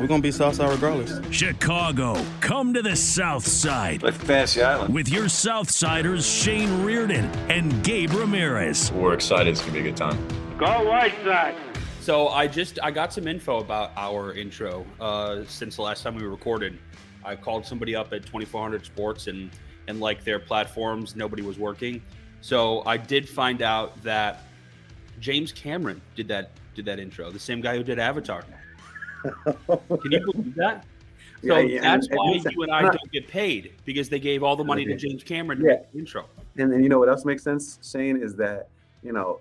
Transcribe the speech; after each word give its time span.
We're 0.00 0.06
gonna 0.06 0.22
be 0.22 0.32
Southside 0.32 0.70
regardless. 0.70 1.20
Chicago, 1.30 2.16
come 2.40 2.72
to 2.72 2.80
the 2.80 2.96
South 2.96 3.46
Side. 3.46 4.02
Like 4.02 4.14
Fantasy 4.14 4.62
Island. 4.62 4.94
With 4.94 5.10
your 5.10 5.24
Southsiders 5.24 6.42
Shane 6.42 6.82
Riordan 6.82 7.26
and 7.50 7.84
Gabe 7.84 8.10
Ramirez. 8.12 8.90
We're 8.92 9.12
excited. 9.12 9.50
It's 9.50 9.60
gonna 9.60 9.74
be 9.74 9.80
a 9.80 9.82
good 9.82 9.98
time. 9.98 10.16
Go 10.56 10.88
White 10.88 11.12
Sox. 11.22 11.54
So 12.00 12.28
I 12.28 12.46
just 12.46 12.78
I 12.82 12.90
got 12.90 13.12
some 13.12 13.28
info 13.28 13.58
about 13.58 13.92
our 13.96 14.32
intro 14.32 14.86
uh, 15.00 15.44
since 15.46 15.76
the 15.76 15.82
last 15.82 16.02
time 16.02 16.14
we 16.14 16.22
recorded. 16.22 16.78
I 17.22 17.36
called 17.36 17.66
somebody 17.66 17.94
up 17.94 18.14
at 18.14 18.24
2400 18.24 18.86
Sports 18.86 19.26
and 19.26 19.50
and 19.86 20.00
like 20.00 20.24
their 20.24 20.38
platforms, 20.38 21.14
nobody 21.14 21.42
was 21.42 21.58
working. 21.58 22.00
So 22.40 22.82
I 22.86 22.96
did 22.96 23.28
find 23.28 23.60
out 23.60 24.02
that 24.02 24.44
James 25.18 25.52
Cameron 25.52 26.00
did 26.14 26.28
that 26.28 26.52
did 26.74 26.86
that 26.86 26.98
intro, 26.98 27.30
the 27.30 27.38
same 27.38 27.60
guy 27.60 27.76
who 27.76 27.82
did 27.82 27.98
Avatar. 27.98 28.44
Can 29.22 30.12
you 30.12 30.32
believe 30.32 30.54
that? 30.56 30.84
So 31.42 31.56
Yeah, 31.56 31.60
yeah, 31.60 31.80
that's 31.80 32.06
and- 32.08 32.16
why 32.18 32.32
and- 32.34 32.44
you 32.54 32.62
and 32.64 32.70
I 32.70 32.82
don't 32.82 33.12
get 33.12 33.26
paid 33.26 33.72
because 33.86 34.10
they 34.10 34.20
gave 34.20 34.42
all 34.42 34.56
the 34.56 34.64
money 34.64 34.84
to 34.84 34.94
James 34.94 35.24
Cameron 35.24 35.60
to 35.60 35.64
Yeah. 35.64 35.70
make 35.76 35.90
the 35.92 35.98
intro. 36.00 36.26
And 36.58 36.70
then 36.70 36.82
you 36.82 36.90
know 36.90 36.98
what 36.98 37.08
else 37.08 37.24
makes 37.24 37.42
sense, 37.42 37.78
Shane, 37.82 38.18
is 38.22 38.36
that 38.36 38.68
you 39.02 39.12
know, 39.14 39.40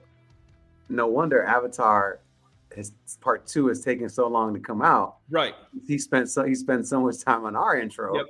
no 0.88 1.07
wonder 1.07 1.44
Avatar, 1.44 2.19
his 2.73 2.94
part 3.19 3.45
two 3.45 3.67
is 3.67 3.81
taking 3.83 4.07
so 4.07 4.30
long 4.30 4.53
to 4.53 4.61
come 4.61 4.81
out. 4.81 5.17
Right. 5.30 5.53
He 5.85 5.97
spent 5.97 6.30
so 6.30 6.45
he 6.45 6.55
spent 6.55 6.88
so 6.88 7.02
much 7.02 7.19
time 7.22 7.44
on 7.44 7.57
our 7.57 7.77
intro, 7.77 8.16
Yep. 8.16 8.25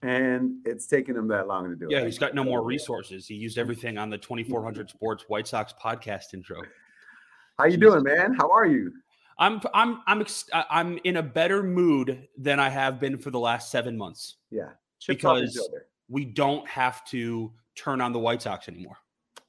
and 0.00 0.54
it's 0.64 0.86
taking 0.86 1.14
him 1.14 1.28
that 1.28 1.48
long 1.48 1.68
to 1.68 1.76
do 1.76 1.84
it. 1.84 1.90
Yeah, 1.90 2.06
he's 2.06 2.18
got 2.18 2.34
no 2.34 2.44
more 2.44 2.62
resources. 2.62 3.26
He 3.26 3.34
used 3.34 3.58
everything 3.58 3.98
on 3.98 4.08
the 4.08 4.16
2400 4.16 4.88
Sports 4.96 5.24
White 5.28 5.46
Sox 5.46 5.74
podcast 5.78 6.32
intro. 6.32 6.62
How 7.58 7.66
you 7.66 7.76
doing, 7.76 8.04
man? 8.04 8.32
How 8.32 8.48
are 8.50 8.64
you? 8.64 8.90
I'm 9.40 9.60
I'm 9.72 10.00
I'm 10.06 10.24
I'm 10.52 10.98
in 11.04 11.16
a 11.16 11.22
better 11.22 11.62
mood 11.62 12.28
than 12.36 12.60
I 12.60 12.68
have 12.68 13.00
been 13.00 13.18
for 13.18 13.30
the 13.30 13.38
last 13.38 13.70
seven 13.70 13.96
months 13.96 14.36
Yeah, 14.50 14.68
each 15.00 15.06
because 15.08 15.68
we 16.08 16.26
don't 16.26 16.68
have 16.68 17.04
to 17.06 17.52
turn 17.74 18.00
on 18.02 18.12
the 18.12 18.18
White 18.18 18.42
Sox 18.42 18.68
anymore. 18.68 18.98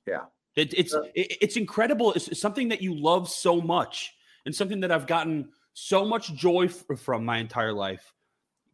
Yeah. 0.08 0.22
It, 0.56 0.73
it's 0.73 0.94
Uh, 0.94 1.02
it, 1.14 1.38
it's 1.42 1.58
incredible. 1.58 2.14
It's 2.14 2.39
something 2.39 2.70
that 2.70 2.81
you 2.81 2.95
love 2.95 3.30
so 3.30 3.61
much, 3.61 4.14
and 4.45 4.56
something 4.56 4.80
that 4.80 4.92
I've 4.92 5.08
gotten 5.08 5.50
so 5.73 6.05
much 6.05 6.33
joy 6.33 6.66
f- 6.66 7.00
from 7.00 7.26
my 7.26 7.38
entire 7.38 7.73
life. 7.73 8.14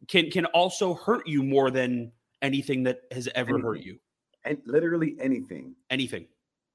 Can 0.06 0.30
can 0.30 0.46
also 0.46 0.94
hurt 0.94 1.26
you 1.26 1.42
more 1.42 1.70
than 1.70 2.12
anything 2.42 2.84
that 2.84 3.00
has 3.10 3.28
ever 3.34 3.58
hurt 3.58 3.80
you. 3.80 3.98
And 4.44 4.58
literally 4.64 5.16
anything. 5.20 5.74
Anything 5.90 6.26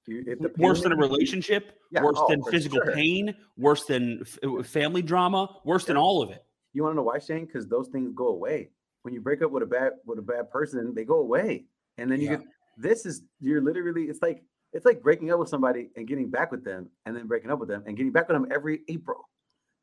You, 0.06 0.52
worse 0.58 0.82
than 0.82 0.92
a 0.92 0.98
relationship, 0.98 1.80
Yeah, 1.92 2.04
worse 2.04 2.18
oh, 2.20 2.28
than 2.30 2.44
physical 2.44 2.80
sure. 2.84 2.94
pain, 2.94 3.34
worse 3.58 3.86
than 3.86 4.22
f- 4.44 4.66
family 4.66 5.02
drama, 5.02 5.48
worse 5.64 5.86
than 5.86 5.96
all 5.96 6.22
of 6.22 6.30
it. 6.30 6.44
You 6.74 6.84
want 6.84 6.94
to 6.94 6.98
know 6.98 7.04
why, 7.04 7.20
Shane? 7.20 7.46
Because 7.46 7.68
those 7.68 7.88
things 7.88 8.12
go 8.16 8.28
away. 8.28 8.70
When 9.04 9.14
you 9.14 9.22
break 9.22 9.42
up 9.42 9.52
with 9.52 9.64
a 9.64 9.66
bad 9.66 9.94
with 10.06 10.20
a 10.20 10.24
bad 10.24 10.50
person, 10.52 10.94
they 10.94 11.06
go 11.06 11.20
away, 11.20 11.66
and 11.98 12.12
then 12.12 12.20
you 12.20 12.32
Yeah. 12.32 12.38
get 12.38 12.48
this 12.78 13.06
is 13.06 13.24
you're 13.40 13.62
literally 13.62 14.06
it's 14.06 14.22
like 14.22 14.44
it's 14.74 14.86
like 14.86 15.02
breaking 15.04 15.32
up 15.32 15.40
with 15.40 15.50
somebody 15.50 15.90
and 15.96 16.08
getting 16.08 16.30
back 16.30 16.52
with 16.52 16.64
them, 16.66 16.90
and 17.06 17.16
then 17.16 17.28
breaking 17.28 17.52
up 17.52 17.60
with 17.60 17.70
them 17.70 17.84
and 17.86 17.96
getting 17.96 18.12
back 18.12 18.28
with 18.28 18.36
them 18.36 18.48
every 18.52 18.82
April, 18.90 19.30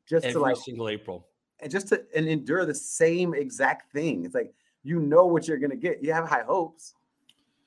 just 0.07 0.25
Every 0.25 0.33
to 0.33 0.39
like 0.39 0.57
single 0.57 0.89
April. 0.89 1.27
and 1.61 1.71
just 1.71 1.87
to 1.89 2.03
and 2.15 2.27
endure 2.27 2.65
the 2.65 2.75
same 2.75 3.33
exact 3.33 3.91
thing. 3.93 4.25
It's 4.25 4.35
like 4.35 4.53
you 4.83 4.99
know 4.99 5.25
what 5.25 5.47
you're 5.47 5.59
gonna 5.59 5.75
get. 5.75 6.03
You 6.03 6.13
have 6.13 6.27
high 6.27 6.43
hopes. 6.43 6.93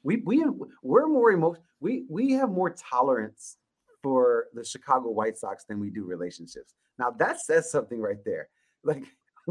We 0.05 0.23
we 0.25 0.45
we're 0.83 1.09
more 1.09 1.33
emotional. 1.33 1.65
We 1.81 2.05
we 2.09 2.33
have 2.33 2.51
more 2.51 2.71
tolerance 2.71 3.57
for 4.03 4.47
the 4.55 4.65
Chicago 4.65 5.11
White 5.11 5.37
Sox 5.37 5.65
than 5.65 5.81
we 5.81 5.91
do 5.91 6.05
relationships. 6.05 6.75
Now 6.99 7.11
that 7.19 7.41
says 7.41 7.71
something 7.71 8.01
right 8.01 8.23
there. 8.25 8.49
Like 8.85 9.05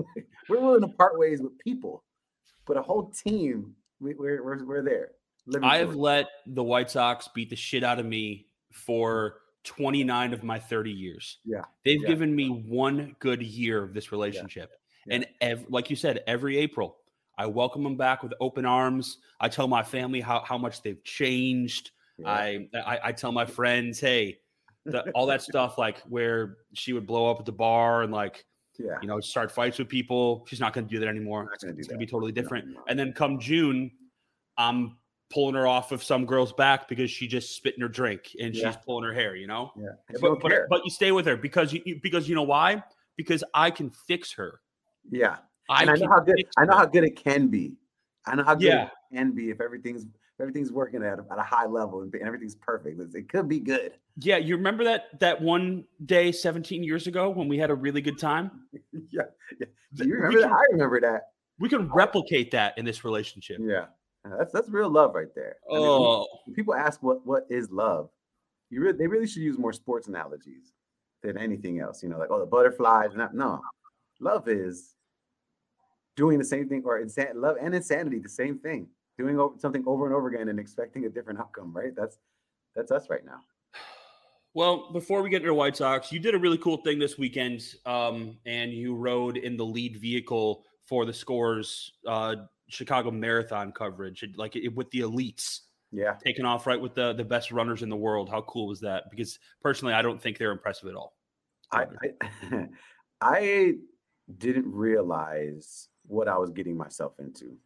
we're 0.48 0.62
willing 0.62 0.82
to 0.82 0.88
part 0.88 1.18
ways 1.18 1.42
with 1.42 1.58
people, 1.60 2.04
but 2.66 2.78
a 2.78 2.82
whole 2.84 3.10
team, 3.12 3.74
we, 4.00 4.14
we're, 4.14 4.44
we're 4.44 4.64
we're 4.64 4.84
there. 4.84 5.10
I 5.62 5.78
have 5.78 5.96
let 5.96 6.30
the 6.46 6.64
White 6.64 6.90
Sox 6.92 7.28
beat 7.34 7.50
the 7.50 7.56
shit 7.56 7.84
out 7.84 8.00
of 8.00 8.06
me 8.06 8.46
for 8.72 9.40
29 9.64 10.34
of 10.34 10.44
my 10.44 10.60
30 10.60 10.92
years. 10.92 11.40
Yeah, 11.44 11.64
They've 11.84 12.02
yeah. 12.02 12.08
given 12.08 12.34
me 12.36 12.48
one 12.48 13.16
good 13.20 13.42
year 13.42 13.84
of 13.84 13.94
this 13.94 14.12
relationship. 14.12 14.72
yeah. 15.06 15.16
And 15.16 15.28
ev- 15.42 15.66
like 15.70 15.90
you 15.90 15.96
said, 15.96 16.24
every 16.28 16.58
April, 16.58 16.98
I 17.38 17.46
welcome 17.48 17.84
them 17.84 17.98
back 17.98 18.22
with 18.24 18.34
open 18.40 18.66
arms. 18.66 19.18
I 19.40 19.50
tell 19.50 19.68
my 19.68 19.84
family 19.84 20.22
how, 20.22 20.42
how 20.46 20.58
much 20.58 20.82
they've 20.82 21.04
changed. 21.04 21.92
Yeah. 22.18 22.30
I, 22.30 22.68
I 22.76 23.00
I 23.06 23.12
tell 23.12 23.32
my 23.32 23.46
friends, 23.46 24.00
hey, 24.00 24.38
the, 24.86 25.10
all 25.12 25.26
that 25.28 25.42
stuff 25.42 25.78
like 25.78 26.00
where 26.02 26.58
she 26.74 26.94
would 26.94 27.08
blow 27.08 27.30
up 27.32 27.40
at 27.40 27.46
the 27.46 27.52
bar 27.52 28.04
and 28.04 28.12
like 28.14 28.46
yeah. 28.78 28.98
you 29.02 29.08
know 29.08 29.20
start 29.20 29.52
fights 29.52 29.80
with 29.80 29.90
people. 29.90 30.46
She's 30.48 30.60
not 30.60 30.74
going 30.74 30.86
to 30.86 30.92
do 30.94 31.00
that 31.00 31.08
anymore. 31.08 31.50
It's 31.54 31.64
going 31.64 31.76
to 31.78 31.98
be 31.98 32.06
totally 32.06 32.32
different. 32.32 32.68
no. 32.68 32.84
And 32.88 33.00
then 33.00 33.14
come 33.14 33.40
June, 33.40 33.90
I'm 34.58 34.98
pulling 35.32 35.56
her 35.56 35.66
off 35.66 35.92
of 35.92 36.04
some 36.04 36.28
girl's 36.28 36.54
back 36.54 36.88
because 36.88 37.10
she 37.10 37.28
just 37.28 37.56
spit 37.56 37.74
in 37.76 37.82
her 37.82 37.88
drink 37.88 38.36
and 38.40 38.54
Yeah. 38.54 38.70
she's 38.72 38.78
pulling 38.86 39.04
her 39.06 39.14
hair. 39.14 39.36
You 39.36 39.48
know, 39.48 39.72
Yeah, 39.76 39.90
but 40.22 40.40
but, 40.40 40.52
but 40.70 40.82
you 40.86 40.92
stay 40.92 41.12
with 41.12 41.26
her 41.26 41.36
because 41.38 41.74
you 41.74 41.82
you- 41.86 42.00
because 42.04 42.30
you 42.30 42.36
know 42.36 42.44
why? 42.44 42.84
Because 43.18 43.44
I 43.56 43.72
can 43.72 43.90
fix 43.90 44.32
her. 44.34 44.62
yeah. 45.10 45.38
I, 45.70 45.84
I 45.84 45.96
know 45.96 46.08
how 46.10 46.20
good 46.20 46.44
I 46.58 46.66
know 46.66 46.76
how 46.78 46.86
good 46.86 47.04
it 47.04 47.16
can 47.16 47.48
be. 47.48 47.74
I 48.26 48.36
know 48.36 48.44
how 48.44 48.56
good 48.56 48.64
Yeah. 48.68 48.84
it 49.12 49.16
can 49.16 49.32
be 49.32 49.50
if 49.50 49.62
everything's 49.62 50.04
if 50.04 50.40
everything's 50.42 50.72
working 50.72 51.04
at 51.04 51.20
a, 51.20 51.26
at 51.32 51.38
a 51.38 51.44
high 51.44 51.66
level 51.68 52.02
and 52.02 52.14
everything's 52.16 52.56
perfect. 52.56 53.00
It 53.16 53.30
could 53.30 53.48
be 53.48 53.60
good. 53.60 53.94
Yeah, 54.18 54.38
you 54.38 54.56
remember 54.58 54.84
that 54.86 55.20
that 55.20 55.42
one 55.42 55.86
day 56.06 56.32
17 56.32 56.84
years 56.84 57.08
ago 57.08 57.30
when 57.30 57.48
we 57.48 57.58
had 57.58 57.70
a 57.70 57.76
really 57.76 58.02
good 58.02 58.18
time? 58.20 58.52
yeah, 59.12 59.24
yeah. 59.60 59.68
Do 59.94 60.08
you 60.08 60.16
remember 60.16 60.42
that? 60.42 60.52
I 60.52 60.64
remember 60.72 61.00
that. 61.02 61.30
We 61.60 61.70
can 61.70 61.88
replicate 61.92 62.52
that 62.52 62.78
in 62.78 62.84
this 62.86 63.04
relationship. 63.06 63.58
Yeah, 63.62 63.86
that's 64.38 64.52
that's 64.52 64.70
real 64.70 64.90
love 64.90 65.14
right 65.16 65.34
there. 65.36 65.58
I 65.70 65.76
mean, 65.76 65.84
Oh, 65.86 66.28
when 66.46 66.56
people 66.56 66.74
ask 66.74 67.02
what 67.04 67.26
what 67.26 67.46
is 67.50 67.70
love, 67.72 68.10
you 68.70 68.82
really 68.82 68.98
they 68.98 69.08
really 69.08 69.28
should 69.28 69.44
use 69.44 69.58
more 69.58 69.72
sports 69.74 70.08
analogies 70.08 70.74
than 71.22 71.38
anything 71.38 71.80
else. 71.80 72.02
You 72.04 72.10
know, 72.10 72.18
like 72.18 72.30
oh 72.32 72.40
the 72.40 72.46
butterflies. 72.46 73.12
and 73.12 73.20
that- 73.22 73.34
No, 73.36 73.62
love 74.20 74.48
is 74.50 74.96
doing 76.16 76.38
the 76.38 76.46
same 76.46 76.68
thing, 76.68 76.84
or 76.86 77.04
insan- 77.04 77.36
love 77.36 77.58
and 77.62 77.74
insanity 77.74 78.20
the 78.20 78.30
same 78.30 78.60
thing. 78.60 78.88
Doing 79.18 79.38
something 79.60 79.84
over 79.86 80.06
and 80.06 80.16
over 80.16 80.28
again 80.28 80.50
and 80.50 80.60
expecting 80.60 81.06
a 81.06 81.10
different 81.10 81.40
outcome. 81.40 81.74
Right? 81.74 81.96
That's 81.96 82.18
that's 82.76 82.92
us 82.92 83.10
right 83.10 83.26
now. 83.26 83.40
well, 84.54 84.92
before 84.92 85.22
we 85.22 85.30
get 85.30 85.38
into 85.38 85.50
the 85.50 85.54
White 85.54 85.78
Sox, 85.78 86.12
you 86.12 86.20
did 86.20 86.36
a 86.36 86.40
really 86.40 86.58
cool 86.58 86.78
thing 86.78 87.00
this 87.00 87.18
weekend, 87.18 87.62
um, 87.86 88.38
and 88.46 88.72
you 88.72 88.96
rode 88.96 89.38
in 89.38 89.58
the 89.58 89.66
lead 89.66 89.98
vehicle 89.98 90.64
for 90.86 91.06
the 91.06 91.14
Scores 91.14 91.94
uh, 92.08 92.36
Chicago 92.70 93.12
Marathon 93.12 93.72
coverage, 93.72 94.26
like 94.36 94.56
it, 94.56 94.74
with 94.76 94.90
the 94.92 95.02
elites. 95.02 95.62
Yeah. 95.96 96.16
taking 96.26 96.44
off 96.44 96.66
right 96.66 96.82
with 96.82 96.96
the 96.96 97.14
the 97.14 97.24
best 97.24 97.52
runners 97.52 97.84
in 97.84 97.90
the 97.90 97.96
world. 97.96 98.28
How 98.28 98.42
cool 98.42 98.66
was 98.66 98.80
that? 98.80 99.12
Because 99.12 99.38
personally, 99.62 99.94
I 99.94 100.02
don't 100.02 100.20
think 100.20 100.40
they're 100.40 100.52
impressive 100.52 100.90
at 100.90 100.96
all. 100.96 101.14
I, 101.72 101.86
I 102.52 102.68
I 103.22 103.74
didn't 104.38 104.72
realize 104.72 105.88
what 106.08 106.28
I 106.28 106.38
was 106.38 106.52
getting 106.52 106.78
myself 106.78 107.14
into. 107.20 107.58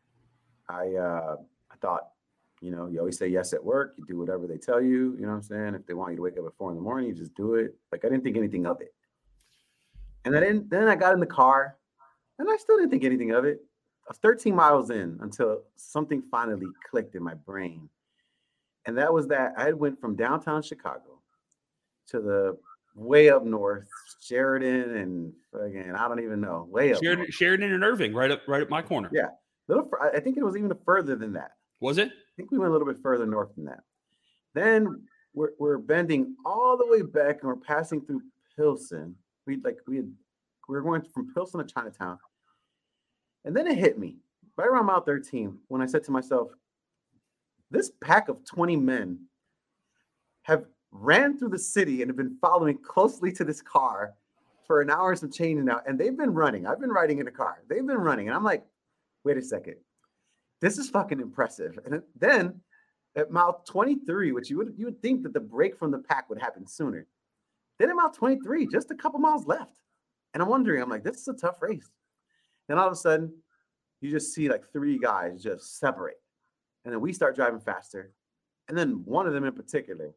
I 0.69 0.95
uh 0.95 1.35
I 1.71 1.75
thought, 1.81 2.09
you 2.61 2.71
know, 2.71 2.87
you 2.87 2.99
always 2.99 3.17
say 3.17 3.27
yes 3.27 3.53
at 3.53 3.63
work, 3.63 3.93
you 3.97 4.05
do 4.05 4.17
whatever 4.17 4.47
they 4.47 4.57
tell 4.57 4.81
you, 4.81 5.15
you 5.15 5.21
know 5.21 5.29
what 5.29 5.35
I'm 5.35 5.43
saying? 5.43 5.75
If 5.75 5.85
they 5.85 5.93
want 5.93 6.11
you 6.11 6.17
to 6.17 6.23
wake 6.23 6.37
up 6.37 6.45
at 6.45 6.55
four 6.57 6.69
in 6.71 6.75
the 6.75 6.81
morning, 6.81 7.09
you 7.09 7.15
just 7.15 7.35
do 7.35 7.55
it. 7.55 7.75
Like 7.91 8.05
I 8.05 8.09
didn't 8.09 8.23
think 8.23 8.37
anything 8.37 8.65
of 8.65 8.81
it. 8.81 8.93
And 10.25 10.33
then 10.33 10.65
then 10.69 10.87
I 10.87 10.95
got 10.95 11.13
in 11.13 11.19
the 11.19 11.25
car 11.25 11.77
and 12.39 12.49
I 12.49 12.57
still 12.57 12.77
didn't 12.77 12.91
think 12.91 13.03
anything 13.03 13.31
of 13.31 13.45
it. 13.45 13.63
I 14.07 14.11
was 14.11 14.17
13 14.19 14.55
miles 14.55 14.89
in 14.89 15.17
until 15.21 15.63
something 15.75 16.21
finally 16.31 16.67
clicked 16.89 17.15
in 17.15 17.23
my 17.23 17.33
brain. 17.33 17.89
And 18.85 18.97
that 18.97 19.11
was 19.11 19.27
that 19.27 19.53
I 19.57 19.65
had 19.65 19.75
went 19.75 19.99
from 19.99 20.15
downtown 20.15 20.61
Chicago 20.61 21.21
to 22.07 22.21
the 22.21 22.57
way 22.95 23.29
up 23.29 23.43
north, 23.43 23.89
Sheridan 24.19 24.95
and 24.95 25.33
again, 25.53 25.95
I 25.95 26.07
don't 26.07 26.21
even 26.21 26.41
know. 26.41 26.67
Way 26.69 26.93
up. 26.93 27.01
Sheridan, 27.01 27.31
Sheridan 27.31 27.73
and 27.73 27.83
Irving, 27.83 28.13
right 28.13 28.31
up, 28.31 28.41
right 28.47 28.61
up 28.61 28.69
my 28.69 28.81
corner. 28.81 29.09
Yeah, 29.13 29.29
little. 29.67 29.89
I 30.01 30.19
think 30.19 30.37
it 30.37 30.43
was 30.43 30.55
even 30.55 30.71
further 30.85 31.15
than 31.15 31.33
that. 31.33 31.51
Was 31.79 31.97
it? 31.97 32.09
I 32.09 32.31
think 32.35 32.51
we 32.51 32.57
went 32.57 32.69
a 32.69 32.73
little 32.73 32.87
bit 32.87 33.01
further 33.01 33.25
north 33.25 33.53
than 33.55 33.65
that. 33.65 33.81
Then 34.53 35.03
we're, 35.33 35.51
we're 35.59 35.77
bending 35.77 36.35
all 36.45 36.77
the 36.77 36.87
way 36.87 37.03
back 37.03 37.39
and 37.41 37.47
we're 37.47 37.55
passing 37.55 38.01
through 38.01 38.21
Pilsen. 38.55 39.15
We 39.45 39.57
like 39.63 39.77
we 39.87 39.97
had, 39.97 40.11
we 40.67 40.75
were 40.75 40.81
going 40.81 41.03
from 41.13 41.33
Pilsen 41.33 41.65
to 41.65 41.73
Chinatown, 41.73 42.17
and 43.45 43.55
then 43.55 43.67
it 43.67 43.77
hit 43.77 43.99
me 43.99 44.17
right 44.57 44.67
around 44.67 44.87
mile 44.87 45.01
13 45.01 45.59
when 45.67 45.81
I 45.81 45.85
said 45.85 46.03
to 46.05 46.11
myself, 46.11 46.49
"This 47.69 47.91
pack 48.01 48.29
of 48.29 48.43
20 48.45 48.75
men 48.77 49.19
have 50.41 50.65
ran 50.91 51.37
through 51.37 51.49
the 51.49 51.59
city 51.59 52.01
and 52.01 52.09
have 52.09 52.17
been 52.17 52.37
following 52.41 52.77
closely 52.77 53.31
to 53.33 53.43
this 53.43 53.61
car 53.61 54.13
for 54.65 54.81
an 54.81 54.89
hour 54.89 55.11
and 55.11 55.19
some 55.19 55.31
change 55.31 55.63
now, 55.63 55.81
and 55.87 55.97
they've 55.97 56.17
been 56.17 56.33
running. 56.33 56.67
I've 56.67 56.81
been 56.81 56.91
riding 56.91 57.19
in 57.19 57.27
a 57.27 57.31
car. 57.31 57.63
They've 57.69 57.85
been 57.85 57.97
running, 57.97 58.27
and 58.27 58.35
I'm 58.35 58.43
like, 58.43 58.65
wait 59.23 59.37
a 59.37 59.41
second, 59.41 59.75
this 60.61 60.77
is 60.77 60.89
fucking 60.89 61.19
impressive." 61.19 61.79
And 61.85 62.01
then 62.15 62.61
at 63.15 63.31
mile 63.31 63.63
23, 63.65 64.31
which 64.31 64.49
you 64.49 64.57
would 64.57 64.73
you 64.77 64.85
would 64.85 65.01
think 65.01 65.23
that 65.23 65.33
the 65.33 65.39
break 65.39 65.77
from 65.77 65.91
the 65.91 65.99
pack 65.99 66.29
would 66.29 66.39
happen 66.39 66.67
sooner. 66.67 67.07
Then 67.79 67.89
at 67.89 67.95
mile 67.95 68.11
23, 68.11 68.67
just 68.67 68.91
a 68.91 68.95
couple 68.95 69.19
miles 69.19 69.45
left. 69.45 69.79
And 70.33 70.43
I'm 70.43 70.49
wondering, 70.49 70.81
I'm 70.81 70.89
like, 70.89 71.03
this 71.03 71.17
is 71.17 71.27
a 71.27 71.33
tough 71.33 71.61
race. 71.61 71.89
Then 72.67 72.77
all 72.77 72.87
of 72.87 72.93
a 72.93 72.95
sudden, 72.95 73.33
you 74.01 74.11
just 74.11 74.33
see 74.33 74.49
like 74.49 74.71
three 74.71 74.97
guys 74.97 75.41
just 75.41 75.79
separate. 75.79 76.21
And 76.85 76.93
then 76.93 77.01
we 77.01 77.13
start 77.13 77.35
driving 77.35 77.59
faster. 77.59 78.11
And 78.67 78.77
then 78.77 79.01
one 79.05 79.27
of 79.27 79.33
them 79.33 79.45
in 79.45 79.53
particular, 79.53 80.13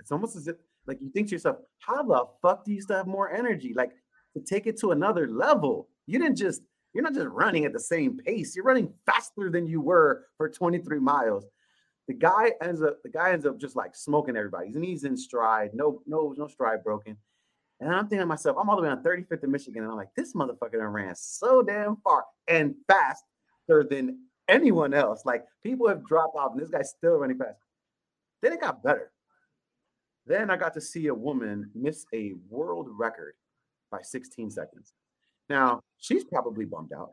it's 0.00 0.12
almost 0.12 0.36
as 0.36 0.48
if 0.48 0.56
like 0.86 1.00
you 1.00 1.10
think 1.10 1.28
to 1.28 1.34
yourself, 1.34 1.58
how 1.78 2.02
the 2.02 2.24
fuck 2.42 2.64
do 2.64 2.72
you 2.72 2.80
still 2.80 2.96
have 2.96 3.06
more 3.06 3.30
energy? 3.30 3.72
Like 3.74 3.92
to 4.36 4.42
take 4.42 4.66
it 4.66 4.78
to 4.80 4.92
another 4.92 5.28
level. 5.28 5.88
You 6.06 6.18
didn't 6.18 6.36
just, 6.36 6.62
you're 6.92 7.04
not 7.04 7.14
just 7.14 7.28
running 7.28 7.64
at 7.64 7.72
the 7.72 7.80
same 7.80 8.18
pace. 8.18 8.56
You're 8.56 8.64
running 8.64 8.92
faster 9.06 9.50
than 9.50 9.66
you 9.66 9.80
were 9.80 10.26
for 10.36 10.48
23 10.48 10.98
miles. 10.98 11.44
The 12.08 12.14
guy 12.14 12.52
ends 12.60 12.82
up, 12.82 12.98
the 13.04 13.10
guy 13.10 13.32
ends 13.32 13.46
up 13.46 13.58
just 13.58 13.76
like 13.76 13.94
smoking 13.94 14.36
everybody. 14.36 14.68
And 14.74 14.84
he's 14.84 15.04
in 15.04 15.16
stride, 15.16 15.70
no, 15.74 16.02
no, 16.06 16.34
no 16.36 16.48
stride 16.48 16.82
broken. 16.82 17.16
And 17.80 17.94
I'm 17.94 18.04
thinking 18.04 18.20
to 18.20 18.26
myself, 18.26 18.56
I'm 18.60 18.68
all 18.68 18.76
the 18.76 18.82
way 18.82 18.88
on 18.88 19.02
35th 19.02 19.42
in 19.42 19.50
Michigan, 19.50 19.82
and 19.82 19.90
I'm 19.90 19.96
like, 19.96 20.14
this 20.14 20.34
motherfucker 20.34 20.92
ran 20.92 21.14
so 21.16 21.62
damn 21.62 21.96
far 21.96 22.24
and 22.46 22.74
faster 22.86 23.86
than 23.88 24.18
anyone 24.48 24.92
else. 24.92 25.22
Like 25.24 25.44
people 25.62 25.88
have 25.88 26.04
dropped 26.04 26.36
off, 26.36 26.52
and 26.52 26.60
this 26.60 26.68
guy's 26.68 26.90
still 26.90 27.14
running 27.14 27.38
fast. 27.38 27.58
Then 28.42 28.52
it 28.52 28.60
got 28.60 28.82
better. 28.82 29.12
Then 30.26 30.50
I 30.50 30.56
got 30.56 30.74
to 30.74 30.80
see 30.80 31.08
a 31.08 31.14
woman 31.14 31.70
miss 31.74 32.06
a 32.14 32.34
world 32.48 32.88
record 32.90 33.34
by 33.90 34.00
16 34.02 34.50
seconds. 34.50 34.92
Now 35.48 35.80
she's 35.98 36.24
probably 36.24 36.64
bummed 36.64 36.92
out. 36.92 37.12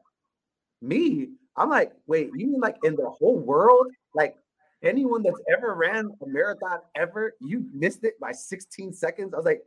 Me, 0.82 1.30
I'm 1.56 1.70
like, 1.70 1.94
wait, 2.06 2.30
you 2.36 2.48
mean 2.48 2.62
like 2.62 2.78
in 2.84 2.96
the 2.96 3.10
whole 3.10 3.40
world? 3.40 3.88
Like 4.14 4.36
anyone 4.84 5.24
that's 5.24 5.42
ever 5.52 5.74
ran 5.74 6.12
a 6.22 6.28
marathon 6.28 6.80
ever, 6.96 7.34
you 7.42 7.66
missed 7.74 8.04
it 8.04 8.20
by 8.20 8.32
16 8.32 8.94
seconds. 8.94 9.34
I 9.34 9.38
was 9.38 9.46
like, 9.46 9.64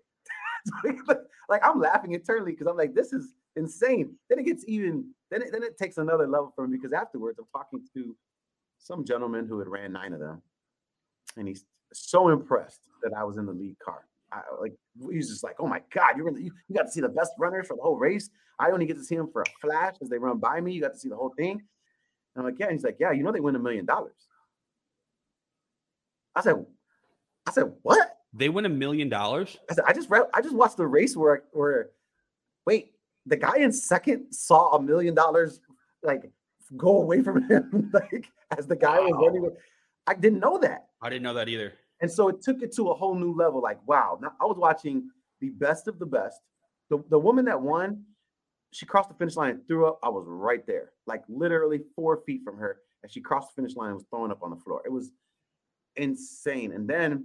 like 1.48 1.66
I'm 1.66 1.80
laughing 1.80 2.12
internally 2.12 2.52
because 2.52 2.68
I'm 2.68 2.76
like, 2.76 2.94
this 2.94 3.12
is 3.12 3.34
insane. 3.56 4.14
Then 4.28 4.38
it 4.38 4.46
gets 4.46 4.64
even, 4.68 5.12
then 5.30 5.42
it, 5.42 5.52
then 5.52 5.62
it 5.62 5.76
takes 5.76 5.98
another 5.98 6.28
level 6.28 6.52
for 6.54 6.68
me 6.68 6.76
because 6.76 6.92
afterwards 6.92 7.38
I'm 7.38 7.46
talking 7.52 7.84
to 7.94 8.16
some 8.78 9.04
gentleman 9.04 9.46
who 9.46 9.58
had 9.58 9.68
ran 9.68 9.92
nine 9.92 10.12
of 10.12 10.20
them, 10.20 10.42
and 11.36 11.48
he's 11.48 11.64
so 11.92 12.28
impressed 12.28 12.80
that 13.02 13.12
I 13.12 13.24
was 13.24 13.36
in 13.36 13.46
the 13.46 13.52
lead 13.52 13.76
car. 13.78 14.04
I, 14.32 14.42
like 14.60 14.74
he's 15.10 15.28
just 15.28 15.42
like, 15.42 15.56
oh 15.58 15.66
my 15.66 15.82
god, 15.92 16.16
you, 16.16 16.28
you 16.38 16.52
you 16.68 16.76
got 16.76 16.84
to 16.84 16.90
see 16.90 17.00
the 17.00 17.08
best 17.08 17.32
runners 17.38 17.66
for 17.66 17.76
the 17.76 17.82
whole 17.82 17.96
race. 17.96 18.30
I 18.58 18.70
only 18.70 18.86
get 18.86 18.96
to 18.96 19.04
see 19.04 19.16
them 19.16 19.30
for 19.32 19.42
a 19.42 19.46
flash 19.60 19.96
as 20.02 20.08
they 20.08 20.18
run 20.18 20.38
by 20.38 20.60
me. 20.60 20.72
You 20.72 20.80
got 20.80 20.92
to 20.92 20.98
see 20.98 21.08
the 21.08 21.16
whole 21.16 21.34
thing. 21.36 21.52
And 21.52 21.60
I'm 22.36 22.44
like, 22.44 22.58
yeah. 22.58 22.66
And 22.66 22.74
he's 22.74 22.84
like, 22.84 22.98
yeah, 23.00 23.10
you 23.10 23.22
know 23.22 23.32
they 23.32 23.40
win 23.40 23.56
a 23.56 23.60
million 23.60 23.86
dollars. 23.86 24.14
I 26.36 26.42
said, 26.42 26.64
I 27.46 27.52
said, 27.52 27.72
what? 27.82 28.18
They 28.32 28.48
win 28.48 28.66
a 28.66 28.70
million 28.70 29.08
dollars. 29.08 29.56
I 29.68 29.74
said, 29.74 29.84
I 29.86 29.92
just 29.92 30.08
read, 30.08 30.24
I 30.32 30.40
just 30.40 30.54
watched 30.54 30.76
the 30.76 30.86
race 30.86 31.16
where 31.16 31.42
where 31.52 31.90
wait, 32.66 32.92
the 33.26 33.36
guy 33.36 33.56
in 33.58 33.72
second 33.72 34.32
saw 34.32 34.76
a 34.76 34.82
million 34.82 35.14
dollars 35.14 35.60
like 36.02 36.30
go 36.76 37.02
away 37.02 37.22
from 37.22 37.42
him, 37.48 37.90
like 37.92 38.28
as 38.56 38.66
the 38.66 38.76
guy 38.76 39.00
wow. 39.00 39.06
was 39.06 39.26
running. 39.26 39.50
I 40.06 40.14
didn't 40.14 40.40
know 40.40 40.58
that. 40.58 40.86
I 41.02 41.08
didn't 41.08 41.22
know 41.22 41.34
that 41.34 41.48
either. 41.48 41.72
And 42.00 42.10
so 42.10 42.28
it 42.28 42.42
took 42.42 42.62
it 42.62 42.74
to 42.76 42.90
a 42.90 42.94
whole 42.94 43.14
new 43.14 43.34
level. 43.34 43.60
Like, 43.60 43.78
wow. 43.86 44.18
Now 44.20 44.32
I 44.40 44.44
was 44.44 44.56
watching 44.56 45.10
the 45.40 45.50
best 45.50 45.88
of 45.88 45.98
the 45.98 46.06
best. 46.06 46.40
The, 46.88 47.02
the 47.10 47.18
woman 47.18 47.44
that 47.44 47.60
won, 47.60 48.04
she 48.72 48.86
crossed 48.86 49.08
the 49.08 49.14
finish 49.14 49.36
line 49.36 49.50
and 49.50 49.66
threw 49.66 49.86
up. 49.86 49.98
I 50.02 50.08
was 50.08 50.24
right 50.26 50.66
there, 50.66 50.92
like 51.06 51.22
literally 51.28 51.80
four 51.94 52.22
feet 52.26 52.42
from 52.44 52.56
her. 52.58 52.78
As 53.04 53.12
she 53.12 53.20
crossed 53.20 53.54
the 53.54 53.62
finish 53.62 53.76
line 53.76 53.88
and 53.88 53.96
was 53.96 54.04
throwing 54.10 54.30
up 54.30 54.42
on 54.42 54.50
the 54.50 54.56
floor. 54.56 54.82
It 54.84 54.92
was 54.92 55.12
insane. 55.96 56.72
And 56.72 56.88
then 56.88 57.24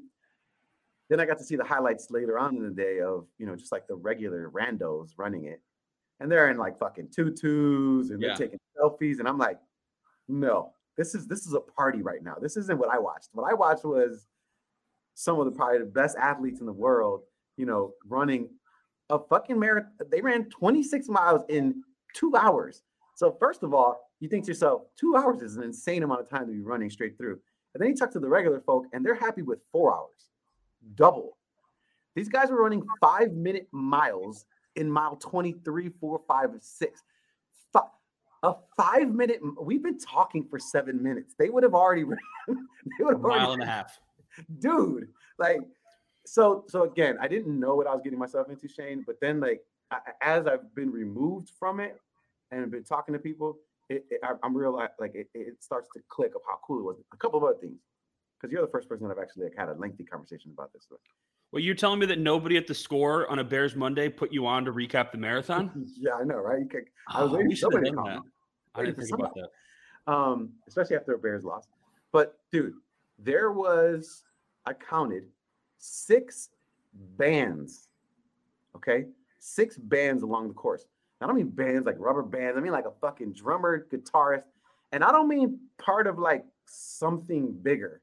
then 1.09 1.19
I 1.19 1.25
got 1.25 1.37
to 1.37 1.43
see 1.43 1.55
the 1.55 1.63
highlights 1.63 2.09
later 2.09 2.39
on 2.39 2.55
in 2.55 2.63
the 2.63 2.71
day 2.71 2.99
of, 2.99 3.27
you 3.37 3.45
know, 3.45 3.55
just 3.55 3.71
like 3.71 3.87
the 3.87 3.95
regular 3.95 4.49
randos 4.49 5.09
running 5.17 5.45
it. 5.45 5.61
And 6.19 6.31
they're 6.31 6.49
in 6.49 6.57
like 6.57 6.79
fucking 6.79 7.09
tutus 7.13 8.09
and 8.09 8.21
yeah. 8.21 8.29
they're 8.29 8.37
taking 8.37 8.59
selfies. 8.81 9.19
And 9.19 9.27
I'm 9.27 9.37
like, 9.37 9.59
no, 10.27 10.71
this 10.97 11.13
is 11.13 11.27
this 11.27 11.45
is 11.45 11.53
a 11.53 11.59
party 11.59 12.01
right 12.01 12.23
now. 12.23 12.35
This 12.41 12.57
isn't 12.57 12.79
what 12.79 12.89
I 12.89 12.97
watched. 12.97 13.29
What 13.33 13.49
I 13.49 13.53
watched 13.53 13.83
was 13.83 14.25
some 15.15 15.39
of 15.39 15.45
the 15.45 15.51
probably 15.51 15.79
the 15.79 15.85
best 15.85 16.15
athletes 16.17 16.59
in 16.59 16.65
the 16.65 16.73
world, 16.73 17.21
you 17.57 17.65
know, 17.65 17.93
running 18.07 18.49
a 19.09 19.17
fucking 19.17 19.57
marathon. 19.57 19.91
They 20.11 20.21
ran 20.21 20.49
26 20.49 21.09
miles 21.09 21.41
in 21.49 21.83
two 22.13 22.35
hours. 22.35 22.83
So 23.15 23.35
first 23.39 23.63
of 23.63 23.73
all, 23.73 23.99
you 24.19 24.29
think 24.29 24.45
to 24.45 24.51
yourself, 24.51 24.83
two 24.99 25.15
hours 25.15 25.41
is 25.41 25.57
an 25.57 25.63
insane 25.63 26.03
amount 26.03 26.21
of 26.21 26.29
time 26.29 26.45
to 26.47 26.51
be 26.51 26.61
running 26.61 26.89
straight 26.89 27.17
through. 27.17 27.39
And 27.73 27.81
then 27.81 27.89
you 27.89 27.95
talk 27.95 28.11
to 28.11 28.19
the 28.19 28.29
regular 28.29 28.61
folk, 28.61 28.85
and 28.93 29.05
they're 29.05 29.15
happy 29.15 29.41
with 29.41 29.59
four 29.71 29.93
hours, 29.93 30.29
double. 30.95 31.37
These 32.15 32.29
guys 32.29 32.49
were 32.49 32.61
running 32.61 32.83
five 33.01 33.33
minute 33.33 33.67
miles 33.71 34.45
in 34.75 34.89
mile 34.89 35.15
23, 35.17 35.89
4, 35.99 36.21
5, 36.27 36.49
and 36.51 36.63
6. 36.63 37.03
A 38.45 38.53
five 38.77 39.11
minute, 39.11 39.39
we've 39.59 39.81
been 39.81 39.97
talking 39.97 40.45
for 40.47 40.59
seven 40.59 41.01
minutes. 41.01 41.33
They 41.39 41.49
would 41.49 41.63
have 41.63 41.73
already 41.73 42.03
ran, 42.03 42.19
they 42.47 43.03
would 43.03 43.15
have 43.15 43.21
mile 43.21 43.31
already, 43.31 43.53
and 43.53 43.63
a 43.63 43.65
half. 43.65 43.99
Dude, 44.59 45.09
like, 45.37 45.59
so, 46.25 46.65
so 46.67 46.83
again, 46.83 47.17
I 47.21 47.27
didn't 47.27 47.59
know 47.59 47.75
what 47.75 47.87
I 47.87 47.93
was 47.93 48.01
getting 48.03 48.19
myself 48.19 48.49
into, 48.49 48.67
Shane, 48.67 49.03
but 49.05 49.17
then, 49.21 49.39
like, 49.39 49.61
I, 49.91 49.99
as 50.21 50.47
I've 50.47 50.73
been 50.75 50.91
removed 50.91 51.51
from 51.59 51.79
it 51.79 51.99
and 52.51 52.69
been 52.71 52.83
talking 52.83 53.13
to 53.13 53.19
people, 53.19 53.57
it, 53.89 54.05
it, 54.09 54.19
I, 54.23 54.33
am 54.43 54.55
real 54.55 54.73
like 54.73 55.13
it, 55.13 55.27
it 55.33 55.63
starts 55.63 55.89
to 55.93 56.01
click 56.09 56.33
of 56.35 56.41
how 56.47 56.57
cool 56.65 56.79
it 56.79 56.83
was. 56.83 56.97
A 57.13 57.17
couple 57.17 57.37
of 57.37 57.43
other 57.43 57.59
things, 57.59 57.79
because 58.39 58.51
you're 58.51 58.61
the 58.61 58.71
first 58.71 58.89
person 58.89 59.07
that 59.07 59.15
I've 59.15 59.21
actually 59.21 59.45
like, 59.45 59.53
had 59.57 59.69
a 59.69 59.73
lengthy 59.73 60.03
conversation 60.03 60.51
about 60.51 60.73
this 60.73 60.87
with. 60.89 60.99
Well, 61.51 61.61
you're 61.61 61.75
telling 61.75 61.99
me 61.99 62.05
that 62.07 62.19
nobody 62.19 62.57
at 62.57 62.67
the 62.67 62.73
score 62.73 63.29
on 63.31 63.39
a 63.39 63.43
Bears 63.43 63.75
Monday 63.75 64.09
put 64.09 64.33
you 64.33 64.45
on 64.45 64.65
to 64.65 64.73
recap 64.73 65.11
the 65.11 65.17
marathon? 65.17 65.87
yeah, 65.97 66.15
I 66.15 66.23
know, 66.23 66.35
right? 66.37 66.59
You 66.59 66.67
Can, 66.67 66.85
I 67.09 67.23
was 67.23 67.31
oh, 67.31 67.35
waiting 67.35 67.51
for 67.51 67.57
somebody 67.57 67.91
to 67.91 67.95
comment. 67.95 68.25
I 68.73 68.83
didn't 68.83 68.97
think 68.97 69.13
about 69.13 69.35
that. 69.35 70.11
Um, 70.11 70.49
especially 70.67 70.97
after 70.97 71.13
a 71.13 71.17
Bears 71.17 71.43
loss. 71.43 71.67
But 72.11 72.37
dude, 72.51 72.73
there 73.17 73.51
was 73.51 74.23
I 74.65 74.73
counted 74.73 75.25
six 75.77 76.49
bands. 77.17 77.89
Okay, 78.75 79.05
six 79.39 79.77
bands 79.77 80.23
along 80.23 80.47
the 80.47 80.53
course. 80.53 80.85
I 81.21 81.27
don't 81.27 81.35
mean 81.35 81.49
bands 81.49 81.85
like 81.85 81.95
rubber 81.97 82.23
bands. 82.23 82.57
I 82.57 82.61
mean 82.61 82.71
like 82.71 82.85
a 82.85 82.91
fucking 83.01 83.33
drummer, 83.33 83.87
guitarist. 83.91 84.43
And 84.91 85.03
I 85.03 85.11
don't 85.11 85.27
mean 85.27 85.59
part 85.77 86.07
of 86.07 86.19
like 86.19 86.45
something 86.65 87.53
bigger. 87.61 88.01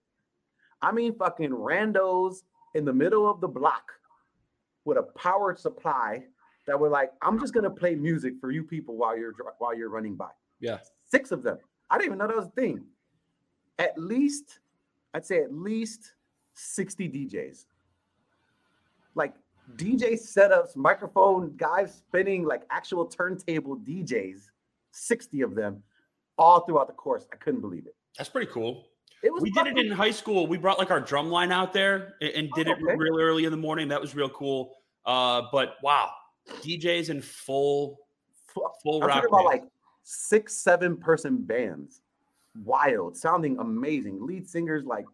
I 0.81 0.93
mean 0.93 1.15
fucking 1.15 1.51
randos 1.51 2.39
in 2.75 2.85
the 2.85 2.93
middle 2.93 3.31
of 3.31 3.41
the 3.41 3.49
block 3.49 3.93
with 4.85 4.99
a 4.99 5.03
powered 5.03 5.59
supply 5.59 6.25
that 6.67 6.79
were 6.79 6.89
like, 6.89 7.13
I'm 7.23 7.39
just 7.39 7.53
gonna 7.53 7.71
play 7.71 7.95
music 7.95 8.35
for 8.41 8.51
you 8.51 8.65
people 8.65 8.97
while 8.97 9.17
you're 9.17 9.35
while 9.59 9.77
you're 9.77 9.91
running 9.91 10.17
by. 10.17 10.31
Yeah. 10.61 10.79
Six 11.11 11.33
of 11.33 11.43
them. 11.43 11.59
I 11.91 11.99
didn't 11.99 12.07
even 12.07 12.19
know 12.19 12.27
that 12.29 12.37
was 12.37 12.47
a 12.47 12.51
thing. 12.51 12.85
At 13.79 13.99
least, 13.99 14.61
I'd 15.13 15.27
say 15.27 15.41
at 15.41 15.53
least 15.53 16.13
60 16.63 17.09
DJs. 17.09 17.67
Like 19.15 19.35
DJ 19.77 20.13
setups, 20.13 20.77
microphone 20.77 21.55
guys 21.57 21.95
spinning 21.95 22.45
like 22.45 22.63
actual 22.71 23.07
turntable 23.07 23.77
DJs, 23.77 24.51
60 24.93 25.41
of 25.43 25.55
them 25.55 25.83
all 26.39 26.61
throughout 26.61 26.87
the 26.87 26.93
course. 26.95 27.27
I 27.33 27.37
couldn't 27.37 27.61
believe 27.61 27.87
it. 27.87 27.95
That's 28.17 28.31
pretty 28.31 28.51
cool. 28.51 28.87
It 29.23 29.33
was 29.33 29.43
we 29.43 29.51
did 29.51 29.67
it 29.69 29.79
in 29.79 29.91
high 29.93 30.11
school. 30.11 30.47
We 30.47 30.59
brought 30.59 30.79
like 30.79 30.91
our 30.91 31.01
drum 31.01 31.31
line 31.31 31.53
out 31.53 31.73
there 31.73 32.15
and, 32.21 32.31
and 32.31 32.51
did 32.55 32.69
oh, 32.69 32.73
okay. 32.73 32.83
it 32.93 32.99
real 32.99 33.21
early 33.21 33.45
in 33.45 33.51
the 33.51 33.57
morning. 33.57 33.89
That 33.89 34.01
was 34.01 34.15
real 34.15 34.29
cool. 34.29 34.75
Uh, 35.07 35.43
but 35.53 35.77
wow, 35.83 36.11
DJs 36.61 37.11
in 37.11 37.23
full 37.23 37.99
full 38.83 39.03
I'm 39.03 39.09
rock. 39.09 39.25
about 39.29 39.45
like 39.45 39.65
six, 40.03 40.55
seven 40.55 40.97
person 40.97 41.39
bands. 41.39 42.03
Wild, 42.65 43.17
sounding 43.17 43.59
amazing. 43.59 44.19
Lead 44.27 44.49
singers 44.49 44.85
like 44.85 45.07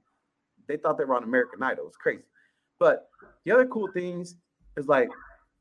they 0.68 0.76
thought 0.76 0.98
they 0.98 1.04
were 1.04 1.16
on 1.16 1.24
American 1.24 1.62
Idol. 1.62 1.84
It 1.84 1.88
was 1.88 1.96
crazy. 1.96 2.22
But 2.78 3.08
the 3.44 3.52
other 3.52 3.66
cool 3.66 3.88
things 3.92 4.36
is 4.76 4.86
like 4.86 5.08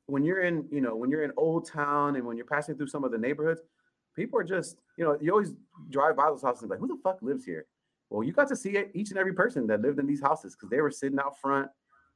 when 0.05 0.23
you're 0.23 0.41
in, 0.41 0.65
you 0.71 0.81
know, 0.81 0.95
when 0.95 1.09
you're 1.09 1.23
in 1.23 1.31
Old 1.37 1.67
Town 1.67 2.15
and 2.15 2.25
when 2.25 2.37
you're 2.37 2.45
passing 2.45 2.75
through 2.75 2.87
some 2.87 3.03
of 3.03 3.11
the 3.11 3.17
neighborhoods, 3.17 3.61
people 4.15 4.39
are 4.39 4.43
just, 4.43 4.77
you 4.97 5.05
know, 5.05 5.17
you 5.21 5.31
always 5.31 5.53
drive 5.89 6.15
by 6.15 6.29
those 6.29 6.43
houses 6.43 6.63
and 6.63 6.71
like, 6.71 6.79
who 6.79 6.87
the 6.87 6.99
fuck 7.03 7.21
lives 7.21 7.45
here? 7.45 7.65
Well, 8.09 8.23
you 8.23 8.31
got 8.31 8.47
to 8.49 8.55
see 8.55 8.77
each 8.93 9.09
and 9.09 9.17
every 9.17 9.33
person 9.33 9.67
that 9.67 9.81
lived 9.81 9.99
in 9.99 10.07
these 10.07 10.21
houses 10.21 10.55
because 10.55 10.69
they 10.69 10.79
were 10.79 10.91
sitting 10.91 11.19
out 11.19 11.39
front, 11.41 11.69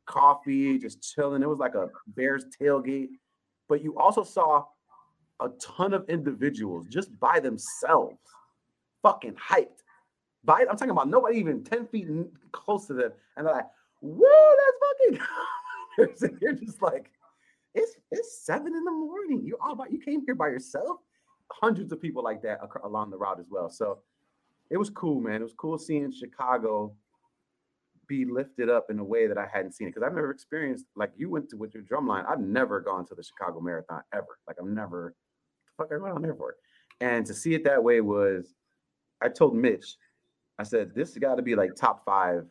coffee, 0.05 0.79
just 0.79 1.01
chilling. 1.01 1.41
It 1.41 1.49
was 1.49 1.59
like 1.59 1.75
a 1.75 1.89
Bears 2.07 2.45
tailgate. 2.61 3.09
But 3.67 3.83
you 3.83 3.97
also 3.97 4.23
saw 4.23 4.65
a 5.41 5.49
ton 5.59 5.93
of 5.93 6.07
individuals 6.07 6.87
just 6.87 7.17
by 7.19 7.39
themselves, 7.39 8.19
fucking 9.01 9.35
hyped. 9.35 9.80
By 10.43 10.65
I'm 10.69 10.77
talking 10.77 10.91
about 10.91 11.07
nobody 11.07 11.37
even 11.37 11.63
10 11.63 11.87
feet 11.87 12.07
close 12.51 12.87
to 12.87 12.93
them. 12.93 13.11
And 13.37 13.45
they're 13.45 13.53
like, 13.53 13.67
whoa, 14.01 14.55
that's 14.57 15.19
fucking 15.19 16.39
you're 16.41 16.53
just 16.53 16.81
like, 16.81 17.11
it's 17.73 17.95
it's 18.11 18.43
seven 18.43 18.75
in 18.75 18.83
the 18.83 18.91
morning. 18.91 19.43
You 19.45 19.57
all 19.63 19.73
about 19.73 19.91
you 19.91 19.99
came 19.99 20.23
here 20.25 20.35
by 20.35 20.47
yourself. 20.47 20.97
Hundreds 21.51 21.91
of 21.91 22.01
people 22.01 22.23
like 22.23 22.41
that 22.41 22.59
along 22.83 23.11
the 23.11 23.17
route 23.17 23.39
as 23.39 23.47
well. 23.49 23.69
So 23.69 23.99
it 24.69 24.77
was 24.77 24.89
cool, 24.89 25.19
man. 25.21 25.41
It 25.41 25.43
was 25.43 25.53
cool 25.53 25.77
seeing 25.77 26.11
Chicago 26.11 26.93
be 28.07 28.25
lifted 28.25 28.69
up 28.69 28.87
in 28.89 28.99
a 28.99 29.03
way 29.03 29.27
that 29.27 29.37
I 29.37 29.47
hadn't 29.51 29.73
seen 29.73 29.87
it 29.87 29.91
because 29.91 30.05
I've 30.05 30.15
never 30.15 30.31
experienced 30.31 30.85
like 30.95 31.11
you 31.15 31.29
went 31.29 31.49
to 31.49 31.57
with 31.57 31.73
your 31.73 31.83
drumline. 31.83 32.25
I've 32.27 32.39
never 32.41 32.81
gone 32.81 33.05
to 33.07 33.15
the 33.15 33.23
Chicago 33.23 33.61
Marathon 33.61 34.01
ever. 34.13 34.39
Like 34.47 34.57
I'm 34.59 34.73
never 34.73 35.15
the 35.77 35.83
fuck 35.83 35.93
I 35.93 35.97
went 36.01 36.15
on 36.15 36.21
there 36.21 36.35
for 36.35 36.51
it. 36.51 36.57
And 36.99 37.25
to 37.25 37.33
see 37.33 37.53
it 37.53 37.63
that 37.63 37.83
way 37.83 38.01
was 38.01 38.53
I 39.21 39.29
told 39.29 39.55
Mitch, 39.55 39.95
I 40.61 40.63
said, 40.63 40.93
this 40.93 41.09
has 41.09 41.17
got 41.17 41.35
to 41.35 41.41
be 41.41 41.55
like 41.55 41.75
top 41.75 42.05
five 42.05 42.45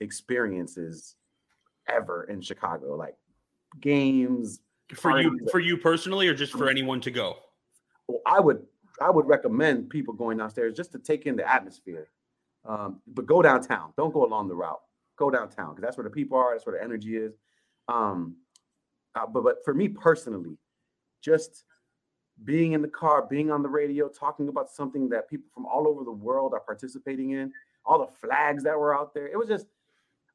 experiences 0.00 1.14
ever 1.88 2.24
in 2.24 2.40
Chicago. 2.40 2.96
Like 2.96 3.14
games. 3.80 4.60
For 4.92 5.20
you, 5.20 5.38
for 5.50 5.60
you 5.60 5.78
personally, 5.78 6.28
or 6.28 6.34
just 6.34 6.52
for 6.52 6.68
anyone 6.68 7.00
to 7.00 7.10
go? 7.10 7.36
Well, 8.08 8.20
I 8.26 8.38
would 8.40 8.66
I 9.00 9.10
would 9.10 9.26
recommend 9.26 9.88
people 9.88 10.12
going 10.12 10.36
downstairs 10.38 10.76
just 10.76 10.92
to 10.92 10.98
take 10.98 11.26
in 11.26 11.36
the 11.36 11.50
atmosphere. 11.50 12.08
Um, 12.66 13.00
but 13.06 13.24
go 13.26 13.40
downtown. 13.40 13.92
Don't 13.96 14.12
go 14.12 14.24
along 14.24 14.48
the 14.48 14.54
route. 14.54 14.80
Go 15.16 15.30
downtown 15.30 15.70
because 15.70 15.82
that's 15.82 15.96
where 15.96 16.04
the 16.04 16.10
people 16.10 16.36
are. 16.36 16.52
That's 16.52 16.66
where 16.66 16.76
the 16.76 16.84
energy 16.84 17.16
is. 17.16 17.38
Um, 17.88 18.36
uh, 19.14 19.26
but 19.26 19.42
but 19.44 19.64
for 19.64 19.74
me 19.74 19.88
personally, 19.88 20.58
just 21.22 21.64
being 22.42 22.72
in 22.72 22.82
the 22.82 22.88
car, 22.88 23.26
being 23.28 23.50
on 23.50 23.62
the 23.62 23.68
radio, 23.68 24.08
talking 24.08 24.48
about 24.48 24.68
something 24.70 25.08
that 25.10 25.30
people 25.30 25.46
from 25.54 25.66
all 25.66 25.86
over 25.86 26.02
the 26.04 26.10
world 26.10 26.52
are 26.52 26.60
participating 26.60 27.30
in, 27.30 27.52
all 27.86 27.98
the 27.98 28.26
flags 28.26 28.64
that 28.64 28.78
were 28.78 28.96
out 28.96 29.14
there. 29.14 29.28
It 29.28 29.38
was 29.38 29.48
just, 29.48 29.66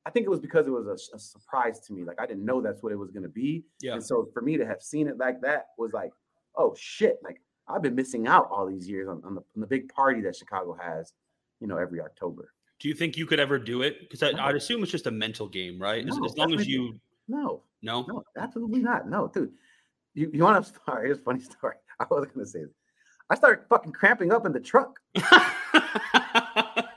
I 0.06 0.10
think 0.10 0.25
it 0.25 0.29
was 0.29 0.39
because 0.39 0.68
it 0.68 0.72
was 0.72 0.88
a, 0.88 1.15
a 1.15 1.20
surprise 1.20 1.79
to 1.82 1.94
me. 1.94 2.03
Like 2.03 2.22
I 2.22 2.25
didn't 2.25 2.46
know 2.46 2.62
that's 2.62 2.82
what 2.82 2.94
it 2.94 2.96
was 2.96 3.12
going 3.12 3.24
to 3.24 3.29
be. 3.29 3.63
Yeah. 3.82 3.94
And 3.94 4.03
so 4.03 4.29
for 4.34 4.41
me 4.41 4.58
to 4.58 4.65
have 4.65 4.82
seen 4.82 5.08
it 5.08 5.18
like 5.18 5.41
that 5.41 5.68
was 5.77 5.91
like, 5.91 6.12
oh 6.56 6.74
shit! 6.77 7.20
Like 7.24 7.41
I've 7.68 7.82
been 7.82 7.96
missing 7.96 8.27
out 8.27 8.48
all 8.51 8.65
these 8.65 8.89
years 8.89 9.08
on, 9.08 9.22
on, 9.25 9.36
the, 9.36 9.41
on 9.41 9.62
the 9.62 9.68
big 9.68 9.89
party 9.89 10.22
that 10.22 10.36
Chicago 10.36 10.75
has, 10.82 11.13
you 11.60 11.68
know, 11.68 11.77
every 11.77 12.01
October. 12.01 12.53
Do 12.79 12.88
you 12.88 12.94
think 12.96 13.18
you 13.18 13.25
could 13.25 13.39
ever 13.39 13.60
do 13.60 13.82
it? 13.82 14.00
Because 14.10 14.24
I'd 14.24 14.56
assume 14.56 14.82
it's 14.82 14.91
just 14.91 15.06
a 15.06 15.12
mental 15.12 15.48
game, 15.48 15.79
right? 15.79 16.08
As, 16.08 16.18
No, 16.18 16.25
as 16.25 16.38
long 16.38 16.53
as 16.53 16.65
you 16.65 17.00
No, 17.27 17.62
no. 17.82 18.06
no, 18.08 18.24
absolutely 18.38 18.79
not. 18.79 19.08
No, 19.08 19.27
dude. 19.27 19.51
You, 20.13 20.32
you 20.34 20.44
want 20.44 20.65
a 20.65 20.68
story? 20.68 21.06
Here's 21.08 21.20
a 21.20 21.22
funny 21.22 21.41
story. 21.41 21.75
I 22.00 22.06
wasn't 22.10 22.34
gonna 22.34 22.46
say 22.46 22.63
this. 22.63 22.74
I 23.29 23.36
started 23.36 23.65
fucking 23.70 23.91
cramping 23.91 24.32
up 24.32 24.46
in 24.46 24.53
the 24.53 24.60
truck 24.60 25.00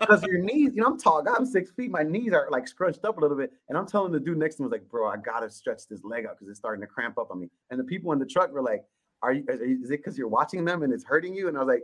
because 0.00 0.22
your 0.22 0.38
knees, 0.38 0.70
you 0.74 0.80
know, 0.80 0.86
I'm 0.86 0.98
tall 0.98 1.22
guy, 1.22 1.34
I'm 1.36 1.44
six 1.44 1.70
feet. 1.72 1.90
My 1.90 2.02
knees 2.02 2.32
are 2.32 2.48
like 2.50 2.66
scrunched 2.66 3.04
up 3.04 3.18
a 3.18 3.20
little 3.20 3.36
bit. 3.36 3.52
And 3.68 3.76
I'm 3.76 3.86
telling 3.86 4.12
the 4.12 4.20
dude 4.20 4.38
next 4.38 4.56
to 4.56 4.62
me, 4.62 4.66
was 4.66 4.72
like, 4.72 4.88
bro, 4.88 5.08
I 5.08 5.16
gotta 5.18 5.50
stretch 5.50 5.82
this 5.90 6.02
leg 6.04 6.24
out 6.24 6.36
because 6.38 6.48
it's 6.48 6.58
starting 6.58 6.80
to 6.80 6.86
cramp 6.86 7.18
up 7.18 7.30
on 7.30 7.40
me. 7.40 7.48
And 7.70 7.78
the 7.78 7.84
people 7.84 8.12
in 8.12 8.18
the 8.18 8.26
truck 8.26 8.52
were 8.52 8.62
like, 8.62 8.84
Are 9.22 9.34
you 9.34 9.44
is 9.48 9.90
it 9.90 9.98
because 9.98 10.16
you're 10.16 10.28
watching 10.28 10.64
them 10.64 10.82
and 10.82 10.92
it's 10.92 11.04
hurting 11.04 11.34
you? 11.34 11.48
And 11.48 11.56
I 11.56 11.60
was 11.60 11.68
like, 11.68 11.82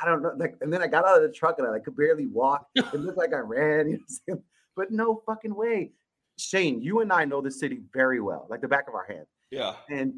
I 0.00 0.06
don't 0.06 0.22
know. 0.22 0.32
Like, 0.36 0.54
and 0.60 0.72
then 0.72 0.82
I 0.82 0.86
got 0.86 1.04
out 1.04 1.16
of 1.16 1.22
the 1.22 1.32
truck 1.32 1.58
and 1.58 1.66
I 1.66 1.70
like, 1.70 1.84
could 1.84 1.96
barely 1.96 2.26
walk. 2.26 2.66
It 2.76 2.94
looked 2.94 3.18
like 3.18 3.34
I 3.34 3.40
ran, 3.40 3.90
you 3.90 3.98
know? 4.28 4.42
But 4.76 4.90
no 4.90 5.20
fucking 5.26 5.54
way. 5.54 5.92
Shane, 6.38 6.80
you 6.80 7.00
and 7.00 7.12
I 7.12 7.26
know 7.26 7.42
the 7.42 7.50
city 7.50 7.80
very 7.92 8.20
well, 8.20 8.46
like 8.48 8.62
the 8.62 8.68
back 8.68 8.88
of 8.88 8.94
our 8.94 9.04
hand. 9.04 9.26
yeah. 9.50 9.74
And 9.90 10.14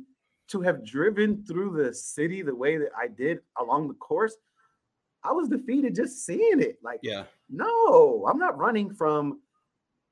to 0.49 0.61
have 0.61 0.84
driven 0.84 1.44
through 1.44 1.82
the 1.82 1.94
city 1.94 2.42
the 2.42 2.54
way 2.54 2.76
that 2.76 2.90
I 2.99 3.08
did 3.08 3.40
along 3.58 3.88
the 3.88 3.94
course, 3.94 4.37
I 5.25 5.32
was 5.32 5.49
defeated 5.49 5.94
just 5.94 6.25
seeing 6.26 6.61
it. 6.61 6.78
Like, 6.82 7.00
Yeah. 7.02 7.25
no, 7.49 8.26
I'm 8.28 8.38
not 8.38 8.58
running 8.58 8.92
from, 8.92 9.40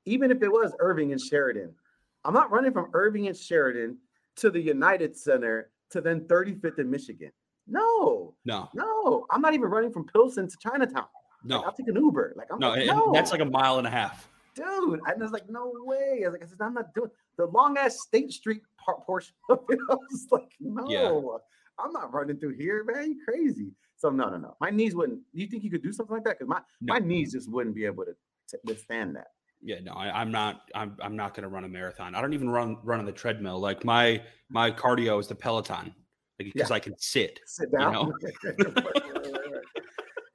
even 0.05 0.31
if 0.31 0.41
it 0.41 0.51
was 0.51 0.73
Irving 0.79 1.11
and 1.11 1.19
Sheridan, 1.21 1.75
I'm 2.23 2.33
not 2.33 2.51
running 2.51 2.71
from 2.71 2.89
Irving 2.93 3.27
and 3.27 3.35
Sheridan 3.37 3.97
to 4.37 4.49
the 4.49 4.61
United 4.61 5.17
Center 5.17 5.69
to 5.89 6.01
then 6.01 6.21
35th 6.27 6.79
in 6.79 6.89
Michigan. 6.89 7.31
No, 7.67 8.35
No. 8.45 8.69
no, 8.73 9.25
I'm 9.29 9.41
not 9.41 9.53
even 9.53 9.69
running 9.69 9.91
from 9.91 10.05
Pilsen 10.05 10.47
to 10.47 10.57
Chinatown. 10.57 11.03
Like, 11.03 11.43
No. 11.43 11.61
I'll 11.61 11.73
take 11.73 11.87
an 11.87 11.95
Uber. 11.95 12.33
Like, 12.37 12.47
I'm 12.51 12.59
No. 12.59 12.69
like, 12.69 12.85
no, 12.87 13.11
That's 13.13 13.31
like 13.31 13.41
a 13.41 13.45
mile 13.45 13.77
and 13.77 13.85
a 13.87 13.89
half. 13.91 14.29
dude. 14.55 14.99
I 15.05 15.13
was 15.15 15.31
like, 15.31 15.49
no 15.49 15.71
way. 15.85 16.21
I 16.23 16.27
was 16.27 16.33
like, 16.33 16.43
I 16.43 16.47
said, 16.47 16.57
I'm 16.61 16.73
not 16.73 16.93
doing 16.93 17.09
the 17.41 17.47
long 17.51 17.77
ass 17.77 17.99
State 18.01 18.31
Street 18.31 18.61
part 18.83 19.05
portion 19.05 19.33
of 19.49 19.59
it. 19.69 19.79
I 19.89 19.95
was 19.95 20.27
like, 20.31 20.51
no, 20.59 21.39
I'm 21.79 21.91
not 21.91 22.13
running 22.13 22.37
through 22.37 22.55
here, 22.57 22.83
man. 22.83 23.11
You 23.11 23.19
crazy. 23.27 23.71
So 23.97 24.09
no, 24.09 24.29
no, 24.29 24.37
no. 24.37 24.55
My 24.59 24.69
knees 24.69 24.95
wouldn't. 24.95 25.19
You 25.33 25.47
think 25.47 25.63
you 25.63 25.69
could 25.71 25.83
do 25.83 25.91
something 25.93 26.15
like 26.15 26.23
that? 26.25 26.39
Because 26.39 26.49
my 26.49 26.61
No. 26.81 26.93
my 26.93 26.99
knees 26.99 27.33
just 27.33 27.49
wouldn't 27.51 27.75
be 27.75 27.85
able 27.85 28.05
to 28.05 28.13
t- 28.49 28.57
withstand 28.65 29.15
that. 29.15 29.27
Yeah, 29.63 29.79
no, 29.83 29.93
I, 29.93 30.19
I'm 30.19 30.31
not. 30.31 30.61
I'm 30.73 30.95
I'm 31.01 31.15
not 31.15 31.35
going 31.35 31.43
to 31.43 31.49
run 31.49 31.65
a 31.65 31.67
marathon. 31.67 32.15
I 32.15 32.21
don't 32.21 32.33
even 32.33 32.49
run 32.49 32.77
run 32.83 32.99
on 32.99 33.05
the 33.05 33.11
treadmill. 33.11 33.59
Like 33.59 33.85
my 33.85 34.21
my 34.49 34.71
cardio 34.71 35.19
is 35.19 35.27
the 35.27 35.35
Peloton, 35.35 35.93
like 36.39 36.51
because 36.53 36.71
I 36.71 36.79
can 36.79 36.95
sit. 36.97 37.39
Sit 37.45 37.69
You 37.71 37.77
down. 37.77 37.93
know? 37.93 38.13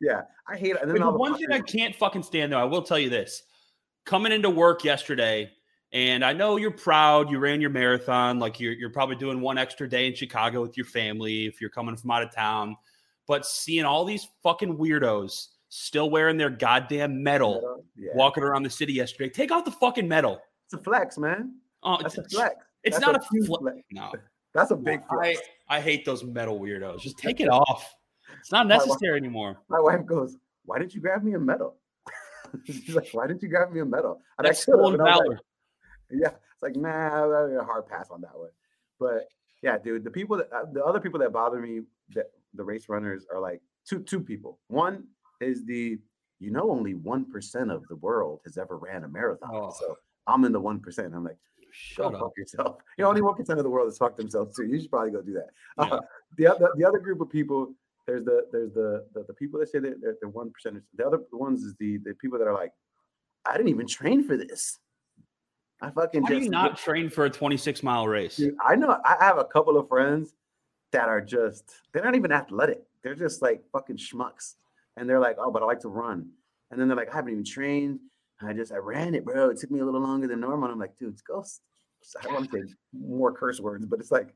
yeah, 0.00 0.22
I 0.48 0.56
hate 0.56 0.76
it. 0.76 0.82
And 0.82 0.90
then 0.90 0.98
the 1.00 1.04
all 1.06 1.12
the 1.12 1.18
one 1.18 1.36
thing 1.36 1.50
I 1.50 1.60
can't 1.60 1.94
fucking 1.94 2.22
stand 2.22 2.52
though, 2.52 2.60
I 2.60 2.64
will 2.64 2.82
tell 2.82 2.98
you 3.00 3.10
this: 3.10 3.42
coming 4.04 4.30
into 4.30 4.48
work 4.48 4.84
yesterday, 4.84 5.50
and 5.96 6.22
I 6.22 6.34
know 6.34 6.56
you're 6.56 6.70
proud. 6.72 7.30
You 7.30 7.38
ran 7.38 7.60
your 7.62 7.70
marathon. 7.70 8.38
Like 8.38 8.60
you're 8.60 8.74
you're 8.74 8.90
probably 8.90 9.16
doing 9.16 9.40
one 9.40 9.56
extra 9.56 9.88
day 9.88 10.06
in 10.06 10.14
Chicago 10.14 10.60
with 10.60 10.76
your 10.76 10.84
family 10.84 11.46
if 11.46 11.58
you're 11.58 11.70
coming 11.70 11.96
from 11.96 12.10
out 12.10 12.22
of 12.22 12.34
town. 12.34 12.76
But 13.26 13.46
seeing 13.46 13.86
all 13.86 14.04
these 14.04 14.28
fucking 14.42 14.76
weirdos 14.76 15.46
still 15.70 16.10
wearing 16.10 16.36
their 16.36 16.50
goddamn 16.50 17.22
medal, 17.22 17.82
Yeah. 17.96 18.10
walking 18.14 18.42
around 18.44 18.62
the 18.64 18.70
city 18.70 18.92
yesterday, 18.92 19.30
take 19.30 19.50
off 19.50 19.64
the 19.64 19.70
fucking 19.70 20.06
medal. 20.06 20.38
It's 20.66 20.74
a 20.74 20.78
flex, 20.78 21.16
man. 21.16 21.54
Oh, 21.82 21.96
That's 22.02 22.18
a 22.18 22.24
flex. 22.28 22.54
it's 22.84 22.96
That's 22.98 23.06
not 23.06 23.16
a, 23.16 23.24
huge 23.32 23.46
fl- 23.46 23.56
flex. 23.56 23.78
no. 23.90 24.12
That's 24.54 24.70
a 24.72 24.76
big 24.76 25.00
I, 25.10 25.14
flex. 25.14 25.40
I 25.68 25.80
hate 25.80 26.04
those 26.04 26.24
metal 26.24 26.60
weirdos. 26.60 27.00
Just 27.00 27.16
take 27.18 27.40
it 27.40 27.48
off. 27.62 27.94
It's 28.38 28.52
not 28.52 28.66
Why- 28.68 28.76
why- 28.76 28.84
necessary 28.84 29.16
anymore. 29.16 29.56
My 29.68 29.80
wife 29.80 30.04
goes, 30.04 30.36
"Why 30.66 30.78
didn't 30.78 30.94
you 30.94 31.00
grab 31.00 31.22
me 31.22 31.32
a 31.34 31.38
medal?" 31.38 31.76
She's 32.66 32.94
like, 32.94 33.08
"Why 33.12 33.26
didn't 33.26 33.42
you 33.42 33.48
grab 33.48 33.72
me 33.72 33.80
a 33.80 33.84
medal?" 33.84 34.20
And 34.38 34.46
I 34.46 34.50
That's 34.50 34.62
should've, 34.64 34.78
stolen 34.80 34.94
and 34.94 35.02
like, 35.02 35.12
valor. 35.14 35.40
Yeah, 36.10 36.28
it's 36.52 36.62
like 36.62 36.76
nah, 36.76 37.46
be 37.48 37.54
a 37.54 37.62
hard 37.62 37.86
pass 37.88 38.08
on 38.10 38.20
that 38.22 38.36
one. 38.36 38.50
But 38.98 39.28
yeah, 39.62 39.78
dude, 39.78 40.04
the 40.04 40.10
people 40.10 40.36
that 40.38 40.52
uh, 40.52 40.64
the 40.72 40.84
other 40.84 41.00
people 41.00 41.18
that 41.20 41.32
bother 41.32 41.60
me 41.60 41.80
that 42.14 42.26
the 42.54 42.64
race 42.64 42.88
runners 42.88 43.26
are 43.32 43.40
like 43.40 43.60
two 43.88 44.00
two 44.00 44.20
people. 44.20 44.58
One 44.68 45.04
is 45.40 45.64
the 45.64 45.98
you 46.38 46.50
know 46.50 46.70
only 46.70 46.94
one 46.94 47.24
percent 47.30 47.70
of 47.70 47.86
the 47.88 47.96
world 47.96 48.40
has 48.44 48.58
ever 48.58 48.76
ran 48.78 49.04
a 49.04 49.08
marathon, 49.08 49.50
Oh. 49.52 49.70
so 49.78 49.96
I'm 50.26 50.44
in 50.44 50.52
the 50.52 50.60
one 50.60 50.80
percent. 50.80 51.14
I'm 51.14 51.24
like, 51.24 51.38
Shut 51.72 52.14
up. 52.14 52.20
fuck 52.20 52.32
yourself. 52.36 52.76
You 52.98 53.04
know, 53.04 53.08
only 53.10 53.22
one 53.22 53.34
percent 53.34 53.58
of 53.58 53.64
the 53.64 53.70
world 53.70 53.86
has 53.88 53.98
fucked 53.98 54.16
themselves 54.16 54.56
too. 54.56 54.64
You 54.66 54.80
should 54.80 54.90
probably 54.90 55.10
go 55.10 55.22
do 55.22 55.34
that. 55.34 55.48
Yeah. 55.88 55.96
Uh, 55.96 56.00
the 56.38 56.46
other 56.46 56.68
the 56.76 56.84
other 56.84 56.98
group 56.98 57.20
of 57.20 57.28
people, 57.30 57.74
there's 58.06 58.24
the 58.24 58.46
there's 58.52 58.72
the 58.72 59.06
the, 59.14 59.24
the 59.28 59.34
people 59.34 59.60
that 59.60 59.68
say 59.68 59.78
that 59.80 60.00
they're 60.00 60.16
the 60.22 60.28
one 60.28 60.50
percenters. 60.50 60.82
The 60.96 61.06
other 61.06 61.20
ones 61.32 61.62
is 61.62 61.74
the 61.78 61.98
the 61.98 62.14
people 62.14 62.38
that 62.38 62.46
are 62.48 62.54
like, 62.54 62.72
I 63.46 63.56
didn't 63.56 63.68
even 63.68 63.86
train 63.86 64.22
for 64.24 64.36
this. 64.36 64.78
I 65.80 65.90
fucking 65.90 66.22
How 66.22 66.28
do 66.28 66.38
you 66.38 66.48
not 66.48 66.78
train 66.78 67.10
for 67.10 67.26
a 67.26 67.30
26 67.30 67.82
mile 67.82 68.08
race? 68.08 68.36
Dude, 68.36 68.54
I 68.64 68.76
know 68.76 68.98
I 69.04 69.16
have 69.20 69.38
a 69.38 69.44
couple 69.44 69.76
of 69.76 69.88
friends 69.88 70.34
that 70.92 71.08
are 71.08 71.20
just 71.20 71.70
they're 71.92 72.04
not 72.04 72.14
even 72.14 72.32
athletic. 72.32 72.82
They're 73.02 73.14
just 73.14 73.42
like 73.42 73.62
fucking 73.72 73.96
schmucks. 73.98 74.54
And 74.96 75.08
they're 75.08 75.20
like, 75.20 75.36
oh, 75.38 75.50
but 75.50 75.62
I 75.62 75.66
like 75.66 75.80
to 75.80 75.88
run. 75.88 76.30
And 76.70 76.80
then 76.80 76.88
they're 76.88 76.96
like, 76.96 77.12
I 77.12 77.16
haven't 77.16 77.32
even 77.32 77.44
trained. 77.44 78.00
I 78.40 78.52
just 78.54 78.72
I 78.72 78.76
ran 78.76 79.14
it, 79.14 79.24
bro. 79.24 79.50
It 79.50 79.58
took 79.58 79.70
me 79.70 79.80
a 79.80 79.84
little 79.84 80.00
longer 80.00 80.26
than 80.26 80.40
normal. 80.40 80.64
And 80.64 80.72
I'm 80.72 80.78
like, 80.78 80.96
dude, 80.98 81.18
go. 81.24 81.40
s- 81.40 81.60
I 82.18 82.22
don't 82.24 82.34
want 82.34 82.50
to 82.52 82.58
say 82.68 82.74
more 82.92 83.32
curse 83.32 83.60
words, 83.60 83.84
but 83.86 83.98
it's 84.00 84.10
like, 84.10 84.34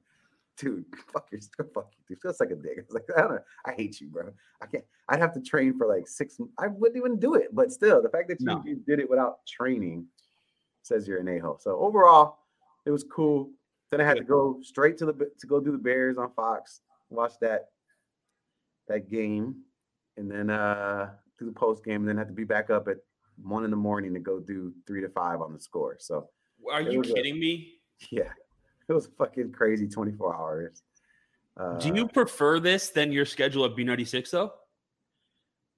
dude, 0.59 0.85
fuck 1.13 1.29
your 1.33 1.41
fuck 1.75 1.91
you, 1.97 2.05
dude. 2.09 2.21
Feels 2.21 2.41
like 2.41 2.51
a 2.51 2.57
dick. 2.57 2.73
It's 2.77 2.93
like 2.93 3.05
I 3.17 3.21
don't 3.23 3.31
know. 3.33 3.41
I 3.65 3.73
hate 3.73 4.01
you, 4.01 4.09
bro. 4.09 4.31
I 4.61 4.67
can't. 4.67 4.85
I'd 5.09 5.21
have 5.21 5.33
to 5.35 5.41
train 5.41 5.77
for 5.79 5.87
like 5.87 6.07
six. 6.07 6.39
I 6.59 6.67
wouldn't 6.67 6.99
even 6.99 7.19
do 7.19 7.35
it. 7.35 7.49
But 7.55 7.73
still, 7.73 8.03
the 8.03 8.11
fact 8.11 8.29
that 8.29 8.41
you, 8.41 8.47
No. 8.47 8.63
you 8.67 8.77
did 8.87 9.01
it 9.01 9.09
without 9.09 9.39
training 9.47 10.07
says 10.83 11.07
you're 11.07 11.21
an 11.21 11.29
a-hole. 11.29 11.59
So 11.61 11.79
overall, 11.79 12.39
it 12.87 12.91
was 12.91 13.05
cool. 13.05 13.51
Then 13.91 14.01
I 14.01 14.05
had 14.05 14.17
to 14.17 14.25
go 14.25 14.59
straight 14.63 14.97
to 14.99 15.07
the 15.07 15.13
to 15.39 15.47
go 15.47 15.61
do 15.61 15.73
the 15.73 15.79
Bears 15.79 16.17
on 16.17 16.31
Fox, 16.35 16.81
watch 17.09 17.33
that 17.41 17.71
that 18.89 19.09
game, 19.11 19.57
and 20.17 20.31
then 20.31 20.51
uh 20.51 21.11
do 21.39 21.47
the 21.47 21.53
post 21.53 21.85
game, 21.85 21.97
and 22.03 22.09
then 22.09 22.17
had 22.17 22.29
to 22.29 22.35
be 22.35 22.45
back 22.45 22.71
up 22.71 22.87
at 22.89 22.99
one 23.43 23.65
in 23.65 23.71
the 23.71 23.77
morning 23.77 24.13
to 24.15 24.21
go 24.21 24.39
do 24.39 24.73
three 24.87 25.01
to 25.01 25.09
five 25.09 25.41
on 25.41 25.53
the 25.53 25.59
score. 25.61 25.97
So 25.99 26.29
Are 26.71 26.83
you 26.83 26.99
was 27.01 27.11
a- 27.11 27.15
kidding 27.15 27.39
me? 27.41 27.81
yeah, 28.11 28.31
it 28.89 28.93
was 28.93 29.09
fucking 29.19 29.53
crazy 29.53 29.89
24 29.89 30.35
hours. 30.37 30.83
Uh, 31.57 31.79
Do 31.79 31.93
you 31.95 32.07
prefer 32.07 32.61
this 32.61 32.91
than 32.91 33.11
your 33.13 33.25
schedule 33.27 33.65
at 33.65 33.73
B96 33.75 34.31
though? 34.31 34.53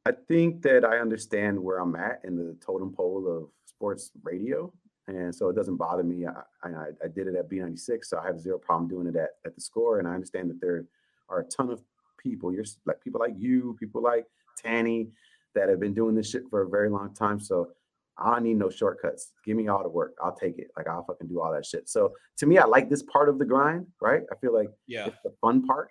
I 0.05 0.13
think 0.29 0.63
that 0.63 0.85
I 0.85 0.99
understand 0.99 1.59
where 1.59 1.79
I'm 1.79 1.95
at 1.97 2.21
in 2.25 2.37
the 2.37 2.57
totem 2.65 2.93
pole 2.93 3.27
of 3.29 3.49
sports 3.67 4.11
radio. 4.23 4.73
And 5.09 5.35
so 5.35 5.49
it 5.49 5.57
doesn't 5.57 5.77
bother 5.77 6.05
me. 6.05 6.27
I, 6.27 6.33
I, 6.63 6.71
I 7.05 7.09
did 7.09 7.27
it 7.27 7.35
at 7.35 7.51
B96, 7.51 8.05
so 8.05 8.19
I 8.19 8.27
have 8.27 8.41
zero 8.41 8.59
problem 8.59 8.89
doing 8.89 9.07
it 9.07 9.17
at, 9.17 9.31
at 9.45 9.55
the 9.55 9.61
score. 9.61 9.99
And 9.99 10.07
I 10.07 10.15
understand 10.15 10.49
that 10.51 10.61
there 10.61 10.85
are 11.29 11.41
a 11.41 11.45
ton 11.45 11.71
of 11.71 11.83
people, 12.19 12.53
you're 12.53 12.65
like 12.87 13.03
people 13.03 13.21
like 13.21 13.35
you, 13.37 13.77
people 13.81 14.03
like 14.03 14.27
Tanny, 14.57 15.09
that 15.55 15.69
have 15.69 15.81
been 15.81 15.95
doing 15.95 16.15
this 16.15 16.31
shit 16.31 16.45
for 16.49 16.63
a 16.63 16.69
very 16.69 16.89
long 16.89 17.13
time. 17.15 17.41
So 17.41 17.73
I 18.17 18.31
don't 18.31 18.45
need 18.45 18.59
no 18.59 18.71
shortcuts. 18.71 19.33
Give 19.45 19.57
me 19.57 19.69
all 19.69 19.83
the 19.83 19.89
work. 19.89 20.15
I'll 20.23 20.35
take 20.35 20.59
it. 20.59 20.69
Like 20.77 20.87
I'll 20.87 21.05
fucking 21.05 21.29
do 21.29 21.41
all 21.41 21.53
that 21.53 21.67
shit. 21.67 21.89
So 21.89 22.13
to 22.39 22.47
me, 22.47 22.59
I 22.59 22.65
like 22.65 22.89
this 22.89 23.03
part 23.03 23.29
of 23.29 23.39
the 23.39 23.45
grind, 23.45 23.87
right? 24.01 24.23
I 24.31 24.37
feel 24.37 24.55
like 24.55 24.71
yeah, 24.87 25.07
it's 25.07 25.17
the 25.25 25.33
fun 25.41 25.67
part, 25.67 25.89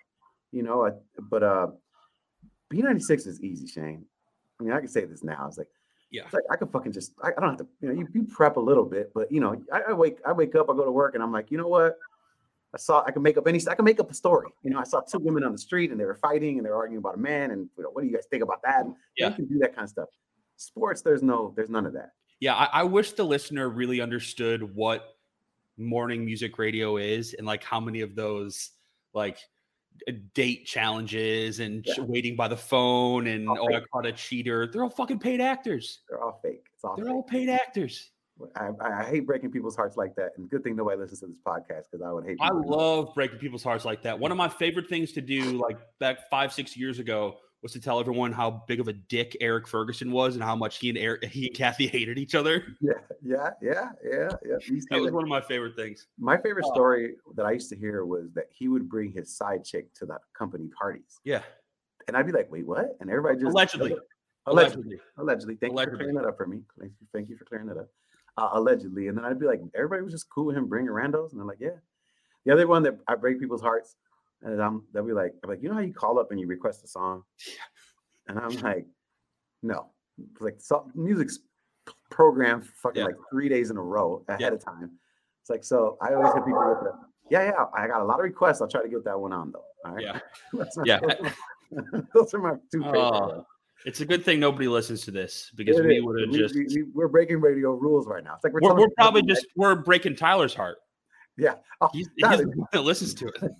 you 0.52 0.62
know. 0.62 0.86
I, 0.86 0.90
but 1.30 1.42
uh 1.42 1.66
B96 2.72 3.26
is 3.26 3.42
easy, 3.42 3.66
Shane. 3.66 4.04
I 4.58 4.64
mean, 4.64 4.72
I 4.72 4.78
can 4.78 4.88
say 4.88 5.04
this 5.04 5.22
now. 5.22 5.46
It's 5.46 5.58
like, 5.58 5.68
yeah, 6.12 6.24
it's 6.24 6.34
like 6.34 6.44
I 6.50 6.56
could 6.56 6.70
fucking 6.70 6.92
just 6.92 7.12
I, 7.22 7.28
I, 7.28 7.40
don't 7.40 7.50
have 7.50 7.58
to, 7.58 7.66
you 7.80 7.88
know, 7.88 7.94
you, 7.94 8.06
you 8.12 8.24
prep 8.24 8.56
a 8.56 8.60
little 8.60 8.84
bit, 8.84 9.10
but 9.14 9.32
you 9.32 9.40
know, 9.40 9.60
I, 9.72 9.80
I 9.88 9.92
wake 9.92 10.18
I 10.26 10.32
wake 10.32 10.54
up, 10.54 10.70
I 10.70 10.74
go 10.74 10.84
to 10.84 10.92
work, 10.92 11.14
and 11.14 11.22
I'm 11.22 11.32
like, 11.32 11.50
you 11.50 11.58
know 11.58 11.68
what? 11.68 11.96
I 12.74 12.78
saw 12.78 13.02
I 13.06 13.10
can 13.10 13.22
make 13.22 13.36
up 13.36 13.46
any 13.46 13.60
I 13.68 13.74
can 13.74 13.84
make 13.84 13.98
up 13.98 14.10
a 14.10 14.14
story. 14.14 14.50
You 14.62 14.70
know, 14.70 14.78
I 14.78 14.84
saw 14.84 15.00
two 15.00 15.18
women 15.18 15.42
on 15.42 15.52
the 15.52 15.58
street 15.58 15.90
and 15.90 15.98
they 15.98 16.04
were 16.04 16.14
fighting 16.14 16.58
and 16.58 16.66
they 16.66 16.70
were 16.70 16.76
arguing 16.76 16.98
about 16.98 17.16
a 17.16 17.18
man. 17.18 17.50
And 17.50 17.68
you 17.76 17.82
know, 17.82 17.90
what 17.90 18.02
do 18.02 18.08
you 18.08 18.14
guys 18.14 18.26
think 18.30 18.42
about 18.42 18.62
that? 18.62 18.84
And 18.84 18.94
yeah, 19.16 19.28
you 19.28 19.34
can 19.34 19.46
do 19.46 19.58
that 19.58 19.74
kind 19.74 19.84
of 19.84 19.90
stuff. 19.90 20.08
Sports, 20.56 21.02
there's 21.02 21.22
no, 21.22 21.52
there's 21.56 21.68
none 21.68 21.86
of 21.86 21.92
that. 21.94 22.12
Yeah, 22.40 22.54
I, 22.54 22.68
I 22.72 22.82
wish 22.84 23.12
the 23.12 23.24
listener 23.24 23.68
really 23.68 24.00
understood 24.00 24.74
what 24.74 25.16
morning 25.76 26.24
music 26.24 26.58
radio 26.58 26.96
is 26.96 27.34
and 27.34 27.46
like 27.46 27.64
how 27.64 27.80
many 27.80 28.00
of 28.00 28.14
those 28.14 28.70
like 29.14 29.38
Uh, 30.08 30.12
date 30.34 30.66
challenges 30.66 31.60
and 31.60 31.84
yeah. 31.86 31.94
waiting 32.00 32.34
by 32.34 32.48
the 32.48 32.56
phone 32.56 33.26
and 33.26 33.48
all 33.48 33.68
oh, 33.70 33.76
I 33.76 33.80
caught 33.92 34.06
a 34.06 34.12
cheater. 34.12 34.66
They're 34.66 34.82
all 34.82 34.90
fucking 34.90 35.18
paid 35.18 35.40
actors. 35.40 36.00
They're 36.08 36.22
all 36.22 36.40
fake. 36.42 36.66
It's 36.74 36.84
all 36.84 36.96
They're 36.96 37.06
fake. 37.06 37.14
all 37.14 37.22
paid 37.22 37.48
actors. 37.48 38.10
I, 38.56 38.70
I, 38.80 39.04
hate 39.04 39.26
breaking 39.26 39.52
people's 39.52 39.76
hearts 39.76 39.96
like 39.96 40.16
that. 40.16 40.30
And 40.36 40.48
good 40.48 40.64
thing 40.64 40.74
nobody 40.74 40.98
listens 40.98 41.20
to 41.20 41.26
this 41.26 41.38
podcast 41.46 41.84
because 41.90 42.02
I 42.04 42.10
would 42.10 42.24
hate. 42.24 42.38
I 42.40 42.50
love 42.50 43.14
breaking 43.14 43.38
people's 43.38 43.62
hearts 43.62 43.84
like 43.84 44.02
that. 44.02 44.18
One 44.18 44.32
of 44.32 44.38
my 44.38 44.48
favorite 44.48 44.88
things 44.88 45.12
to 45.12 45.20
do, 45.20 45.42
like 45.58 45.78
back 46.00 46.28
five, 46.30 46.52
six 46.52 46.76
years 46.76 46.98
ago, 46.98 47.36
was 47.62 47.72
to 47.72 47.80
tell 47.80 48.00
everyone 48.00 48.32
how 48.32 48.62
big 48.66 48.80
of 48.80 48.88
a 48.88 48.92
dick 48.92 49.36
Eric 49.40 49.68
Ferguson 49.68 50.10
was 50.10 50.34
and 50.34 50.42
how 50.42 50.56
much 50.56 50.78
he 50.78 50.88
and 50.88 50.98
Eric, 50.98 51.24
he 51.24 51.46
and 51.46 51.56
Kathy 51.56 51.86
hated 51.98 52.18
each 52.18 52.34
other. 52.34 52.64
Yeah, 52.80 52.92
yeah, 53.22 53.50
yeah, 53.62 53.90
yeah, 54.04 54.28
yeah. 54.44 54.78
that 54.90 55.00
was 55.00 55.12
one 55.12 55.22
of 55.22 55.28
my 55.28 55.40
favorite 55.40 55.76
things. 55.76 56.06
My 56.18 56.36
favorite 56.36 56.66
uh, 56.66 56.74
story 56.74 57.14
that 57.34 57.46
I 57.46 57.52
used 57.52 57.70
to 57.70 57.76
hear 57.76 58.04
was 58.04 58.32
that 58.34 58.46
he 58.50 58.68
would 58.68 58.88
bring 58.88 59.12
his 59.12 59.34
side 59.34 59.64
chick 59.64 59.92
to 59.94 60.06
the 60.06 60.18
company 60.36 60.68
parties. 60.78 61.20
Yeah, 61.24 61.42
and 62.08 62.16
I'd 62.16 62.26
be 62.26 62.32
like, 62.32 62.50
"Wait, 62.50 62.66
what?" 62.66 62.96
And 63.00 63.08
everybody 63.08 63.36
just 63.36 63.52
allegedly, 63.52 63.96
allegedly, 64.46 64.98
allegedly. 65.16 65.56
Thank 65.56 65.72
allegedly. 65.72 65.92
you 65.92 65.98
for 65.98 65.98
clearing 65.98 66.14
that 66.16 66.26
up 66.26 66.36
for 66.36 66.46
me. 66.46 66.62
Thank 66.80 66.92
you, 67.00 67.06
thank 67.12 67.28
you 67.28 67.36
for 67.36 67.44
clearing 67.44 67.68
that 67.68 67.78
up 67.78 67.88
uh, 68.36 68.50
allegedly. 68.52 69.08
And 69.08 69.16
then 69.16 69.24
I'd 69.24 69.38
be 69.38 69.46
like, 69.46 69.60
everybody 69.74 70.02
was 70.02 70.12
just 70.12 70.28
cool 70.30 70.46
with 70.46 70.56
him 70.56 70.66
bringing 70.66 70.90
randos, 70.90 71.32
and 71.32 71.40
they're 71.40 71.46
like, 71.46 71.60
yeah. 71.60 71.76
The 72.44 72.52
other 72.52 72.66
one 72.66 72.82
that 72.82 72.98
I 73.06 73.14
break 73.14 73.38
people's 73.38 73.62
hearts, 73.62 73.96
and 74.42 74.60
I'm 74.60 74.84
they'll 74.92 75.06
be 75.06 75.12
like, 75.12 75.32
I'm 75.42 75.50
like, 75.50 75.62
you 75.62 75.68
know 75.68 75.74
how 75.74 75.80
you 75.80 75.92
call 75.92 76.18
up 76.18 76.30
and 76.30 76.40
you 76.40 76.46
request 76.46 76.84
a 76.84 76.88
song, 76.88 77.22
and 78.28 78.38
I'm 78.38 78.56
like, 78.60 78.86
no, 79.62 79.86
like 80.40 80.56
so, 80.58 80.90
music's 80.94 81.40
programmed 82.10 82.66
fucking 82.66 83.00
yeah. 83.00 83.06
like 83.06 83.16
three 83.30 83.48
days 83.48 83.70
in 83.70 83.76
a 83.76 83.82
row 83.82 84.24
ahead 84.28 84.40
yeah. 84.40 84.48
of 84.48 84.64
time. 84.64 84.90
It's 85.42 85.50
like 85.50 85.64
so. 85.64 85.98
I 86.00 86.14
always 86.14 86.32
have 86.34 86.44
people 86.44 86.64
with 86.68 86.80
the, 86.84 86.92
yeah, 87.30 87.44
yeah. 87.44 87.64
I 87.74 87.86
got 87.86 88.00
a 88.00 88.04
lot 88.04 88.20
of 88.20 88.24
requests. 88.24 88.60
I'll 88.60 88.68
try 88.68 88.82
to 88.82 88.88
get 88.88 89.04
that 89.04 89.18
one 89.18 89.32
on 89.32 89.52
though. 89.52 89.64
All 89.84 89.94
right. 89.94 90.04
Yeah. 90.04 90.64
yeah. 90.84 91.00
Those 92.14 92.34
are 92.34 92.38
my 92.38 92.54
two 92.70 92.82
favorite. 92.82 93.00
Uh, 93.00 93.42
it's 93.84 94.00
a 94.00 94.06
good 94.06 94.24
thing 94.24 94.38
nobody 94.38 94.68
listens 94.68 95.02
to 95.02 95.10
this 95.10 95.50
because 95.56 95.78
it 95.78 95.84
we 95.84 96.00
would 96.00 96.20
have 96.20 96.30
just 96.30 96.54
we, 96.54 96.84
are 97.02 97.08
breaking 97.08 97.40
radio 97.40 97.72
rules 97.72 98.06
right 98.06 98.22
now. 98.22 98.34
It's 98.34 98.44
like 98.44 98.52
we're, 98.52 98.60
we're, 98.62 98.80
we're 98.80 98.90
probably 98.96 99.22
just 99.22 99.46
we're 99.56 99.74
breaking 99.74 100.14
Tyler's 100.14 100.54
heart. 100.54 100.78
Yeah, 101.36 101.54
oh, 101.80 101.88
he's, 101.92 102.08
he's 102.16 102.38
the 102.38 102.52
one 102.54 102.68
that 102.72 102.82
listens 102.82 103.14
to 103.14 103.26
it. 103.26 103.36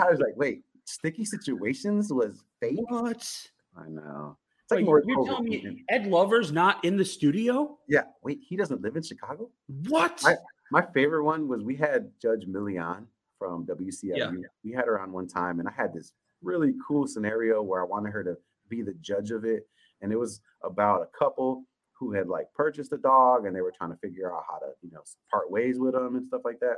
I 0.00 0.10
was 0.10 0.20
like, 0.20 0.36
wait, 0.36 0.62
sticky 0.84 1.24
situations 1.24 2.12
was 2.12 2.42
fake. 2.60 2.78
What? 2.88 3.48
I 3.76 3.88
know. 3.88 4.36
It's 4.64 4.70
like 4.70 4.78
wait, 4.78 4.86
more. 4.86 5.02
You're 5.06 5.24
telling 5.26 5.44
me 5.44 5.84
Ed 5.88 6.06
Lover's 6.06 6.52
not 6.52 6.84
in 6.84 6.96
the 6.96 7.04
studio? 7.04 7.78
Yeah. 7.88 8.02
Wait, 8.22 8.40
he 8.46 8.56
doesn't 8.56 8.82
live 8.82 8.96
in 8.96 9.02
Chicago. 9.02 9.50
What? 9.88 10.20
My, 10.22 10.36
my 10.70 10.86
favorite 10.92 11.24
one 11.24 11.48
was 11.48 11.62
we 11.62 11.76
had 11.76 12.10
Judge 12.20 12.44
Milian 12.46 13.06
from 13.38 13.64
WCW. 13.66 14.16
Yeah. 14.16 14.30
We 14.64 14.72
had 14.72 14.86
her 14.86 15.00
on 15.00 15.12
one 15.12 15.28
time, 15.28 15.60
and 15.60 15.68
I 15.68 15.72
had 15.72 15.94
this 15.94 16.12
really 16.42 16.74
cool 16.86 17.06
scenario 17.06 17.62
where 17.62 17.80
I 17.80 17.84
wanted 17.84 18.12
her 18.12 18.24
to 18.24 18.36
be 18.68 18.82
the 18.82 18.94
judge 19.00 19.30
of 19.30 19.44
it. 19.44 19.66
And 20.02 20.12
it 20.12 20.16
was 20.16 20.40
about 20.62 21.02
a 21.02 21.18
couple 21.18 21.64
who 21.98 22.12
had 22.12 22.28
like 22.28 22.46
purchased 22.54 22.92
a 22.92 22.98
dog 22.98 23.46
and 23.46 23.54
they 23.54 23.60
were 23.60 23.72
trying 23.76 23.90
to 23.90 23.96
figure 23.96 24.32
out 24.32 24.44
how 24.48 24.58
to, 24.58 24.66
you 24.82 24.90
know, 24.92 25.02
part 25.30 25.50
ways 25.50 25.78
with 25.78 25.94
them 25.94 26.16
and 26.16 26.26
stuff 26.26 26.42
like 26.44 26.60
that. 26.60 26.76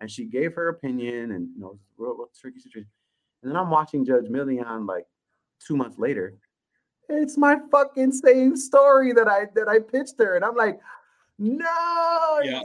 And 0.00 0.10
she 0.10 0.24
gave 0.24 0.54
her 0.54 0.68
opinion 0.68 1.32
and, 1.32 1.48
you 1.54 1.60
know, 1.60 1.78
real, 1.98 2.14
real 2.16 2.30
tricky 2.38 2.58
situation. 2.58 2.88
And 3.42 3.50
then 3.50 3.56
I'm 3.56 3.70
watching 3.70 4.04
Judge 4.04 4.26
Milian 4.26 4.86
like 4.86 5.06
two 5.64 5.76
months 5.76 5.98
later. 5.98 6.34
It's 7.08 7.36
my 7.36 7.56
fucking 7.70 8.12
same 8.12 8.56
story 8.56 9.12
that 9.12 9.28
I 9.28 9.46
that 9.54 9.68
I 9.68 9.80
pitched 9.80 10.14
her. 10.18 10.36
And 10.36 10.44
I'm 10.44 10.54
like, 10.54 10.78
no. 11.38 12.40
Yeah. 12.42 12.62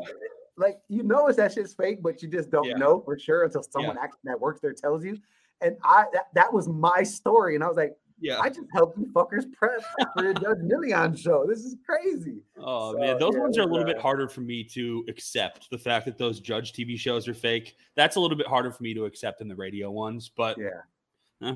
Like 0.57 0.79
you 0.87 1.03
know 1.03 1.27
it's 1.27 1.37
that 1.37 1.53
shit's 1.53 1.73
fake, 1.73 2.01
but 2.01 2.21
you 2.21 2.29
just 2.29 2.49
don't 2.49 2.65
yeah. 2.65 2.75
know 2.75 3.01
for 3.01 3.17
sure 3.17 3.43
until 3.43 3.63
someone 3.63 3.95
yeah. 3.97 4.03
actually 4.03 4.19
that 4.25 4.39
works 4.39 4.61
there 4.61 4.73
tells 4.73 5.03
you. 5.03 5.17
And 5.61 5.75
I 5.83 6.05
that, 6.13 6.27
that 6.33 6.53
was 6.53 6.67
my 6.69 7.03
story. 7.03 7.55
And 7.55 7.63
I 7.63 7.67
was 7.67 7.77
like, 7.77 7.93
yeah. 8.19 8.39
I 8.39 8.49
just 8.49 8.67
helped 8.73 8.97
you 8.97 9.05
fuckers 9.07 9.51
prep 9.53 9.81
for 10.17 10.29
a 10.29 10.33
Judge 10.33 10.59
Milian 10.59 11.17
show. 11.17 11.45
This 11.47 11.59
is 11.59 11.75
crazy. 11.85 12.37
Oh 12.57 12.93
so, 12.93 12.99
man, 12.99 13.19
those 13.19 13.33
yeah, 13.33 13.41
ones 13.41 13.57
are 13.57 13.61
a 13.61 13.65
little 13.65 13.83
uh, 13.83 13.93
bit 13.93 13.99
harder 13.99 14.27
for 14.27 14.41
me 14.41 14.63
to 14.65 15.05
accept. 15.07 15.69
The 15.69 15.77
fact 15.77 16.05
that 16.05 16.17
those 16.17 16.39
Judge 16.39 16.73
TV 16.73 16.97
shows 16.97 17.27
are 17.27 17.33
fake. 17.33 17.75
That's 17.95 18.15
a 18.15 18.19
little 18.19 18.37
bit 18.37 18.47
harder 18.47 18.71
for 18.71 18.83
me 18.83 18.93
to 18.93 19.05
accept 19.05 19.39
than 19.39 19.47
the 19.47 19.55
radio 19.55 19.91
ones. 19.91 20.31
But 20.35 20.57
yeah. 20.57 21.49
Eh, 21.49 21.55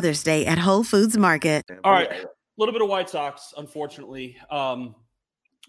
Day 0.00 0.46
at 0.46 0.58
Whole 0.58 0.84
Foods 0.84 1.16
Market. 1.16 1.64
All 1.84 1.92
right. 1.92 2.10
A 2.10 2.26
little 2.56 2.72
bit 2.72 2.82
of 2.82 2.88
White 2.88 3.10
Sox, 3.10 3.54
unfortunately. 3.56 4.36
Um, 4.50 4.94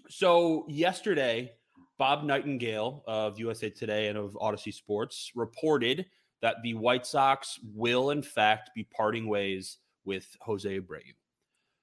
so 0.08 0.64
yesterday, 0.68 1.52
Bob 1.98 2.24
Nightingale 2.24 3.02
of 3.06 3.38
USA 3.38 3.70
Today 3.70 4.08
and 4.08 4.18
of 4.18 4.36
Odyssey 4.40 4.72
Sports 4.72 5.32
reported 5.34 6.06
that 6.42 6.56
the 6.62 6.74
White 6.74 7.06
Sox 7.06 7.58
will, 7.74 8.10
in 8.10 8.22
fact, 8.22 8.70
be 8.74 8.84
parting 8.84 9.26
ways 9.28 9.78
with 10.04 10.26
Jose 10.40 10.68
Abreu. 10.68 11.00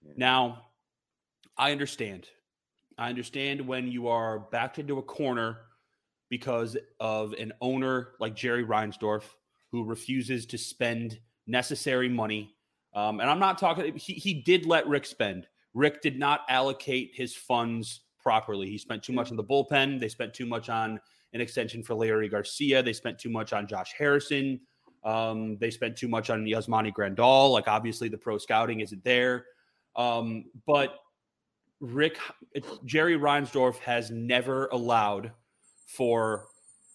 Yeah. 0.02 0.14
Now, 0.16 0.62
I 1.58 1.72
understand. 1.72 2.28
I 2.98 3.10
understand 3.10 3.62
when 3.62 3.88
you 3.88 4.08
are 4.08 4.40
backed 4.52 4.80
into 4.80 5.00
a 5.00 5.04
corner 5.04 5.58
because 6.30 6.78
of 7.00 7.34
an 7.34 7.54
owner 7.62 8.10
like 8.20 8.36
Jerry 8.36 8.64
Reinsdorf 8.64 9.24
who 9.72 9.84
refuses 9.84 10.46
to 10.48 10.58
spend– 10.58 11.20
necessary 11.48 12.10
money. 12.10 12.56
Um, 12.94 13.20
and 13.20 13.30
I'm 13.30 13.40
not 13.40 13.58
talking, 13.58 13.96
he, 13.96 14.14
he 14.14 14.34
did 14.34 14.66
let 14.66 14.88
Rick 14.88 15.06
spend. 15.06 15.48
Rick 15.74 16.02
did 16.02 16.20
not 16.20 16.42
allocate 16.50 17.12
his 17.14 17.36
funds 17.36 18.02
properly. 18.22 18.70
He 18.70 18.78
spent 18.78 19.04
too 19.04 19.14
much 19.14 19.32
on 19.32 19.38
the 19.38 19.44
bullpen. 19.44 20.00
They 20.00 20.10
spent 20.10 20.34
too 20.34 20.46
much 20.46 20.70
on 20.70 21.00
an 21.34 21.42
extension 21.42 21.84
for 21.84 21.96
Leury 21.96 22.30
Garcia. 22.30 22.84
They 22.84 22.94
spent 22.94 23.18
too 23.18 23.30
much 23.30 23.54
on 23.54 23.68
Josh 23.68 23.94
Harrison. 23.98 24.60
Um, 25.04 25.58
they 25.58 25.72
spent 25.72 25.98
too 25.98 26.08
much 26.08 26.30
on 26.30 26.46
Yasmani 26.46 26.94
Grandal. 26.94 27.52
Like, 27.52 27.68
obviously, 27.68 28.08
the 28.08 28.18
pro 28.18 28.38
scouting 28.38 28.80
isn't 28.80 29.04
there. 29.04 29.46
Um, 29.96 30.46
but 30.66 31.00
Rick, 31.82 32.18
Jerry 32.86 33.18
Reinsdorf 33.18 33.78
has 33.80 34.12
never 34.12 34.68
allowed 34.68 35.32
for 35.88 36.46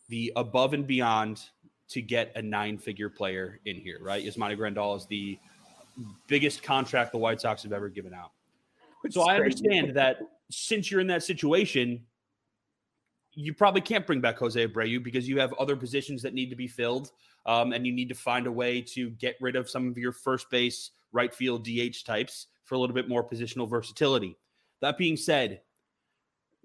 the 0.09 0.33
above 0.37 0.73
and 0.73 0.87
beyond 0.87 1.43
to 1.91 2.03
get 2.03 2.33
a 2.37 2.43
nine 2.43 2.79
figure 2.79 3.09
player 3.09 3.61
in 3.65 3.77
here, 3.77 3.99
right? 4.01 4.25
Yasmani 4.25 4.57
Grandal 4.57 4.97
is 4.97 5.07
the 5.07 5.39
biggest 6.27 6.63
contract 6.63 7.13
the 7.13 7.19
White 7.19 7.41
Sox 7.41 7.63
have 7.63 7.73
ever 7.73 7.89
given 7.89 8.13
out. 8.15 8.33
Which 9.03 9.15
so 9.15 9.23
I 9.23 9.37
understand 9.37 9.95
that 9.97 10.19
since 10.51 10.91
you're 10.91 11.01
in 11.01 11.07
that 11.07 11.23
situation, 11.23 12.05
you 13.33 13.55
probably 13.55 13.81
can't 13.81 14.07
bring 14.07 14.21
back 14.21 14.39
Jose 14.39 14.67
Abreu 14.67 15.03
because 15.03 15.29
you 15.29 15.39
have 15.39 15.53
other 15.55 15.77
positions 15.77 16.23
that 16.23 16.35
need 16.35 16.51
to 16.51 16.57
be 16.57 16.67
filled, 16.67 17.13
um, 17.47 17.73
and 17.73 17.87
you 17.87 17.93
need 17.93 18.09
to 18.09 18.15
find 18.15 18.47
a 18.47 18.53
way 18.53 18.81
to 18.81 19.11
get 19.11 19.37
rid 19.41 19.57
of 19.57 19.71
some 19.71 19.89
of 19.89 19.97
your 19.97 20.13
first 20.13 20.51
base, 20.51 20.91
right 21.13 21.33
field 21.33 21.65
DH 21.65 22.05
types 22.05 22.49
for 22.65 22.75
a 22.75 22.79
little 22.79 22.95
bit 22.95 23.09
more 23.09 23.27
positional 23.27 23.69
versatility. 23.69 24.37
That 24.81 24.99
being 24.99 25.17
said, 25.17 25.61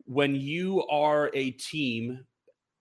when 0.06 0.36
you 0.36 0.86
are 0.88 1.30
a 1.34 1.52
team 1.52 2.26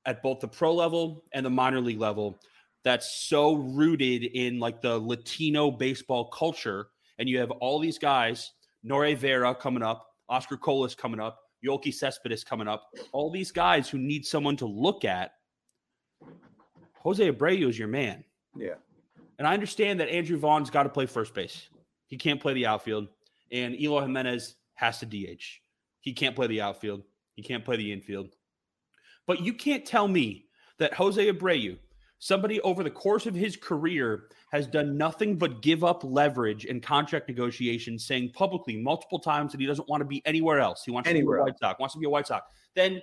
at 0.07 0.23
both 0.23 0.41
the 0.41 0.49
pro 0.49 0.75
level 0.75 1.25
and 1.33 1.45
the 1.47 1.51
minor 1.51 1.81
league 1.81 2.01
level 2.01 2.38
that's 2.85 3.27
so 3.29 3.55
rooted 3.55 4.25
in 4.25 4.59
like 4.59 4.81
the 4.81 4.99
Latino 4.99 5.71
baseball 5.71 6.29
culture, 6.31 6.88
and 7.19 7.29
you 7.29 7.38
have 7.38 7.51
all 7.53 7.79
these 7.79 7.99
guys, 7.99 8.53
Norge 8.83 9.17
Vera 9.17 9.55
coming 9.55 9.83
up, 9.83 10.07
Oscar 10.29 10.57
Colas 10.57 10.95
coming 10.95 11.21
up, 11.21 11.38
Yoelqui 11.65 11.95
Cespedes 11.95 12.43
coming 12.43 12.67
up, 12.67 12.88
all 13.12 13.31
these 13.31 13.53
guys 13.53 13.88
who 13.88 13.99
need 13.99 14.27
someone 14.27 14.57
to 14.57 14.67
look 14.67 15.05
at. 15.05 15.33
Jose 17.03 17.31
Abreu 17.31 17.69
is 17.69 17.79
your 17.79 17.88
man. 17.88 18.25
Yeah. 18.57 18.75
And 19.38 19.47
I 19.47 19.55
understand 19.55 20.01
that 20.01 20.09
Andrew 20.09 20.37
Vaughn's 20.37 20.71
got 20.71 20.85
to 20.85 20.88
play 20.88 21.07
first 21.07 21.35
base. 21.35 21.69
He 22.07 22.17
can't 22.17 22.41
play 22.41 22.55
the 22.55 22.67
outfield. 22.67 23.09
And 23.51 23.75
Eloy 23.81 24.03
Jimenez 24.03 24.57
has 24.75 25.01
to 25.01 25.07
DH. 25.07 25.43
He 26.01 26.12
can't 26.12 26.35
play 26.35 26.47
the 26.47 26.61
outfield. 26.61 27.03
He 27.35 27.43
can't 27.43 27.65
play 27.65 27.77
the 27.77 27.93
infield. 27.93 28.29
But 29.33 29.40
you 29.40 29.55
can't 29.55 29.87
tell 29.87 30.09
me 30.09 30.45
that 30.77 30.92
Jose 30.92 31.33
Abreu, 31.33 31.79
somebody 32.18 32.61
over 32.61 32.85
the 32.85 32.90
course 32.90 33.25
of 33.25 33.35
his 33.35 33.57
career, 33.57 34.25
has 34.51 34.66
done 34.66 34.99
nothing 34.99 35.38
but 35.38 35.62
give 35.62 35.83
up 35.85 36.05
leverage 36.05 36.66
in 36.66 36.83
contract 36.83 37.29
negotiations, 37.29 38.05
saying 38.05 38.33
publicly 38.35 38.77
multiple 38.77 39.18
times 39.18 39.53
that 39.53 39.61
he 39.62 39.66
doesn't 39.66 39.88
want 39.88 40.03
to 40.03 40.05
be 40.05 40.21
anywhere 40.27 40.61
else. 40.61 40.85
He 40.85 40.90
wants 40.90 41.09
Anywhere 41.09 41.38
to 41.38 41.45
be 41.45 41.49
a 41.49 41.53
White 41.53 41.59
Sox, 41.61 41.81
wants 41.81 41.95
to 41.95 41.99
be 41.99 42.05
a 42.05 42.11
White 42.11 42.27
Sox. 42.27 42.53
Then 42.75 43.01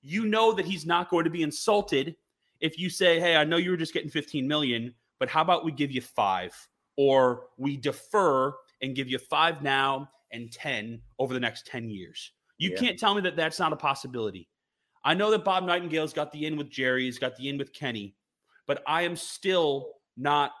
you 0.00 0.26
know 0.26 0.52
that 0.52 0.64
he's 0.64 0.86
not 0.86 1.10
going 1.10 1.24
to 1.24 1.30
be 1.30 1.42
insulted 1.42 2.14
if 2.60 2.78
you 2.78 2.88
say, 2.88 3.18
"Hey, 3.18 3.34
I 3.34 3.42
know 3.42 3.56
you 3.56 3.72
were 3.72 3.76
just 3.76 3.94
getting 3.94 4.10
15 4.10 4.46
million, 4.46 4.94
but 5.18 5.28
how 5.28 5.42
about 5.42 5.64
we 5.64 5.72
give 5.72 5.90
you 5.90 6.02
5 6.02 6.54
or 6.96 7.48
we 7.58 7.76
defer 7.76 8.54
and 8.80 8.94
give 8.94 9.08
you 9.08 9.18
5 9.18 9.60
now 9.60 10.08
and 10.30 10.52
10 10.52 11.02
over 11.18 11.34
the 11.34 11.40
next 11.40 11.66
10 11.66 11.90
years." 11.90 12.30
You 12.58 12.70
Yeah. 12.70 12.76
can't 12.76 12.96
tell 12.96 13.16
me 13.16 13.22
that 13.22 13.34
that's 13.34 13.58
not 13.58 13.72
a 13.72 13.76
possibility. 13.76 14.48
I 15.04 15.14
know 15.14 15.30
that 15.30 15.44
Bob 15.44 15.64
Nightingale's 15.64 16.12
got 16.12 16.32
the 16.32 16.46
in 16.46 16.56
with 16.56 16.70
Jerry, 16.70 17.04
he's 17.04 17.18
got 17.18 17.36
the 17.36 17.48
in 17.48 17.58
with 17.58 17.72
Kenny, 17.72 18.14
but 18.66 18.82
I 18.86 19.02
am 19.02 19.16
still 19.16 19.92
not. 20.16 20.52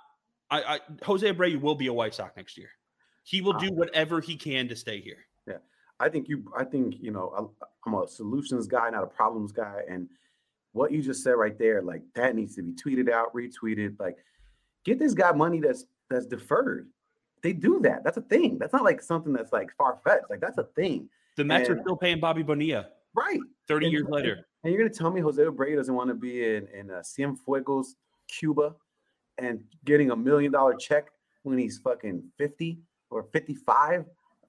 I, 0.50 0.62
I 0.62 0.80
Jose 1.04 1.32
Abreu 1.32 1.60
will 1.60 1.74
be 1.74 1.86
a 1.86 1.92
White 1.92 2.14
Sox 2.14 2.36
next 2.36 2.58
year. 2.58 2.68
He 3.22 3.40
will 3.40 3.54
ah. 3.54 3.58
do 3.58 3.72
whatever 3.72 4.20
he 4.20 4.36
can 4.36 4.68
to 4.68 4.76
stay 4.76 5.00
here. 5.00 5.26
Yeah, 5.46 5.58
I 5.98 6.10
think 6.10 6.28
you. 6.28 6.44
I 6.56 6.64
think 6.64 6.96
you 7.00 7.10
know. 7.10 7.32
I'm, 7.36 7.48
a 7.86 8.08
solutions 8.08 8.66
guy, 8.66 8.88
not 8.88 9.02
a 9.02 9.06
problems 9.06 9.52
guy. 9.52 9.82
And 9.90 10.08
what 10.72 10.90
you 10.90 11.02
just 11.02 11.22
said 11.22 11.32
right 11.32 11.58
there, 11.58 11.82
like 11.82 12.00
that 12.14 12.34
needs 12.34 12.56
to 12.56 12.62
be 12.62 12.72
tweeted 12.72 13.10
out, 13.10 13.34
retweeted. 13.34 14.00
Like, 14.00 14.16
get 14.84 14.98
this 14.98 15.12
guy 15.12 15.32
money 15.32 15.60
that's 15.60 15.84
that's 16.08 16.24
deferred. 16.26 16.88
They 17.42 17.52
do 17.52 17.80
that. 17.80 18.04
That's 18.04 18.16
a 18.16 18.22
thing. 18.22 18.58
That's 18.58 18.72
not 18.72 18.84
like 18.84 19.02
something 19.02 19.34
that's 19.34 19.52
like 19.52 19.70
far 19.76 19.98
fetched. 20.02 20.30
Like 20.30 20.40
that's 20.40 20.56
a 20.56 20.64
thing, 20.64 21.10
The 21.36 21.44
Mets 21.44 21.68
are 21.68 21.78
still 21.78 21.96
paying 21.96 22.20
Bobby 22.20 22.42
Bonilla 22.42 22.86
right? 23.14 23.40
30 23.68 23.86
And- 23.86 23.92
years 23.92 24.08
later. 24.08 24.46
And 24.62 24.72
you're 24.72 24.82
gonna 24.82 24.94
tell 24.94 25.10
me 25.10 25.20
Jose 25.20 25.42
Abreu 25.42 25.76
doesn't 25.76 25.94
want 25.94 26.08
to 26.08 26.14
be 26.14 26.42
in 26.54 26.66
in 26.68 26.90
uh, 26.90 27.02
Cienfuegos, 27.02 27.88
Cuba, 28.28 28.74
and 29.38 29.62
getting 29.84 30.10
a 30.10 30.16
million 30.16 30.50
dollar 30.52 30.74
check 30.74 31.10
when 31.42 31.58
he's 31.58 31.78
fucking 31.78 32.22
50 32.38 32.78
or 33.10 33.24
55? 33.24 34.00
Of 34.00 34.06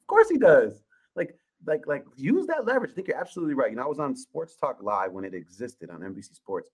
course 0.08 0.30
he 0.30 0.38
does. 0.38 0.84
Like, 1.16 1.38
like, 1.66 1.86
like, 1.88 2.06
use 2.16 2.48
that 2.48 2.66
leverage. 2.66 2.92
I 2.92 2.94
think 2.94 3.08
you're 3.10 3.18
absolutely 3.18 3.56
right. 3.56 3.72
You 3.72 3.76
know, 3.76 3.84
I 3.84 3.88
was 3.88 4.00
on 4.00 4.16
Sports 4.16 4.56
Talk 4.56 4.82
Live 4.82 5.12
when 5.12 5.26
it 5.26 5.34
existed 5.34 5.90
on 5.90 6.02
NBC 6.02 6.34
Sports, 6.36 6.70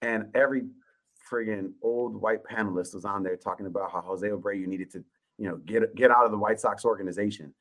and 0.00 0.30
every 0.34 0.62
friggin' 1.30 1.72
old 1.82 2.14
white 2.20 2.42
panelist 2.44 2.94
was 2.94 3.04
on 3.04 3.22
there 3.22 3.36
talking 3.36 3.66
about 3.66 3.90
how 3.90 4.00
Jose 4.00 4.26
Abreu 4.26 4.66
needed 4.66 4.90
to, 4.92 5.04
you 5.38 5.48
know, 5.48 5.56
get 5.58 5.94
get 5.94 6.10
out 6.10 6.24
of 6.24 6.30
the 6.30 6.38
White 6.38 6.60
Sox 6.60 6.84
organization. 6.84 7.52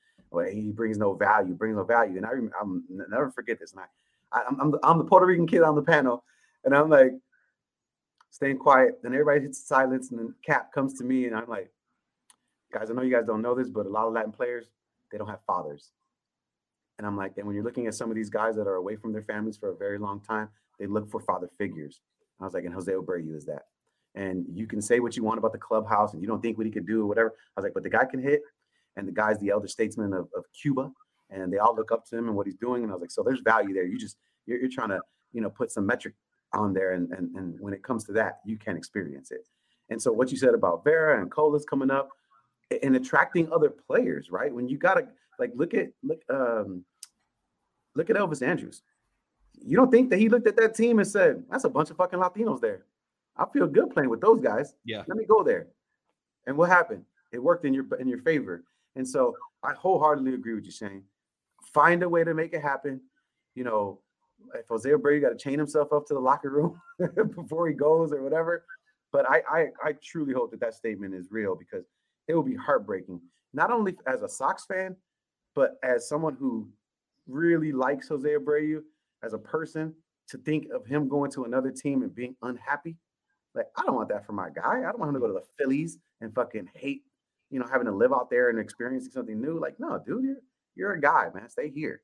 He 0.52 0.72
brings 0.72 0.98
no 0.98 1.14
value, 1.14 1.54
brings 1.54 1.78
no 1.78 1.84
value. 1.84 2.18
And 2.18 2.26
I 2.26 2.32
rem- 2.32 2.52
I'm 2.60 2.84
never 2.90 3.32
forget 3.32 3.60
this. 3.60 3.72
And 3.72 3.82
I, 3.82 4.38
I 4.38 4.44
I'm, 4.48 4.60
I'm 4.60 4.72
the, 4.72 4.80
I'm 4.84 4.98
the 4.98 5.04
Puerto 5.06 5.26
Rican 5.26 5.48
kid 5.48 5.62
on 5.64 5.76
the 5.76 5.82
panel, 5.82 6.24
and 6.64 6.76
I'm 6.76 6.90
like 6.90 7.14
staying 8.32 8.58
quiet. 8.58 9.00
Then 9.02 9.14
everybody 9.14 9.42
hits 9.42 9.66
silence, 9.66 10.12
and 10.12 10.20
then 10.20 10.36
Cap 10.46 10.74
comes 10.74 10.94
to 10.96 11.04
me, 11.04 11.26
and 11.26 11.36
I'm 11.36 11.48
like, 11.48 11.72
guys, 12.74 12.90
I 12.90 12.94
know 12.94 13.02
you 13.02 13.16
guys 13.16 13.26
don't 13.26 13.42
know 13.42 13.56
this, 13.56 13.70
but 13.70 13.86
a 13.86 13.90
lot 13.90 14.08
of 14.08 14.14
Latin 14.14 14.32
players 14.32 14.66
they 15.12 15.18
don't 15.18 15.30
have 15.30 15.40
fathers. 15.48 15.92
And 16.98 17.06
I'm 17.06 17.18
like, 17.18 17.34
and 17.38 17.46
when 17.46 17.56
you're 17.56 17.64
looking 17.64 17.88
at 17.88 17.94
some 17.94 18.10
of 18.10 18.16
these 18.16 18.30
guys 18.30 18.56
that 18.56 18.68
are 18.68 18.76
away 18.76 18.96
from 18.96 19.14
their 19.14 19.22
families 19.22 19.58
for 19.58 19.70
a 19.70 19.76
very 19.76 19.98
long 19.98 20.20
time, 20.22 20.50
they 20.80 20.88
look 20.88 21.10
for 21.10 21.20
father 21.20 21.50
figures. 21.58 22.02
I 22.40 22.46
was 22.46 22.54
like, 22.54 22.66
and 22.66 22.74
Jose 22.74 22.92
Abreu 22.92 23.36
is 23.36 23.46
that. 23.46 23.68
And 24.16 24.46
you 24.54 24.66
can 24.66 24.82
say 24.82 25.00
what 25.00 25.16
you 25.18 25.24
want 25.24 25.38
about 25.38 25.52
the 25.52 25.58
clubhouse, 25.58 26.14
and 26.14 26.22
you 26.22 26.28
don't 26.28 26.42
think 26.42 26.58
what 26.58 26.66
he 26.66 26.72
could 26.72 26.88
do 26.88 27.02
or 27.02 27.06
whatever. 27.06 27.36
I 27.56 27.60
was 27.60 27.64
like, 27.64 27.74
but 27.74 27.84
the 27.84 27.90
guy 27.90 28.06
can 28.06 28.22
hit, 28.22 28.42
and 28.96 29.08
the 29.08 29.12
guy's 29.12 29.40
the 29.40 29.50
elder 29.50 29.68
statesman 29.68 30.14
of, 30.14 30.30
of 30.36 30.46
Cuba, 30.60 30.92
and 31.30 31.52
they 31.52 31.58
all 31.58 31.76
look 31.76 31.92
up 31.92 32.06
to 32.08 32.18
him 32.18 32.28
and 32.28 32.36
what 32.36 32.46
he's 32.46 32.56
doing. 32.56 32.84
And 32.84 32.92
I 32.92 32.96
was 32.96 33.02
like, 33.02 33.12
so 33.12 33.24
there's 33.24 33.42
value 33.42 33.74
there. 33.74 33.86
You 33.86 33.98
just 33.98 34.18
you're, 34.46 34.60
you're 34.60 34.70
trying 34.70 34.90
to 34.90 35.02
you 35.34 35.42
know 35.42 35.50
put 35.50 35.72
some 35.72 35.86
metric 35.86 36.16
on 36.54 36.74
there, 36.74 36.94
and, 36.94 37.12
and 37.12 37.36
and 37.36 37.60
when 37.60 37.74
it 37.74 37.84
comes 37.84 38.04
to 38.06 38.14
that, 38.14 38.40
you 38.46 38.58
can 38.58 38.78
experience 38.78 39.32
it. 39.32 39.48
And 39.90 40.02
so 40.02 40.12
what 40.12 40.32
you 40.32 40.38
said 40.38 40.54
about 40.54 40.84
Vera 40.84 41.22
and 41.22 41.30
Colas 41.30 41.66
coming 41.66 41.92
up, 41.92 42.10
and 42.84 42.96
attracting 42.96 43.52
other 43.52 43.70
players, 43.70 44.32
right? 44.32 44.54
When 44.54 44.68
you 44.68 44.78
gotta 44.78 45.08
like 45.40 45.52
look 45.56 45.74
at 45.74 45.90
look 46.04 46.22
um 46.30 46.86
look 47.96 48.10
at 48.10 48.16
Elvis 48.16 48.46
Andrus. 48.46 48.82
You 49.64 49.78
don't 49.78 49.90
think 49.90 50.10
that 50.10 50.20
he 50.20 50.28
looked 50.28 50.48
at 50.48 50.58
that 50.58 50.76
team 50.76 51.00
and 51.00 51.08
said, 51.08 51.44
"That's 51.50 51.64
a 51.64 51.70
bunch 51.70 51.90
of 51.90 51.98
fucking 51.98 52.20
Latinos 52.20 52.60
there. 52.60 52.86
I 53.38 53.46
feel 53.52 53.68
good 53.68 53.90
playing 53.92 54.10
with 54.10 54.22
those 54.22 54.42
guys. 54.42 54.74
Yeah. 54.84 55.04
Let 55.08 55.18
me 55.18 55.26
go 55.26 55.44
there." 55.44 55.68
And 56.46 56.58
what 56.58 56.70
happened? 56.70 57.06
It 57.32 57.42
worked 57.42 57.66
in 57.66 57.74
your 57.74 57.86
in 58.00 58.08
your 58.08 58.20
favor. 58.20 58.64
And 58.96 59.08
so 59.08 59.36
I 59.64 59.74
wholeheartedly 59.74 60.34
agree 60.34 60.54
with 60.54 60.66
you, 60.66 60.72
Shane. 60.72 61.04
Find 61.74 62.04
a 62.04 62.10
way 62.10 62.24
to 62.24 62.34
make 62.34 62.54
it 62.54 62.62
happen. 62.62 63.02
You 63.56 63.64
know, 63.64 64.00
if 64.54 64.68
Jose 64.68 64.90
Abreu 64.90 65.22
got 65.22 65.30
to 65.30 65.38
chain 65.38 65.58
himself 65.58 65.92
up 65.92 66.06
to 66.08 66.14
the 66.14 66.20
locker 66.20 66.50
room 66.50 66.80
before 67.36 67.68
he 67.68 67.74
goes 67.74 68.12
or 68.12 68.22
whatever. 68.22 68.66
But 69.12 69.30
I, 69.30 69.42
I 69.50 69.68
I 69.84 69.94
truly 70.04 70.34
hope 70.34 70.52
that 70.52 70.60
that 70.60 70.74
statement 70.74 71.14
is 71.14 71.28
real 71.32 71.56
because 71.56 71.86
it 72.28 72.36
will 72.36 72.44
be 72.44 72.56
heartbreaking, 72.56 73.22
not 73.54 73.72
only 73.72 73.96
as 74.08 74.22
a 74.24 74.30
Sox 74.30 74.66
fan, 74.66 74.96
but 75.56 75.76
as 75.84 76.10
someone 76.10 76.36
who 76.36 76.68
really 77.28 77.72
likes 77.72 78.10
Jose 78.10 78.28
Abreu 78.28 78.82
as 79.24 79.34
a 79.34 79.38
person 79.38 79.94
to 80.28 80.38
think 80.38 80.68
of 80.74 80.86
him 80.86 81.08
going 81.08 81.32
to 81.32 81.46
another 81.46 81.72
team 81.72 82.02
and 82.04 82.14
being 82.14 82.36
unhappy. 82.42 82.98
Like, 83.54 83.68
I 83.78 83.84
don't 83.84 83.96
want 83.96 84.10
that 84.10 84.26
for 84.26 84.34
my 84.34 84.50
guy. 84.50 84.80
I 84.80 84.92
don't 84.92 85.00
want 85.00 85.10
him 85.10 85.16
to 85.16 85.20
go 85.22 85.28
to 85.28 85.34
the 85.34 85.46
Phillies 85.58 85.98
and 86.22 86.34
fucking 86.34 86.70
hate, 86.74 87.04
you 87.50 87.60
know, 87.60 87.66
having 87.72 87.86
to 87.86 87.94
live 87.94 88.12
out 88.12 88.30
there 88.30 88.50
and 88.50 88.60
experiencing 88.60 89.12
something 89.12 89.40
new. 89.40 89.60
Like, 89.60 89.80
no, 89.80 90.02
dude, 90.06 90.24
you're 90.24 90.38
you're 90.76 90.94
a 90.94 91.02
guy, 91.02 91.30
man. 91.34 91.50
Stay 91.50 91.70
here. 91.70 92.02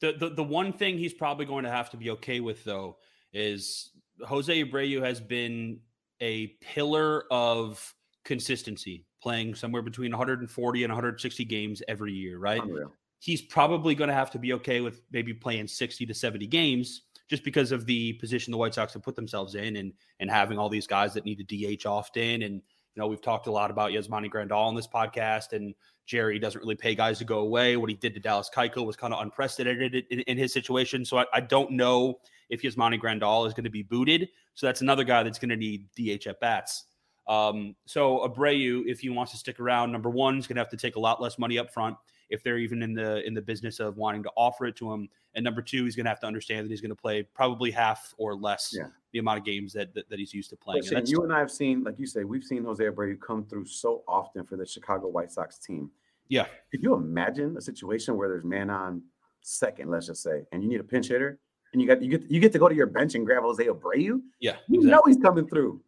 The, 0.00 0.12
the 0.12 0.30
the 0.30 0.44
one 0.44 0.72
thing 0.72 0.98
he's 0.98 1.14
probably 1.14 1.46
going 1.46 1.64
to 1.64 1.70
have 1.70 1.90
to 1.90 1.96
be 1.96 2.10
okay 2.10 2.40
with 2.40 2.64
though 2.64 2.98
is 3.32 3.92
Jose 4.26 4.64
Abreu 4.64 5.02
has 5.02 5.20
been 5.20 5.80
a 6.20 6.48
pillar 6.60 7.24
of 7.30 7.94
consistency, 8.24 9.06
playing 9.22 9.54
somewhere 9.54 9.82
between 9.82 10.10
140 10.10 10.84
and 10.84 10.92
160 10.92 11.44
games 11.44 11.82
every 11.88 12.12
year, 12.12 12.38
right? 12.38 12.62
Unreal. 12.62 12.92
He's 13.18 13.42
probably 13.42 13.94
going 13.94 14.08
to 14.08 14.14
have 14.14 14.30
to 14.32 14.38
be 14.38 14.52
okay 14.54 14.80
with 14.80 15.02
maybe 15.10 15.32
playing 15.32 15.68
60 15.68 16.04
to 16.06 16.14
70 16.14 16.46
games 16.46 17.02
just 17.28 17.42
because 17.42 17.72
of 17.72 17.86
the 17.86 18.12
position 18.14 18.50
the 18.50 18.56
White 18.56 18.74
Sox 18.74 18.92
have 18.92 19.02
put 19.02 19.16
themselves 19.16 19.54
in 19.54 19.76
and 19.76 19.92
and 20.20 20.30
having 20.30 20.58
all 20.58 20.68
these 20.68 20.86
guys 20.86 21.14
that 21.14 21.24
need 21.24 21.38
to 21.38 21.76
DH 21.76 21.86
often 21.86 22.42
and 22.42 22.62
you 22.96 23.02
know, 23.02 23.06
we've 23.08 23.20
talked 23.20 23.46
a 23.46 23.50
lot 23.50 23.70
about 23.70 23.90
Yasmani 23.90 24.30
Grandal 24.30 24.66
on 24.66 24.74
this 24.74 24.86
podcast, 24.86 25.52
and 25.52 25.74
Jerry 26.06 26.38
doesn't 26.38 26.60
really 26.60 26.76
pay 26.76 26.94
guys 26.94 27.18
to 27.18 27.24
go 27.24 27.40
away. 27.40 27.76
What 27.76 27.90
he 27.90 27.96
did 27.96 28.14
to 28.14 28.20
Dallas 28.20 28.48
Keuchel 28.52 28.86
was 28.86 28.96
kind 28.96 29.12
of 29.12 29.20
unprecedented 29.20 30.06
in, 30.10 30.20
in 30.20 30.38
his 30.38 30.52
situation. 30.52 31.04
So 31.04 31.18
I, 31.18 31.26
I 31.34 31.40
don't 31.40 31.72
know 31.72 32.20
if 32.48 32.62
Yasmani 32.62 32.98
Grandal 32.98 33.46
is 33.46 33.52
going 33.52 33.64
to 33.64 33.70
be 33.70 33.82
booted. 33.82 34.28
So 34.54 34.66
that's 34.66 34.80
another 34.80 35.04
guy 35.04 35.22
that's 35.22 35.38
going 35.38 35.50
to 35.50 35.56
need 35.56 35.86
DH 35.94 36.26
at 36.26 36.40
bats. 36.40 36.84
Um, 37.28 37.74
so 37.84 38.26
Abreu, 38.26 38.84
if 38.86 39.00
he 39.00 39.10
wants 39.10 39.32
to 39.32 39.38
stick 39.38 39.60
around, 39.60 39.92
number 39.92 40.08
one, 40.08 40.38
is 40.38 40.46
going 40.46 40.56
to 40.56 40.62
have 40.62 40.70
to 40.70 40.76
take 40.76 40.96
a 40.96 41.00
lot 41.00 41.20
less 41.20 41.38
money 41.38 41.58
up 41.58 41.70
front 41.72 41.96
if 42.30 42.42
they're 42.42 42.58
even 42.58 42.82
in 42.82 42.94
the 42.94 43.24
in 43.26 43.34
the 43.34 43.42
business 43.42 43.78
of 43.78 43.96
wanting 43.96 44.22
to 44.22 44.30
offer 44.36 44.66
it 44.66 44.76
to 44.76 44.92
him. 44.92 45.08
And 45.34 45.44
number 45.44 45.60
two, 45.60 45.84
he's 45.84 45.96
going 45.96 46.04
to 46.04 46.10
have 46.10 46.20
to 46.20 46.26
understand 46.26 46.64
that 46.64 46.70
he's 46.70 46.80
going 46.80 46.90
to 46.90 46.96
play 46.96 47.22
probably 47.22 47.70
half 47.70 48.14
or 48.16 48.34
less 48.34 48.74
Yeah. 48.76 48.86
The 49.16 49.20
amount 49.20 49.38
of 49.38 49.44
games 49.44 49.72
that 49.72 49.94
that, 49.94 50.08
that 50.10 50.18
he's 50.18 50.34
used 50.34 50.50
to 50.50 50.56
playing. 50.56 50.82
But 50.88 50.98
And 50.98 51.08
you 51.08 51.22
and 51.22 51.32
I 51.32 51.38
have 51.38 51.50
seen, 51.50 51.82
like 51.82 51.98
you 51.98 52.06
say, 52.06 52.24
we've 52.24 52.44
seen 52.44 52.64
Jose 52.64 52.84
Abreu 52.84 53.18
come 53.18 53.44
through 53.46 53.64
so 53.66 54.02
often 54.06 54.44
for 54.44 54.56
the 54.56 54.66
Chicago 54.66 55.08
White 55.08 55.30
Sox 55.32 55.58
team. 55.58 55.90
yeah, 56.28 56.46
Could 56.70 56.82
you 56.82 56.94
imagine 56.94 57.56
a 57.56 57.60
situation 57.62 58.16
where 58.18 58.28
there's 58.28 58.44
man 58.44 58.68
on 58.68 59.02
second, 59.40 59.90
let's 59.90 60.06
just 60.06 60.22
say, 60.22 60.44
and 60.52 60.62
you 60.62 60.68
need 60.68 60.80
a 60.80 60.84
pinch 60.84 61.08
hitter, 61.08 61.38
and 61.72 61.80
you 61.80 61.88
got 61.88 62.02
you 62.02 62.10
get 62.18 62.30
you 62.30 62.40
get 62.40 62.52
to 62.52 62.58
go 62.58 62.68
to 62.68 62.74
your 62.74 62.86
bench 62.88 63.14
and 63.14 63.24
grab 63.24 63.42
Jose 63.42 63.64
Abreu? 63.64 64.20
yeah, 64.40 64.56
You 64.68 64.80
exactly. 64.80 64.90
know 64.90 65.02
he's 65.06 65.16
coming 65.16 65.46
through. 65.48 65.80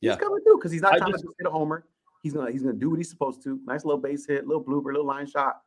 He's 0.00 0.08
Yeah. 0.10 0.16
coming 0.16 0.42
through 0.44 0.58
because 0.58 0.70
he's 0.72 0.82
not 0.82 0.94
I 0.94 0.98
trying 0.98 1.10
just- 1.12 1.24
to 1.24 1.28
just 1.28 1.36
hit 1.38 1.46
a 1.48 1.50
homer. 1.50 1.86
He's 2.22 2.32
gonna 2.34 2.50
he's 2.52 2.62
gonna 2.62 2.74
do 2.84 2.90
what 2.90 2.98
he's 2.98 3.10
supposed 3.10 3.42
to. 3.44 3.58
Nice 3.66 3.84
little 3.84 4.00
base 4.00 4.26
hit, 4.26 4.46
little 4.46 4.64
blooper, 4.64 4.86
little 4.86 5.04
line 5.06 5.26
shot, 5.26 5.60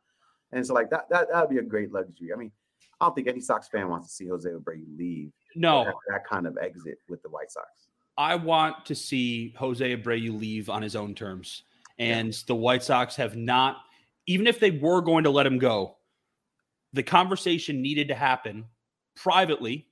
and 0.52 0.66
so 0.66 0.72
like 0.74 0.88
that 0.90 1.08
that 1.10 1.28
that'd 1.30 1.50
be 1.50 1.58
a 1.58 1.62
great 1.62 1.90
luxury. 1.92 2.32
I 2.32 2.36
mean, 2.36 2.52
I 3.00 3.06
don't 3.06 3.14
think 3.14 3.28
any 3.28 3.40
Sox 3.40 3.68
fan 3.68 3.88
wants 3.88 4.08
to 4.08 4.14
see 4.14 4.28
Jose 4.28 4.48
Abreu 4.48 4.82
leave. 4.96 5.32
No, 5.54 5.84
that, 5.84 5.94
that 6.08 6.26
kind 6.26 6.46
of 6.46 6.58
exit 6.60 6.98
with 7.08 7.22
the 7.22 7.28
White 7.30 7.50
Sox. 7.50 7.68
I 8.18 8.34
want 8.34 8.84
to 8.86 8.94
see 8.94 9.54
Jose 9.56 9.96
Abreu 9.96 10.38
leave 10.38 10.68
on 10.68 10.82
his 10.82 10.94
own 10.94 11.14
terms. 11.14 11.62
And 11.98 12.32
the 12.46 12.54
White 12.54 12.82
Sox 12.82 13.16
have 13.16 13.36
not, 13.36 13.76
even 14.26 14.46
if 14.46 14.58
they 14.58 14.70
were 14.70 15.00
going 15.00 15.24
to 15.24 15.30
let 15.30 15.46
him 15.46 15.58
go, 15.58 15.96
the 16.92 17.02
conversation 17.02 17.82
needed 17.82 18.08
to 18.08 18.14
happen 18.14 18.64
privately 19.16 19.86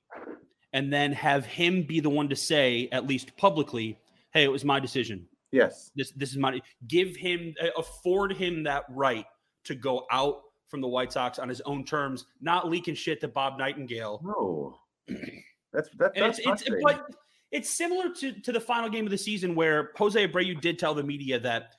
and 0.73 0.93
then 0.93 1.13
have 1.13 1.47
him 1.47 1.83
be 1.83 2.01
the 2.01 2.11
one 2.11 2.29
to 2.29 2.37
say, 2.37 2.89
at 2.93 3.07
least 3.07 3.37
publicly, 3.37 3.99
hey, 4.33 4.45
it 4.45 4.53
was 4.53 4.65
my 4.65 4.81
decision. 4.81 5.27
Yes. 5.53 5.91
This 5.97 6.11
this 6.13 6.31
is 6.31 6.37
my 6.37 6.61
give 6.87 7.17
him 7.17 7.55
uh, 7.63 7.69
afford 7.79 8.35
him 8.35 8.65
that 8.65 8.85
right 8.91 9.25
to 9.65 9.75
go 9.75 10.07
out 10.11 10.43
from 10.69 10.81
the 10.81 10.89
White 10.89 11.13
Sox 11.13 11.39
on 11.39 11.49
his 11.49 11.61
own 11.63 11.85
terms, 11.85 12.27
not 12.41 12.69
leaking 12.69 12.95
shit 12.95 13.21
to 13.23 13.29
Bob 13.29 13.59
Nightingale. 13.59 14.21
No. 14.25 14.79
That's 15.73 15.89
that's, 15.99 16.19
that's 16.19 16.39
it's, 16.39 16.63
it's 16.63 16.83
but 16.83 17.07
it's 17.51 17.71
similar 17.71 18.13
to, 18.15 18.33
to 18.41 18.53
the 18.53 18.61
final 18.61 18.89
game 18.89 19.05
of 19.07 19.11
the 19.11 19.19
season 19.19 19.55
where 19.55 19.91
Jose 19.97 20.29
Abreu 20.29 20.61
did 20.61 20.79
tell 20.79 20.95
the 20.95 21.03
media 21.03 21.41
that, 21.41 21.75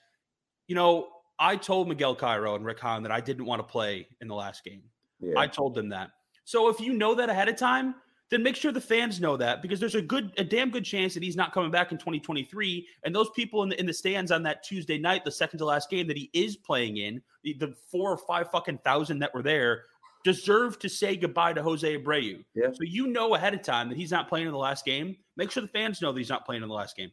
you 0.68 0.76
know, 0.76 1.10
I 1.38 1.56
told 1.56 1.88
Miguel 1.88 2.16
Cairo 2.16 2.56
and 2.56 2.66
Rick 2.66 2.80
Hahn 2.80 3.04
that 3.04 3.12
I 3.12 3.22
didn't 3.22 3.46
want 3.46 3.60
to 3.60 3.64
play 3.64 4.08
in 4.20 4.28
the 4.28 4.36
last 4.36 4.64
game. 4.64 4.82
Yeah. 5.20 5.38
I 5.38 5.48
told 5.48 5.76
them 5.76 5.90
that. 5.90 6.10
So 6.44 6.70
if 6.70 6.80
you 6.80 6.94
know 6.94 7.16
that 7.16 7.30
ahead 7.30 7.48
of 7.48 7.56
time, 7.56 7.96
then 8.30 8.44
make 8.44 8.56
sure 8.56 8.72
the 8.72 8.82
fans 8.82 9.20
know 9.20 9.36
that 9.38 9.62
because 9.62 9.80
there's 9.80 9.96
a 9.96 10.02
good, 10.02 10.32
a 10.38 10.44
damn 10.44 10.70
good 10.70 10.86
chance 10.86 11.14
that 11.16 11.24
he's 11.24 11.36
not 11.36 11.52
coming 11.52 11.72
back 11.72 11.92
in 11.92 11.98
2023. 11.98 12.88
And 13.04 13.16
those 13.16 13.30
people 13.32 13.64
in 13.64 13.70
the, 13.70 13.80
in 13.80 13.86
the 13.86 13.94
stands 13.94 14.32
on 14.32 14.44
that 14.44 14.64
Tuesday 14.64 14.98
night, 14.98 15.26
the 15.26 15.32
second 15.32 15.60
to 15.60 15.66
last 15.66 15.90
game 15.90 16.08
that 16.08 16.18
he 16.18 16.30
is 16.34 16.56
playing 16.56 16.98
in, 16.98 17.22
the, 17.44 17.54
the 17.54 17.76
four 17.92 18.12
or 18.12 18.18
five 18.18 18.52
fucking 18.52 18.80
thousand 18.80 19.20
that 19.20 19.34
were 19.34 19.42
there, 19.42 19.86
deserve 20.24 20.78
to 20.80 20.90
say 20.90 21.16
goodbye 21.16 21.54
to 21.54 21.64
Jose 21.64 21.98
Abreu. 21.98 22.44
Yeah. 22.54 22.68
So 22.72 22.84
you 22.84 23.08
know 23.08 23.36
ahead 23.36 23.54
of 23.54 23.64
time 23.64 23.90
that 23.90 23.98
he's 23.98 24.12
not 24.12 24.30
playing 24.30 24.46
in 24.46 24.52
the 24.52 24.60
last 24.60 24.86
game. 24.86 25.16
Make 25.36 25.50
sure 25.50 25.62
the 25.62 25.70
fans 25.70 26.02
know 26.02 26.12
that 26.12 26.20
he's 26.20 26.30
not 26.30 26.46
playing 26.46 26.62
in 26.62 26.70
the 26.70 26.76
last 26.76 26.96
game. 26.96 27.12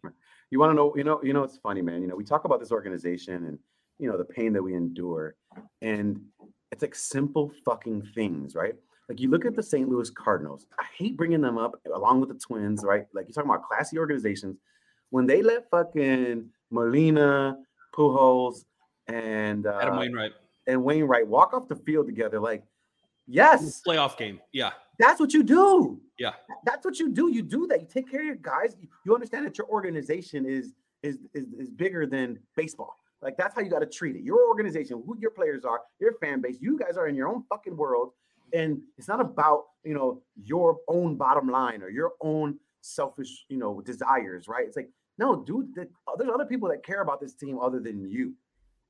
You 0.51 0.61
want 0.61 0.71
to 0.71 0.75
know, 0.75 0.95
you 0.97 1.05
know, 1.05 1.21
you 1.23 1.33
know, 1.33 1.43
it's 1.45 1.57
funny, 1.59 1.83
man. 1.83 2.03
You 2.03 2.09
know, 2.09 2.17
we 2.17 2.25
talk 2.25 2.45
about 2.45 2.61
this 2.61 2.73
organization 2.73 3.47
and 3.47 3.59
you 3.99 4.11
know 4.11 4.19
the 4.19 4.25
pain 4.25 4.53
that 4.53 4.63
we 4.63 4.75
endure, 4.75 5.37
and 5.81 6.21
it's 6.71 6.83
like 6.83 6.95
simple 6.95 7.51
fucking 7.65 8.07
things, 8.15 8.55
right? 8.55 8.75
Like 9.09 9.21
you 9.21 9.31
look 9.31 9.45
at 9.45 9.55
the 9.55 9.63
St. 9.63 9.89
Louis 9.89 10.11
Cardinals. 10.11 10.67
I 10.79 10.85
hate 10.97 11.17
bringing 11.17 11.41
them 11.41 11.59
up 11.59 11.81
along 11.95 12.21
with 12.21 12.29
the 12.29 12.35
Twins, 12.35 12.85
right? 12.85 13.07
Like 13.13 13.27
you're 13.27 13.35
talking 13.35 13.51
about 13.51 13.63
classy 13.63 13.99
organizations. 13.99 14.57
When 15.11 15.27
they 15.27 15.43
let 15.43 15.71
fucking 15.71 16.49
Molina, 16.71 17.57
Pujols, 17.95 18.65
and 19.07 19.67
uh, 19.67 19.79
Adam 19.81 19.99
Wainwright 19.99 20.33
and 20.67 20.83
Wainwright 20.83 21.29
walk 21.29 21.55
off 21.55 21.69
the 21.69 21.77
field 21.77 22.07
together, 22.07 22.41
like 22.41 22.65
yes, 23.29 23.81
playoff 23.87 24.17
game, 24.17 24.41
yeah, 24.53 24.73
that's 24.99 25.21
what 25.21 25.33
you 25.33 25.45
do. 25.45 26.01
Yeah, 26.19 26.33
that's 26.65 26.85
what 26.85 26.99
you 26.99 27.11
do. 27.11 27.33
You 27.33 27.43
do 27.43 27.69
that. 27.69 27.81
You 27.81 27.87
take 27.87 28.11
care 28.11 28.21
of 28.21 28.27
your 28.27 28.35
guys. 28.37 28.77
You 29.05 29.15
understand 29.15 29.47
that 29.47 29.57
your 29.57 29.69
organization 29.69 30.45
is 30.45 30.73
is 31.05 31.19
is, 31.35 31.53
is 31.57 31.71
bigger 31.71 32.07
than 32.07 32.41
baseball. 32.57 32.97
Like 33.23 33.37
that's 33.37 33.55
how 33.55 33.61
you 33.61 33.71
got 33.71 33.79
to 33.81 33.87
treat 33.87 34.17
it. 34.17 34.23
Your 34.23 34.49
organization, 34.49 35.03
who 35.07 35.17
your 35.21 35.31
players 35.31 35.65
are, 35.65 35.83
your 36.01 36.15
fan 36.21 36.41
base. 36.41 36.57
You 36.61 36.77
guys 36.77 36.97
are 36.97 37.07
in 37.07 37.15
your 37.15 37.29
own 37.29 37.45
fucking 37.49 37.77
world 37.77 38.11
and 38.53 38.81
it's 38.97 39.09
not 39.09 39.21
about 39.21 39.65
you 39.85 39.95
know 39.95 40.23
your 40.43 40.79
own 40.89 41.17
bottom 41.17 41.49
line 41.49 41.83
or 41.83 41.89
your 41.89 42.13
own 42.21 42.59
selfish 42.81 43.45
you 43.49 43.59
know 43.59 43.81
desires 43.81 44.49
right? 44.49 44.67
It's 44.67 44.77
like 44.77 44.91
no 45.19 45.43
dude 45.45 45.75
the, 45.75 45.89
there's 46.19 46.31
other 46.33 46.45
people 46.45 46.69
that 46.69 46.85
care 46.85 47.03
about 47.03 47.21
this 47.21 47.35
team 47.35 47.59
other 47.59 47.81
than 47.81 48.09
you. 48.09 48.35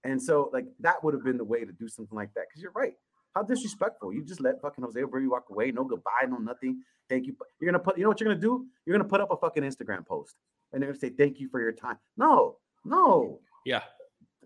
And 0.04 0.22
so 0.22 0.50
like 0.52 0.66
that 0.80 1.02
would 1.02 1.14
have 1.14 1.24
been 1.24 1.36
the 1.36 1.44
way 1.44 1.64
to 1.64 1.72
do 1.72 1.88
something 1.88 2.16
like 2.16 2.32
that. 2.34 2.46
Because 2.48 2.62
you're 2.62 2.72
right. 2.72 2.94
How 3.34 3.42
disrespectful. 3.42 4.12
You 4.12 4.24
just 4.24 4.40
let 4.40 4.60
fucking 4.62 4.82
jose 4.82 5.00
Abreu 5.00 5.28
walk 5.28 5.46
away. 5.50 5.70
No 5.70 5.84
goodbye 5.84 6.26
no 6.28 6.36
nothing. 6.36 6.82
Thank 7.08 7.26
you. 7.26 7.36
You're 7.60 7.70
gonna 7.70 7.82
put 7.82 7.96
you 7.96 8.04
know 8.04 8.10
what 8.10 8.20
you're 8.20 8.28
gonna 8.28 8.40
do? 8.40 8.66
You're 8.84 8.96
gonna 8.96 9.08
put 9.08 9.20
up 9.20 9.30
a 9.30 9.36
fucking 9.36 9.62
instagram 9.62 10.06
post. 10.06 10.36
And 10.72 10.82
they're 10.82 10.90
gonna 10.90 10.98
say 10.98 11.10
thank 11.10 11.40
you 11.40 11.48
for 11.48 11.60
your 11.60 11.72
time. 11.72 11.98
No 12.16 12.56
no. 12.84 13.40
Yeah. 13.64 13.82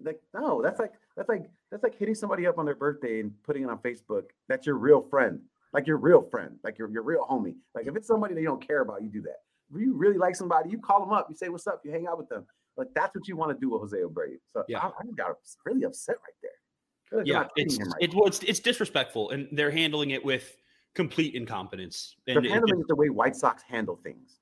Like 0.03 0.21
no 0.35 0.63
that's 0.63 0.79
like 0.79 0.93
that's 1.17 1.29
like 1.29 1.45
that's 1.71 1.83
like 1.83 1.97
hitting 1.97 2.15
somebody 2.15 2.47
up 2.47 2.59
on 2.59 2.65
their 2.65 2.75
birthday 2.75 3.21
and 3.21 3.33
putting 3.45 3.63
it 3.63 3.71
on 3.71 3.79
Facebook. 3.79 4.25
That's 4.49 4.67
your 4.67 4.77
real 4.77 5.03
friend, 5.03 5.41
like 5.73 5.87
your 5.87 5.99
real 5.99 6.23
friend, 6.23 6.57
like 6.65 6.79
your, 6.79 6.91
your 6.91 7.03
real 7.03 7.27
homie. 7.31 7.55
Like 7.75 7.87
if 7.87 7.97
it's 7.97 8.07
somebody 8.09 8.35
that 8.35 8.41
you 8.41 8.47
don't 8.47 8.67
care 8.67 8.81
about, 8.83 9.03
you 9.03 9.09
do 9.09 9.23
that. 9.23 9.39
If 9.73 9.81
you 9.81 9.95
really 9.95 10.19
like 10.19 10.35
somebody, 10.35 10.71
you 10.71 10.79
call 10.79 11.01
them 11.01 11.13
up, 11.13 11.27
you 11.31 11.37
say 11.37 11.49
what's 11.49 11.67
up, 11.67 11.81
you 11.85 11.93
hang 11.93 12.07
out 12.09 12.19
with 12.19 12.29
them. 12.29 12.45
Like 12.77 12.89
that's 12.95 13.15
what 13.15 13.29
you 13.29 13.37
want 13.37 13.53
to 13.53 13.61
do 13.61 13.71
with 13.71 13.81
Jose 13.83 13.97
Abreu. 13.97 14.37
So 14.53 14.65
yeah, 14.69 14.79
I, 14.79 14.87
I 14.87 15.05
got 15.17 15.37
really 15.65 15.85
upset 15.85 16.17
right 16.17 16.35
there. 16.43 17.19
Like 17.19 17.27
yeah, 17.27 17.47
it's 17.57 17.79
right 17.79 17.89
it, 18.01 18.15
well, 18.15 18.27
it's 18.27 18.41
it's 18.41 18.61
disrespectful, 18.61 19.31
and 19.31 19.49
they're 19.53 19.71
handling 19.71 20.11
it 20.11 20.25
with 20.25 20.57
complete 20.95 21.35
incompetence. 21.35 22.15
And 22.27 22.37
they're 22.37 22.53
handling 22.53 22.79
it, 22.79 22.83
it 22.83 22.89
the 22.89 22.95
way 22.95 23.11
White 23.11 23.37
Sox 23.37 23.63
handle 23.63 23.99
things. 24.03 24.39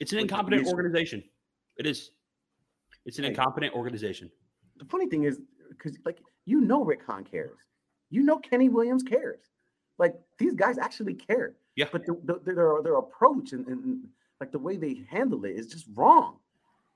It's 0.00 0.12
an 0.12 0.18
incompetent 0.18 0.66
organization. 0.66 1.22
It 1.78 1.86
is. 1.86 2.10
It's 3.04 3.18
an 3.18 3.24
incompetent 3.24 3.72
organization. 3.74 4.30
The 4.78 4.84
funny 4.84 5.08
thing 5.08 5.24
is, 5.24 5.40
because 5.68 5.96
like 6.04 6.18
you 6.44 6.60
know 6.60 6.84
Rick 6.84 7.00
Hahn 7.06 7.24
cares. 7.24 7.58
You 8.10 8.22
know 8.22 8.38
Kenny 8.38 8.68
Williams 8.68 9.02
cares. 9.02 9.40
Like 9.98 10.14
these 10.38 10.54
guys 10.54 10.78
actually 10.78 11.14
care. 11.14 11.54
Yeah. 11.76 11.86
But 11.90 12.06
the, 12.06 12.16
the, 12.24 12.40
their 12.54 12.82
their 12.82 12.96
approach 12.96 13.52
and, 13.52 13.66
and 13.66 14.04
like 14.40 14.52
the 14.52 14.58
way 14.58 14.76
they 14.76 15.04
handle 15.08 15.44
it 15.44 15.50
is 15.52 15.66
just 15.66 15.86
wrong. 15.94 16.36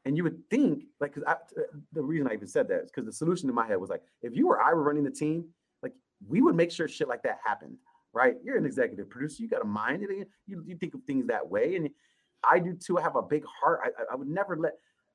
And 0.05 0.17
you 0.17 0.25
would 0.25 0.49
think 0.51 0.85
like 1.01 1.15
because 1.15 1.27
I 1.27 1.33
uh, 1.33 1.65
the 1.93 2.03
reason 2.03 2.29
I 2.29 2.35
even 2.35 2.49
said 2.49 2.69
that 2.69 2.85
is 2.85 2.91
because 2.91 3.07
the 3.07 3.13
solution 3.13 3.49
in 3.49 3.55
my 3.55 3.67
head 3.67 3.81
was 3.81 3.91
like 3.91 4.03
if 4.23 4.35
you 4.35 4.49
or 4.49 4.61
I 4.61 4.73
were 4.73 4.83
running 4.83 5.05
the 5.05 5.11
team, 5.11 5.47
like 5.83 5.93
we 6.27 6.41
would 6.41 6.55
make 6.55 6.71
sure 6.71 6.89
shit 6.89 7.09
like 7.09 7.23
that 7.23 7.39
happened. 7.45 7.77
Right? 8.13 8.35
You're 8.43 8.57
an 8.57 8.67
executive 8.67 9.09
producer. 9.09 9.43
You 9.43 9.49
got 9.49 9.63
a 9.63 9.67
mind. 9.67 10.05
You, 10.47 10.65
you 10.67 10.77
think 10.77 10.95
of 10.95 11.05
things 11.05 11.29
that 11.29 11.49
way, 11.49 11.77
and 11.77 11.89
I 12.43 12.59
do 12.59 12.75
too. 12.75 12.99
I 12.99 13.03
have 13.03 13.15
a 13.15 13.23
big 13.23 13.45
heart. 13.45 13.81
I, 13.85 14.13
I 14.13 14.17
would 14.17 14.29
never 14.29 14.57
let. 14.57 14.73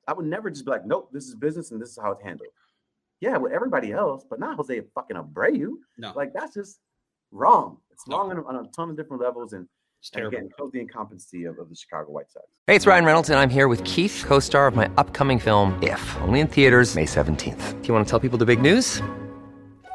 I 0.08 0.14
would 0.14 0.24
never 0.24 0.48
just 0.48 0.64
be 0.64 0.70
like, 0.70 0.86
nope, 0.86 1.10
this 1.12 1.26
is 1.26 1.34
business 1.34 1.72
and 1.72 1.82
this 1.82 1.90
is 1.90 1.98
how 2.00 2.12
it's 2.12 2.22
handled 2.22 2.48
yeah, 3.20 3.36
with 3.36 3.52
everybody 3.52 3.92
else, 3.92 4.24
but 4.28 4.38
not 4.38 4.56
Jose 4.56 4.80
fucking 4.94 5.16
Abreu. 5.16 5.72
No, 5.98 6.12
like 6.14 6.32
that's 6.32 6.54
just 6.54 6.78
wrong. 7.30 7.78
It's 7.90 8.06
no. 8.06 8.18
wrong 8.18 8.30
on, 8.30 8.56
on, 8.56 8.64
a 8.64 8.68
ton 8.70 8.90
of 8.90 8.96
different 8.96 9.22
levels, 9.22 9.52
and, 9.52 9.66
it's 10.00 10.10
and 10.14 10.26
again, 10.26 10.48
shows 10.58 10.70
the 10.72 10.80
incompetency 10.80 11.44
of, 11.44 11.58
of 11.58 11.68
the 11.68 11.74
Chicago 11.74 12.10
White 12.10 12.30
Sox. 12.30 12.46
Hey, 12.66 12.76
it's 12.76 12.86
Ryan 12.86 13.04
Reynolds, 13.04 13.30
and 13.30 13.38
I'm 13.38 13.50
here 13.50 13.68
with 13.68 13.82
Keith, 13.84 14.24
co-star 14.26 14.66
of 14.66 14.76
my 14.76 14.90
upcoming 14.98 15.38
film 15.38 15.78
If, 15.82 16.16
only 16.22 16.40
in 16.40 16.46
theaters 16.46 16.94
May 16.94 17.06
seventeenth. 17.06 17.80
Do 17.80 17.88
you 17.88 17.94
want 17.94 18.06
to 18.06 18.10
tell 18.10 18.20
people 18.20 18.38
the 18.38 18.46
big 18.46 18.60
news? 18.60 19.00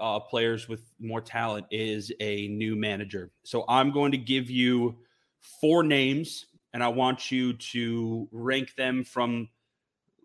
uh, 0.00 0.20
players 0.20 0.68
with 0.68 0.82
more 0.98 1.20
talent 1.20 1.66
is 1.70 2.12
a 2.20 2.48
new 2.48 2.76
manager. 2.76 3.30
So 3.42 3.64
I'm 3.68 3.90
going 3.90 4.12
to 4.12 4.18
give 4.18 4.50
you 4.50 4.96
four 5.60 5.82
names, 5.82 6.46
and 6.72 6.82
I 6.82 6.88
want 6.88 7.30
you 7.30 7.52
to 7.54 8.28
rank 8.32 8.74
them 8.76 9.04
from 9.04 9.48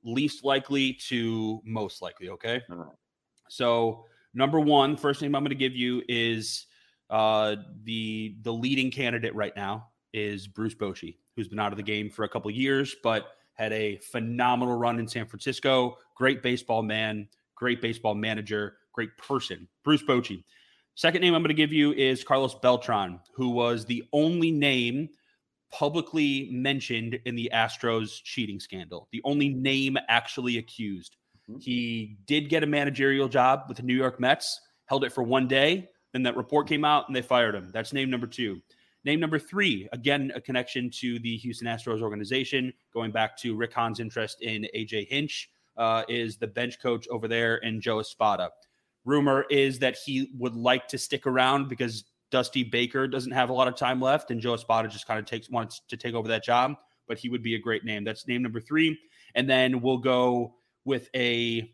least 0.04 0.44
likely 0.44 0.94
to 0.94 1.62
most 1.66 2.02
likely. 2.02 2.30
Okay. 2.30 2.62
So 3.50 4.06
number 4.34 4.60
one, 4.60 4.96
first 4.96 5.22
name 5.22 5.36
I'm 5.36 5.44
going 5.44 5.50
to 5.50 5.56
give 5.56 5.76
you 5.76 6.02
is 6.08 6.68
uh, 7.10 7.56
the 7.84 8.36
the 8.42 8.54
leading 8.54 8.92
candidate 8.92 9.36
right 9.36 9.56
now 9.56 9.88
is 10.14 10.48
Bruce 10.48 10.76
Bochy, 10.76 11.18
who's 11.36 11.48
been 11.48 11.60
out 11.60 11.72
of 11.72 11.78
the 11.78 11.84
game 11.84 12.10
for 12.10 12.24
a 12.24 12.30
couple 12.30 12.50
years, 12.52 12.96
but 13.04 13.28
had 13.54 13.74
a 13.74 13.98
phenomenal 13.98 14.76
run 14.76 15.00
in 15.00 15.08
San 15.08 15.26
Francisco. 15.26 15.98
Great 16.16 16.42
baseball 16.42 16.82
man, 16.82 17.28
great 17.56 17.82
baseball 17.82 18.16
manager 18.16 18.78
great 19.00 19.18
person, 19.18 19.66
Bruce 19.86 20.04
Bochy. 20.04 20.44
Second 20.96 21.22
name 21.22 21.34
I'm 21.34 21.42
going 21.42 21.48
to 21.48 21.54
give 21.54 21.72
you 21.72 21.94
is 21.94 22.22
Carlos 22.22 22.56
Beltran, 22.56 23.22
who 23.34 23.52
was 23.52 23.86
the 23.86 24.04
only 24.12 24.52
name 24.52 25.08
publicly 25.72 26.50
mentioned 26.52 27.18
in 27.24 27.34
the 27.34 27.50
Astros 27.54 28.22
cheating 28.22 28.60
scandal, 28.60 29.08
the 29.14 29.22
only 29.24 29.48
name 29.48 29.98
actually 30.10 30.58
accused. 30.58 31.16
Mm-hmm. 31.50 31.60
He 31.62 32.18
did 32.26 32.50
get 32.50 32.62
a 32.62 32.68
managerial 32.68 33.30
job 33.30 33.68
with 33.70 33.78
the 33.78 33.84
New 33.84 33.96
York 33.96 34.20
Mets, 34.20 34.60
held 34.88 35.06
it 35.06 35.14
for 35.14 35.24
one 35.24 35.48
day, 35.48 35.88
then 36.12 36.24
that 36.24 36.36
report 36.36 36.68
came 36.68 36.84
out 36.84 37.08
and 37.08 37.16
they 37.16 37.22
fired 37.22 37.56
him. 37.56 37.70
That's 37.72 37.94
name 37.94 38.10
number 38.10 38.28
two. 38.28 38.62
Name 39.06 39.22
number 39.22 39.40
three, 39.40 39.88
again, 39.94 40.34
a 40.36 40.42
connection 40.42 40.90
to 41.00 41.20
the 41.20 41.38
Houston 41.38 41.70
Astros 41.70 42.02
organization, 42.02 42.74
going 42.94 43.12
back 43.12 43.38
to 43.38 43.56
Rick 43.56 43.72
Hahn's 43.72 44.02
interest 44.02 44.42
in 44.42 44.68
AJ 44.76 45.08
Hinch, 45.08 45.50
uh, 45.80 46.04
is 46.10 46.38
the 46.38 46.48
bench 46.48 46.80
coach 46.80 47.08
over 47.08 47.28
there 47.28 47.64
and 47.64 47.82
Joe 47.82 48.00
Espada. 48.00 48.50
Rumor 49.06 49.46
is 49.50 49.80
that 49.80 49.98
he 49.98 50.32
would 50.38 50.56
like 50.56 50.88
to 50.90 50.98
stick 50.98 51.26
around 51.26 51.70
because 51.70 52.06
Dusty 52.32 52.64
Baker 52.64 53.08
doesn't 53.08 53.32
have 53.32 53.50
a 53.50 53.54
lot 53.54 53.68
of 53.68 53.76
time 53.76 54.00
left, 54.02 54.32
and 54.32 54.40
Joe 54.40 54.54
Espada 54.54 54.88
just 54.88 55.08
kind 55.08 55.20
of 55.20 55.26
takes 55.26 55.50
wants 55.50 55.82
to 55.88 55.98
take 55.98 56.14
over 56.14 56.28
that 56.28 56.44
job. 56.44 56.76
but 57.10 57.18
he 57.18 57.28
would 57.28 57.44
be 57.44 57.56
a 57.56 57.60
great 57.60 57.84
name. 57.84 58.06
That's 58.06 58.28
name 58.28 58.44
number 58.44 58.62
three. 58.62 58.98
And 59.36 59.50
then 59.50 59.82
we'll 59.82 59.98
go 59.98 60.56
with 60.86 61.10
a 61.16 61.70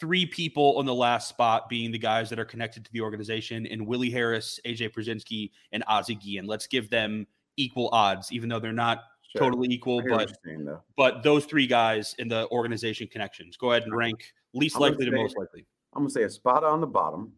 three 0.00 0.26
people 0.26 0.78
on 0.78 0.86
the 0.86 0.94
last 0.94 1.28
spot 1.28 1.68
being 1.68 1.92
the 1.92 1.98
guys 1.98 2.30
that 2.30 2.38
are 2.38 2.44
connected 2.44 2.84
to 2.84 2.92
the 2.92 3.00
organization 3.00 3.66
and 3.66 3.86
Willie 3.86 4.10
Harris, 4.10 4.58
AJ 4.66 4.92
Pierzynski, 4.94 5.50
and 5.72 5.84
Ozzie 5.86 6.14
Guillen. 6.14 6.46
Let's 6.46 6.66
give 6.66 6.90
them 6.90 7.26
equal 7.56 7.88
odds, 7.92 8.32
even 8.32 8.48
though 8.48 8.58
they're 8.58 8.72
not 8.72 9.04
sure. 9.32 9.42
totally 9.42 9.68
equal, 9.70 10.02
but 10.08 10.30
saying, 10.44 10.66
but 10.96 11.22
those 11.22 11.44
three 11.44 11.66
guys 11.66 12.14
in 12.18 12.28
the 12.28 12.48
organization 12.50 13.06
connections. 13.06 13.56
Go 13.56 13.72
ahead 13.72 13.84
and 13.84 13.94
rank 13.94 14.32
least 14.54 14.78
likely 14.80 15.04
to 15.04 15.10
most 15.10 15.36
likely. 15.36 15.66
I'm 15.96 16.02
gonna 16.02 16.10
say 16.10 16.24
Espada 16.24 16.66
on 16.66 16.80
the 16.80 16.86
bottom. 16.86 17.32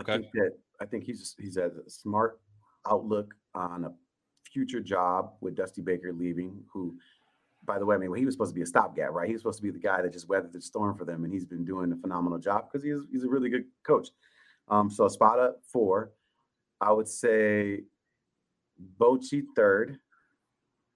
Okay. 0.00 0.12
I 0.12 0.16
think 0.18 0.32
that 0.34 0.50
I 0.80 0.84
think 0.84 1.04
he's 1.04 1.34
he's 1.38 1.56
has 1.56 1.76
a 1.76 1.88
smart 1.88 2.40
outlook 2.86 3.34
on 3.54 3.84
a 3.84 3.92
future 4.44 4.80
job 4.80 5.32
with 5.40 5.56
Dusty 5.56 5.80
Baker 5.80 6.12
leaving, 6.12 6.62
who 6.70 6.98
by 7.64 7.78
the 7.78 7.86
way, 7.86 7.96
I 7.96 7.98
mean, 7.98 8.10
well, 8.10 8.18
he 8.18 8.24
was 8.24 8.34
supposed 8.34 8.52
to 8.52 8.54
be 8.54 8.62
a 8.62 8.66
stopgap, 8.66 9.10
right? 9.10 9.26
He 9.26 9.32
was 9.32 9.42
supposed 9.42 9.58
to 9.58 9.62
be 9.62 9.70
the 9.70 9.78
guy 9.78 10.00
that 10.02 10.12
just 10.12 10.28
weathered 10.28 10.52
the 10.52 10.60
storm 10.60 10.96
for 10.96 11.04
them, 11.04 11.24
and 11.24 11.32
he's 11.32 11.46
been 11.46 11.64
doing 11.64 11.90
a 11.90 11.96
phenomenal 11.96 12.38
job 12.38 12.66
because 12.70 12.84
he's 12.84 13.00
he's 13.10 13.24
a 13.24 13.28
really 13.28 13.48
good 13.48 13.64
coach. 13.84 14.08
Um, 14.68 14.90
so 14.90 15.06
Espada 15.06 15.54
four, 15.72 16.12
I 16.80 16.92
would 16.92 17.08
say 17.08 17.84
Bochy 19.00 19.42
third. 19.56 19.98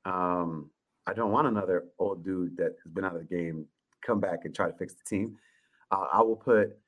Um, 0.04 0.70
I 1.06 1.14
don't 1.14 1.32
want 1.32 1.48
another 1.48 1.84
old 1.98 2.24
dude 2.24 2.56
that 2.58 2.76
has 2.84 2.92
been 2.92 3.04
out 3.04 3.16
of 3.16 3.26
the 3.26 3.36
game 3.36 3.66
come 4.02 4.20
back 4.20 4.40
and 4.44 4.54
try 4.54 4.66
to 4.66 4.76
fix 4.76 4.94
the 4.94 5.02
team. 5.08 5.36
Uh, 5.90 6.06
I 6.12 6.22
will 6.22 6.36
put 6.36 6.78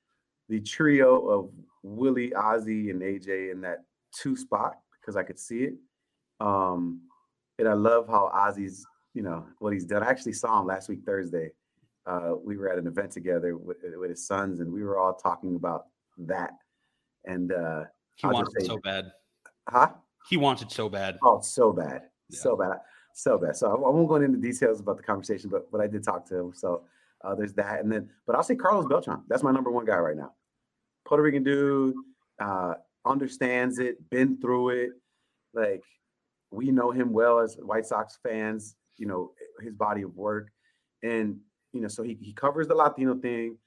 the 0.52 0.60
trio 0.60 1.26
of 1.28 1.50
Willie, 1.82 2.34
Ozzie, 2.34 2.90
and 2.90 3.00
AJ 3.00 3.52
in 3.52 3.62
that 3.62 3.84
two 4.14 4.36
spot 4.36 4.74
because 5.00 5.16
I 5.16 5.22
could 5.22 5.38
see 5.38 5.64
it. 5.64 5.74
Um, 6.40 7.00
and 7.58 7.66
I 7.66 7.72
love 7.72 8.06
how 8.06 8.30
Ozzie's, 8.34 8.86
you 9.14 9.22
know 9.22 9.46
what 9.60 9.72
he's 9.72 9.86
done. 9.86 10.02
I 10.02 10.10
actually 10.10 10.34
saw 10.34 10.60
him 10.60 10.66
last 10.66 10.90
week 10.90 11.00
Thursday. 11.06 11.52
Uh, 12.04 12.32
we 12.44 12.58
were 12.58 12.68
at 12.68 12.76
an 12.76 12.86
event 12.86 13.12
together 13.12 13.56
with, 13.56 13.78
with, 13.96 14.10
his 14.10 14.26
sons, 14.26 14.60
and 14.60 14.70
we 14.70 14.82
were 14.82 14.98
all 14.98 15.14
talking 15.14 15.56
about 15.56 15.86
that. 16.18 16.50
And 17.24 17.50
uh, 17.50 17.84
he 18.16 18.26
I'll 18.26 18.34
wanted 18.34 18.52
say, 18.60 18.66
so 18.66 18.78
bad, 18.84 19.10
huh? 19.70 19.92
He 20.28 20.36
wanted 20.36 20.70
so 20.70 20.90
bad. 20.90 21.16
Oh, 21.22 21.40
so 21.40 21.72
bad, 21.72 22.02
yeah. 22.28 22.40
so 22.40 22.56
bad, 22.56 22.76
so 23.14 23.38
bad. 23.38 23.56
So 23.56 23.68
I, 23.68 23.74
I, 23.74 23.90
won't 23.90 24.08
go 24.08 24.16
into 24.16 24.36
details 24.36 24.80
about 24.80 24.98
the 24.98 25.02
conversation, 25.02 25.48
but 25.48 25.70
but 25.72 25.80
I 25.80 25.86
did 25.86 26.04
talk 26.04 26.26
to 26.26 26.36
him. 26.36 26.52
So 26.54 26.82
uh, 27.24 27.34
there's 27.34 27.54
that, 27.54 27.80
and 27.80 27.90
then 27.90 28.10
but 28.26 28.36
I'll 28.36 28.42
say 28.42 28.54
Carlos 28.54 28.84
Beltran. 28.84 29.22
That's 29.28 29.42
my 29.42 29.52
number 29.52 29.70
one 29.70 29.86
guy 29.86 29.96
right 29.96 30.16
now. 30.16 30.32
Puerto 31.06 31.22
Rican 31.22 31.42
dude, 31.42 31.94
uh, 32.40 32.74
understands 33.04 33.78
it, 33.78 34.08
been 34.10 34.40
through 34.40 34.70
it. 34.70 34.90
Like 35.54 35.82
we 36.50 36.70
know 36.70 36.90
him 36.90 37.12
well 37.12 37.40
as 37.40 37.56
White 37.56 37.86
Sox 37.86 38.18
fans 38.22 38.76
you 38.98 39.06
know 39.06 39.32
his 39.60 39.74
body 39.74 40.02
of 40.02 40.14
work, 40.16 40.48
and 41.02 41.38
you 41.72 41.80
know 41.80 41.88
so 41.88 42.02
he 42.02 42.16
he 42.20 42.32
covers 42.32 42.68
the 42.68 42.74
Latino 42.74 43.16
thing, 43.16 43.58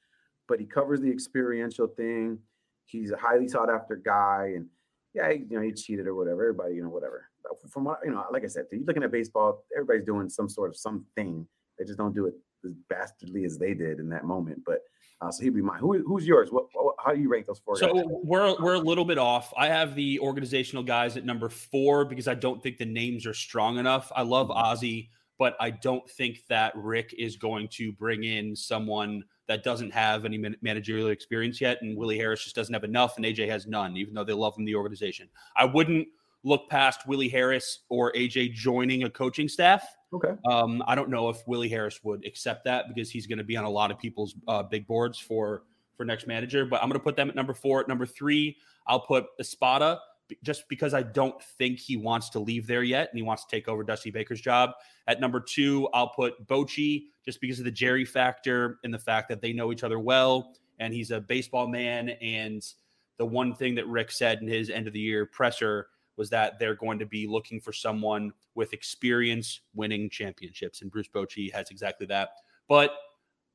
but 0.48 0.60
he 0.60 0.66
covers 0.66 1.02
the 1.02 1.12
experiential 1.12 1.88
thing. 1.88 2.40
He's 2.86 3.12
a 3.12 3.18
highly 3.18 3.48
sought 3.48 3.70
after 3.70 3.96
guy, 3.96 4.54
and 4.56 4.68
yeah, 5.14 5.32
he, 5.32 5.40
you 5.50 5.58
know 5.58 5.62
he 5.62 5.72
cheated 5.72 6.08
or 6.08 6.16
whatever. 6.16 6.44
Everybody, 6.44 6.76
you 6.76 6.84
know, 6.84 6.90
whatever. 6.90 7.30
From 7.70 7.84
what 7.84 8.00
you 8.04 8.12
know, 8.12 8.24
like 8.32 8.44
I 8.44 8.48
said, 8.48 8.66
you're 8.72 8.86
looking 8.86 9.04
at 9.04 9.12
baseball. 9.12 9.66
Everybody's 9.76 10.06
doing 10.06 10.30
some 10.30 10.50
sort 10.50 10.70
of 10.70 10.78
something. 10.78 11.46
They 11.78 11.86
just 11.86 11.98
don't 11.98 12.16
do 12.16 12.28
it 12.28 12.36
as 12.66 12.72
bastardly 12.90 13.44
as 13.46 13.58
they 13.58 13.74
did 13.74 14.00
in 14.00 14.10
that 14.10 14.24
moment. 14.24 14.62
But 14.66 14.80
uh, 15.22 15.32
so 15.32 15.44
he'd 15.44 15.56
be 15.56 15.62
mine. 15.62 15.80
Who, 15.80 15.98
who's 16.06 16.28
yours? 16.28 16.50
What, 16.52 16.66
what, 16.74 16.96
how 17.04 17.14
do 17.14 17.22
you 17.22 17.30
rank 17.30 17.46
those 17.46 17.60
four? 17.60 17.78
So 17.78 17.94
guys? 17.94 18.04
we're 18.08 18.56
we're 18.62 18.74
a 18.74 18.80
little 18.80 19.06
bit 19.06 19.18
off. 19.18 19.54
I 19.58 19.68
have 19.68 19.96
the 19.96 20.20
organizational 20.20 20.84
guys 20.84 21.16
at 21.18 21.26
number 21.26 21.50
four 21.50 22.06
because 22.06 22.28
I 22.28 22.36
don't 22.36 22.62
think 22.62 22.78
the 22.78 22.86
names 22.86 23.26
are 23.26 23.34
strong 23.34 23.78
enough. 23.78 24.12
I 24.16 24.24
love 24.24 24.48
mm-hmm. 24.48 24.58
Ozzie 24.58 25.10
but 25.38 25.56
I 25.60 25.70
don't 25.70 26.10
think 26.10 26.46
that 26.50 26.74
Rick 26.76 27.14
is 27.18 27.36
going 27.36 27.68
to 27.70 27.92
bring 27.92 28.24
in 28.24 28.56
someone 28.56 29.24
that 29.48 29.64
doesn't 29.64 29.94
have 29.94 30.26
any 30.26 30.44
managerial 30.62 31.10
experience 31.10 31.62
yet. 31.62 31.82
And 31.82 31.98
Willie 31.98 32.18
Harris 32.18 32.44
just 32.44 32.56
doesn't 32.56 32.74
have 32.74 32.84
enough, 32.84 33.18
and 33.18 33.26
AJ 33.26 33.50
has 33.50 33.68
none, 33.68 33.96
even 33.98 34.14
though 34.14 34.24
they 34.24 34.34
love 34.34 34.56
him 34.56 34.62
in 34.62 34.66
the 34.66 34.76
organization. 34.76 35.28
I 35.56 35.66
wouldn't 35.66 36.08
look 36.44 36.70
past 36.70 37.08
Willie 37.08 37.30
Harris 37.30 37.80
or 37.90 38.12
AJ 38.14 38.54
joining 38.54 39.04
a 39.04 39.10
coaching 39.10 39.48
staff. 39.48 39.86
Okay. 40.16 40.34
Um, 40.50 40.82
I 40.88 40.96
don't 40.96 41.10
know 41.10 41.28
if 41.28 41.46
Willie 41.46 41.68
Harris 41.68 42.00
would 42.04 42.26
accept 42.26 42.64
that 42.66 42.86
because 42.88 43.12
he's 43.12 43.28
going 43.28 43.38
to 43.38 43.44
be 43.44 43.58
on 43.58 43.66
a 43.66 43.70
lot 43.70 43.92
of 43.92 44.00
people's 44.00 44.34
uh, 44.48 44.64
big 44.64 44.88
boards 44.88 45.20
for 45.20 45.64
for 45.98 46.06
next 46.06 46.26
manager. 46.26 46.66
But 46.66 46.82
I'm 46.82 46.90
going 46.90 47.00
to 47.00 47.04
put 47.04 47.18
them 47.18 47.30
at 47.30 47.36
number 47.36 47.54
four. 47.54 47.82
At 47.82 47.88
number 47.90 48.06
three, 48.06 48.56
I'll 48.88 49.02
put 49.02 49.26
Espada 49.40 50.00
just 50.42 50.68
because 50.70 50.94
I 50.94 51.04
don't 51.04 51.40
think 51.58 51.80
he 51.80 51.98
wants 51.98 52.30
to 52.30 52.40
leave 52.40 52.66
there 52.66 52.82
yet 52.82 53.10
and 53.12 53.18
he 53.18 53.24
wants 53.24 53.46
to 53.46 53.52
take 53.52 53.68
over 53.68 53.84
Dusty 53.84 54.10
Baker's 54.10 54.42
job. 54.42 54.72
At 55.08 55.20
number 55.20 55.40
two, 55.40 55.88
I'll 55.94 56.10
put 56.10 56.48
Bochy 56.48 57.04
just 57.26 57.42
because 57.42 57.60
of 57.60 57.66
the 57.66 57.72
Jerry 57.72 58.06
factor 58.06 58.80
and 58.84 58.94
the 58.94 59.00
fact 59.00 59.30
that 59.30 59.42
they 59.42 59.54
know 59.54 59.72
each 59.72 59.84
other 59.84 60.00
well 60.00 60.54
and 60.80 60.94
he's 60.94 61.12
a 61.12 61.20
baseball 61.20 61.68
man. 61.68 62.10
And 62.10 62.66
the 63.18 63.26
one 63.26 63.54
thing 63.54 63.76
that 63.76 63.88
Rick 63.88 64.12
said 64.12 64.40
in 64.42 64.48
his 64.48 64.70
end 64.70 64.88
of 64.88 64.94
the 64.94 65.00
year 65.00 65.26
presser 65.26 65.88
was 66.18 66.30
that 66.30 66.60
they're 66.60 66.76
going 66.76 67.00
to 67.00 67.06
be 67.06 67.28
looking 67.28 67.60
for 67.60 67.74
someone 67.74 68.32
with 68.56 68.74
experience 68.74 69.62
winning 69.74 70.10
championships. 70.10 70.82
And 70.82 70.92
Bruce 70.92 71.08
Bochy 71.08 71.52
has 71.54 71.70
exactly 71.72 72.08
that. 72.08 72.30
But 72.68 72.92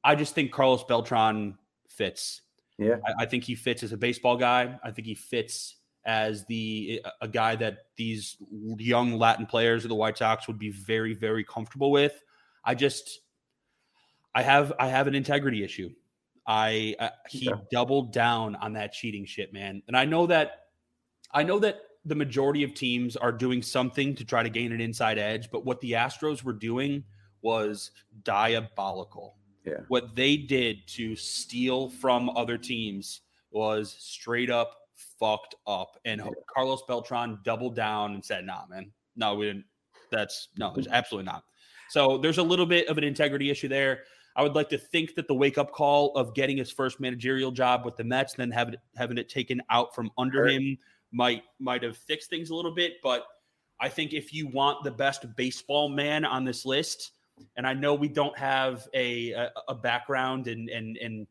I 0.05 0.15
just 0.15 0.35
think 0.35 0.53
Carlos 0.53 0.85
Beltran 0.85 1.57
fits. 1.89 2.43
Yeah. 2.79 2.97
I, 3.07 3.23
I 3.25 3.27
think 3.27 3.45
he 3.45 3.55
fits 3.55 3.83
as 3.83 3.93
a 3.93 3.97
baseball 3.97 4.37
guy. 4.37 4.79
I 4.83 4.91
think 4.91 5.07
he 5.07 5.15
fits 5.15 5.77
as 6.05 6.47
the 6.47 7.05
a 7.21 7.29
guy 7.29 7.57
that 7.57 7.87
these 7.97 8.37
young 8.79 9.19
Latin 9.19 9.47
players 9.47 9.85
of 9.85 9.91
the 9.91 9.95
White 9.95 10.17
Sox 10.17 10.49
would 10.49 10.59
be 10.59 10.71
very 10.71 11.13
very 11.13 11.45
comfortable 11.45 11.91
with. 11.91 12.23
I 12.65 12.75
just 12.75 13.21
I 14.35 14.43
have 14.43 14.73
I 14.79 14.89
have 14.89 15.07
an 15.07 15.15
integrity 15.15 15.63
issue. 15.63 15.91
I 16.47 16.97
uh, 16.99 17.11
he 17.29 17.47
yeah. 17.47 17.57
doubled 17.71 18.13
down 18.13 18.57
on 18.57 18.73
that 18.75 18.93
cheating 18.93 19.27
shit, 19.27 19.53
man. 19.53 19.83
And 19.87 19.97
I 19.97 20.05
know 20.07 20.27
that 20.27 20.69
I 21.33 21.43
know 21.43 21.59
that 21.59 21.81
the 22.05 22.15
majority 22.15 22.63
of 22.63 22.75
teams 22.75 23.17
are 23.17 23.33
doing 23.33 23.63
something 23.63 24.15
to 24.15 24.25
try 24.25 24.43
to 24.43 24.49
gain 24.49 24.73
an 24.73 24.81
inside 24.81 25.19
edge, 25.19 25.51
but 25.51 25.65
what 25.65 25.81
the 25.81 25.93
Astros 25.93 26.43
were 26.43 26.53
doing 26.53 27.05
was 27.43 27.91
diabolical. 28.23 29.37
Yeah. 29.65 29.81
What 29.89 30.17
they 30.17 30.37
did 30.37 30.87
to 30.89 31.15
steal 31.15 31.91
from 31.91 32.31
other 32.31 32.57
teams 32.57 33.21
was 33.51 33.95
straight 33.99 34.51
up 34.51 34.77
fucked 35.19 35.55
up. 35.67 35.99
And 36.05 36.23
Carlos 36.53 36.83
Beltran 36.89 37.39
doubled 37.45 37.77
down 37.77 38.15
and 38.15 38.25
said, 38.25 38.47
nah, 38.47 38.67
man, 38.69 38.91
no, 39.17 39.35
we 39.35 39.47
didn't. 39.47 39.65
That's 40.11 40.49
no, 40.59 40.73
there's 40.75 40.89
absolutely 40.91 41.31
not. 41.31 41.45
So 41.91 42.19
there's 42.19 42.39
a 42.39 42.43
little 42.43 42.67
bit 42.67 42.89
of 42.89 42.99
an 42.99 43.05
integrity 43.05 43.51
issue 43.51 43.69
there. 43.69 44.05
I 44.37 44.43
would 44.43 44.55
like 44.55 44.69
to 44.71 44.79
think 44.79 45.17
that 45.17 45.27
the 45.27 45.35
wake 45.35 45.59
up 45.59 45.73
call 45.73 46.15
of 46.15 46.35
getting 46.35 46.57
his 46.57 46.71
first 46.71 47.01
managerial 47.01 47.51
job 47.51 47.85
with 47.85 47.97
the 47.97 48.05
Mets, 48.05 48.35
then 48.35 48.51
having 48.51 48.77
having 48.97 49.19
it 49.19 49.29
taken 49.29 49.61
out 49.71 49.95
from 49.95 50.11
under 50.17 50.47
him, 50.47 50.79
might 51.13 51.43
might 51.59 51.83
have 51.83 51.97
fixed 51.97 52.31
things 52.31 52.51
a 52.51 52.55
little 52.55 52.75
bit. 52.75 52.95
But 53.03 53.25
I 53.81 53.89
think 53.89 54.13
if 54.13 54.33
you 54.33 54.49
want 54.49 54.85
the 54.85 54.91
best 54.91 55.25
baseball 55.37 55.89
man 55.89 56.25
on 56.25 56.45
this 56.45 56.65
list, 56.65 57.13
and 57.57 57.67
I 57.67 57.75
know 57.75 57.95
we 57.95 58.09
don't 58.09 58.37
have 58.39 58.87
a 58.95 59.33
a, 59.33 59.51
a 59.69 59.75
background 59.75 60.47
and 60.47 60.69
and 60.69 60.97
and 60.97 61.27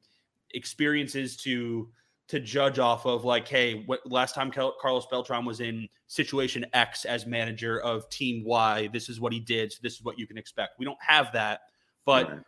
experiences 0.51 1.37
to 1.37 1.89
to 2.29 2.39
judge 2.39 2.77
off 2.77 3.07
of 3.07 3.25
like, 3.25 3.47
hey, 3.47 3.83
what 3.87 4.01
last 4.05 4.35
time 4.35 4.51
Carlos 4.51 5.07
Beltran 5.07 5.45
was 5.45 5.61
in 5.61 5.87
situation 6.07 6.63
X 6.73 7.05
as 7.05 7.25
manager 7.25 7.81
of 7.81 8.07
team 8.09 8.43
Y, 8.45 8.87
this 8.93 9.09
is 9.09 9.19
what 9.19 9.33
he 9.33 9.39
did. 9.39 9.71
So 9.71 9.79
this 9.81 9.93
is 9.93 10.03
what 10.03 10.19
you 10.19 10.27
can 10.27 10.37
expect. 10.37 10.73
We 10.77 10.85
don't 10.85 11.01
have 11.01 11.31
that, 11.33 11.61
but 12.05 12.29
right. 12.29 12.39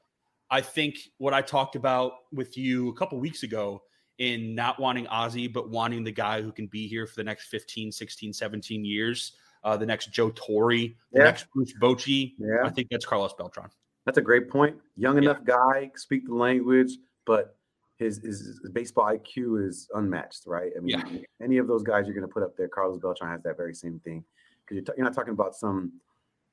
I 0.52 0.62
think 0.62 0.98
what 1.18 1.34
I 1.34 1.42
talked 1.42 1.76
about 1.76 2.12
with 2.32 2.58
you 2.58 2.90
a 2.90 2.94
couple 2.94 3.20
weeks 3.20 3.44
ago 3.44 3.82
in 4.18 4.54
not 4.56 4.80
wanting 4.80 5.08
Ozzie, 5.08 5.48
but 5.48 5.70
wanting 5.70 6.04
the 6.04 6.12
guy 6.12 6.42
who 6.42 6.52
can 6.52 6.68
be 6.68 6.88
here 6.88 7.08
for 7.08 7.16
the 7.16 7.24
next 7.24 7.48
15, 7.48 7.92
16, 7.92 8.34
17 8.34 8.86
years, 8.86 9.34
uh, 9.64 9.78
the 9.78 9.86
next 9.86 10.12
Joe 10.12 10.32
Torre, 10.32 10.70
the 10.70 10.96
yeah. 11.14 11.24
next 11.24 11.48
Bruce 11.54 11.74
Bochy. 11.82 12.34
Yeah. 12.38 12.66
I 12.66 12.70
think 12.70 12.90
that's 12.92 13.06
Carlos 13.06 13.34
Beltran. 13.34 13.70
That's 14.06 14.18
a 14.18 14.22
great 14.22 14.50
point. 14.50 14.78
Young 14.96 15.18
enough 15.18 15.40
yeah. 15.48 15.56
guy, 15.56 15.92
speak 15.96 16.28
the 16.28 16.36
language, 16.36 16.92
but 17.26 17.56
his, 17.98 18.18
his, 18.18 18.60
his 18.62 18.72
baseball 18.72 19.06
IQ 19.06 19.68
is 19.68 19.88
unmatched, 19.94 20.44
right? 20.48 20.72
I 20.76 20.80
mean, 20.80 20.98
yeah. 20.98 21.20
any 21.42 21.58
of 21.58 21.68
those 21.68 21.84
guys 21.84 22.06
you're 22.06 22.16
going 22.16 22.28
to 22.28 22.34
put 22.34 22.44
up 22.44 22.58
there, 22.58 22.68
Carlos 22.68 23.00
Beltran 23.00 23.30
has 23.30 23.44
that 23.44 23.58
very 23.58 23.76
same 23.76 24.00
thing 24.04 24.24
because 24.66 24.76
you're, 24.76 24.84
t- 24.84 24.94
you're 24.98 25.06
not 25.06 25.14
talking 25.14 25.34
about 25.34 25.56
some 25.56 25.94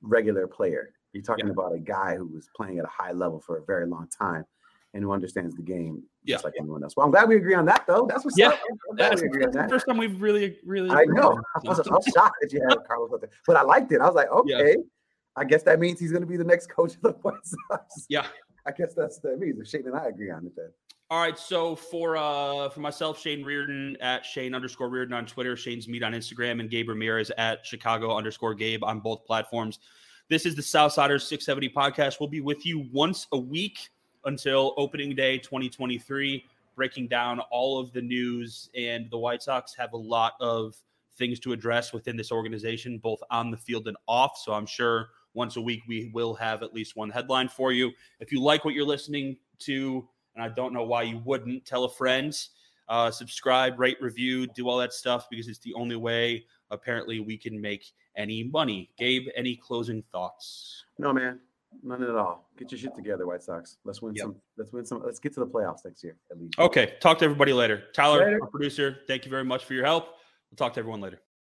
regular 0.03 0.47
player. 0.47 0.93
You're 1.13 1.23
talking 1.23 1.47
yeah. 1.47 1.53
about 1.53 1.75
a 1.75 1.79
guy 1.79 2.17
who 2.17 2.27
was 2.27 2.51
playing 2.55 2.79
at 2.79 2.85
a 2.85 2.89
high 2.89 3.13
level 3.13 3.41
for 3.41 3.59
a 3.59 3.65
very 3.65 3.87
long 3.87 4.09
time 4.09 4.45
and 4.95 5.03
who 5.03 5.13
understands 5.13 5.55
the 5.55 5.63
game 5.63 6.03
yeah. 6.25 6.35
just 6.35 6.45
like 6.45 6.55
anyone 6.59 6.83
else. 6.83 6.97
Well, 6.97 7.07
I'm 7.07 7.13
glad 7.13 7.29
we 7.29 7.37
agree 7.37 7.55
on 7.55 7.67
that, 7.67 7.85
though. 7.87 8.07
That's 8.09 8.25
what's 8.25 8.39
yeah. 8.39 8.49
up. 8.49 8.61
That's 8.95 9.21
the 9.21 9.67
first 9.69 9.87
time 9.87 9.99
we've 9.99 10.21
really, 10.21 10.59
really. 10.65 10.91
I 10.91 11.05
know. 11.05 11.41
I 11.57 11.69
was, 11.69 11.81
I 11.81 11.93
was 11.93 12.11
shocked 12.15 12.37
that 12.41 12.53
you 12.53 12.63
had 12.69 12.79
Carlos 12.87 13.13
up 13.13 13.21
there, 13.21 13.31
but 13.47 13.57
I 13.57 13.63
liked 13.63 13.93
it. 13.93 14.01
I 14.01 14.07
was 14.07 14.15
like, 14.15 14.31
okay, 14.31 14.71
yeah. 14.71 14.83
I 15.37 15.45
guess 15.45 15.63
that 15.65 15.79
means 15.79 16.01
he's 16.01 16.11
going 16.11 16.23
to 16.23 16.29
be 16.29 16.37
the 16.37 16.45
next 16.45 16.69
coach 16.69 16.95
of 16.97 17.03
the 17.03 17.11
White 17.23 17.35
Sox. 17.45 18.07
Yeah. 18.09 18.27
I 18.67 18.73
guess 18.73 18.93
that's 18.95 19.19
that 19.21 19.39
means. 19.39 19.59
If 19.59 19.69
Shane 19.69 19.87
and 19.87 19.97
I 19.97 20.07
agree 20.07 20.31
on 20.31 20.47
it, 20.47 20.53
then. 20.57 20.71
All 21.11 21.23
right, 21.23 21.39
so 21.39 21.75
for 21.75 22.19
uh 22.19 22.69
for 22.69 22.81
myself, 22.81 23.19
Shane 23.19 23.43
Riordan 23.43 23.97
at 24.03 24.27
Shane 24.27 24.55
underscore 24.55 24.91
Riordan 24.91 25.15
on 25.15 25.25
Twitter, 25.25 25.57
Shane's 25.57 25.89
Meat 25.89 26.03
on 26.03 26.13
Instagram, 26.13 26.61
and 26.61 26.69
Gabe 26.69 26.91
Ramirez 26.91 27.31
at 27.39 27.65
Chicago 27.65 28.15
underscore 28.15 28.55
Gabe 28.55 28.85
on 28.85 29.01
both 29.01 29.25
platforms. 29.25 29.79
This 30.29 30.45
is 30.45 30.55
the 30.55 30.61
Southsiders 30.61 31.23
670 31.23 31.71
podcast. 31.71 32.21
We'll 32.21 32.29
be 32.29 32.43
with 32.43 32.67
you 32.67 32.87
once 32.93 33.27
a 33.33 33.39
week 33.39 33.89
until 34.29 34.75
opening 34.77 35.15
day 35.15 35.39
2023, 35.39 36.45
breaking 36.77 37.09
down 37.09 37.41
all 37.51 37.81
of 37.81 37.93
the 37.93 38.03
news. 38.03 38.71
And 38.77 39.11
the 39.11 39.19
White 39.19 39.43
Sox 39.43 39.75
have 39.75 39.95
a 39.95 39.97
lot 39.97 40.35
of 40.41 40.77
things 41.17 41.41
to 41.41 41.53
address 41.53 41.93
within 41.93 42.17
this 42.17 42.31
organization, 42.31 42.99
both 42.99 43.21
on 43.31 43.51
the 43.51 43.57
field 43.57 43.89
and 43.89 43.97
off. 44.07 44.39
So 44.39 44.53
I'm 44.53 44.67
sure 44.67 45.09
once 45.35 45.57
a 45.57 45.61
week 45.61 45.83
we 45.89 46.11
will 46.15 46.35
have 46.35 46.63
at 46.63 46.73
least 46.73 46.95
one 46.95 47.11
headline 47.11 47.49
for 47.49 47.73
you. 47.73 47.91
If 48.21 48.31
you 48.31 48.41
like 48.41 48.65
what 48.65 48.75
you're 48.75 48.87
listening 48.87 49.37
to, 49.61 50.07
and 50.35 50.45
I 50.45 50.49
don't 50.49 50.73
know 50.73 50.85
why 50.85 51.03
you 51.03 51.21
wouldn't, 51.25 51.65
tell 51.65 51.85
a 51.85 51.91
friend, 51.91 52.33
uh, 52.89 53.11
subscribe, 53.11 53.79
rate, 53.81 53.99
review, 54.01 54.47
do 54.47 54.69
all 54.69 54.79
that 54.79 54.93
stuff 54.93 55.27
because 55.31 55.49
it's 55.49 55.59
the 55.59 55.75
only 55.75 55.97
way 55.97 56.45
apparently 56.71 57.21
we 57.21 57.37
can 57.37 57.61
make 57.61 57.93
any 58.17 58.45
money. 58.45 58.91
Gabe, 58.99 59.29
any 59.37 59.57
closing 59.57 60.03
thoughts? 60.13 60.85
No, 60.99 61.13
man. 61.13 61.41
None 61.83 62.03
at 62.03 62.17
all. 62.17 62.49
Get 62.59 62.73
your 62.73 62.79
shit 62.79 62.95
together, 62.95 63.27
White 63.27 63.43
Sox. 63.43 63.77
Let's 63.85 64.03
win 64.03 64.15
yep. 64.15 64.25
some. 64.25 64.37
Let's 64.57 64.73
win 64.73 64.85
some. 64.87 65.03
Let's 65.05 65.19
get 65.19 65.35
to 65.35 65.41
the 65.41 65.47
playoffs 65.47 65.85
next 65.85 66.03
year, 66.03 66.17
at 66.31 66.41
least. 66.41 66.59
Okay. 66.59 66.95
Talk 67.01 67.19
to 67.19 67.25
everybody 67.25 67.53
later. 67.53 67.85
Tyler, 67.95 68.25
later. 68.25 68.39
our 68.43 68.49
producer, 68.49 68.99
thank 69.07 69.25
you 69.25 69.31
very 69.31 69.45
much 69.45 69.65
for 69.65 69.75
your 69.75 69.85
help. 69.85 70.07
We'll 70.51 70.57
talk 70.57 70.75
to 70.75 70.81
everyone 70.81 71.01
later. 71.01 71.21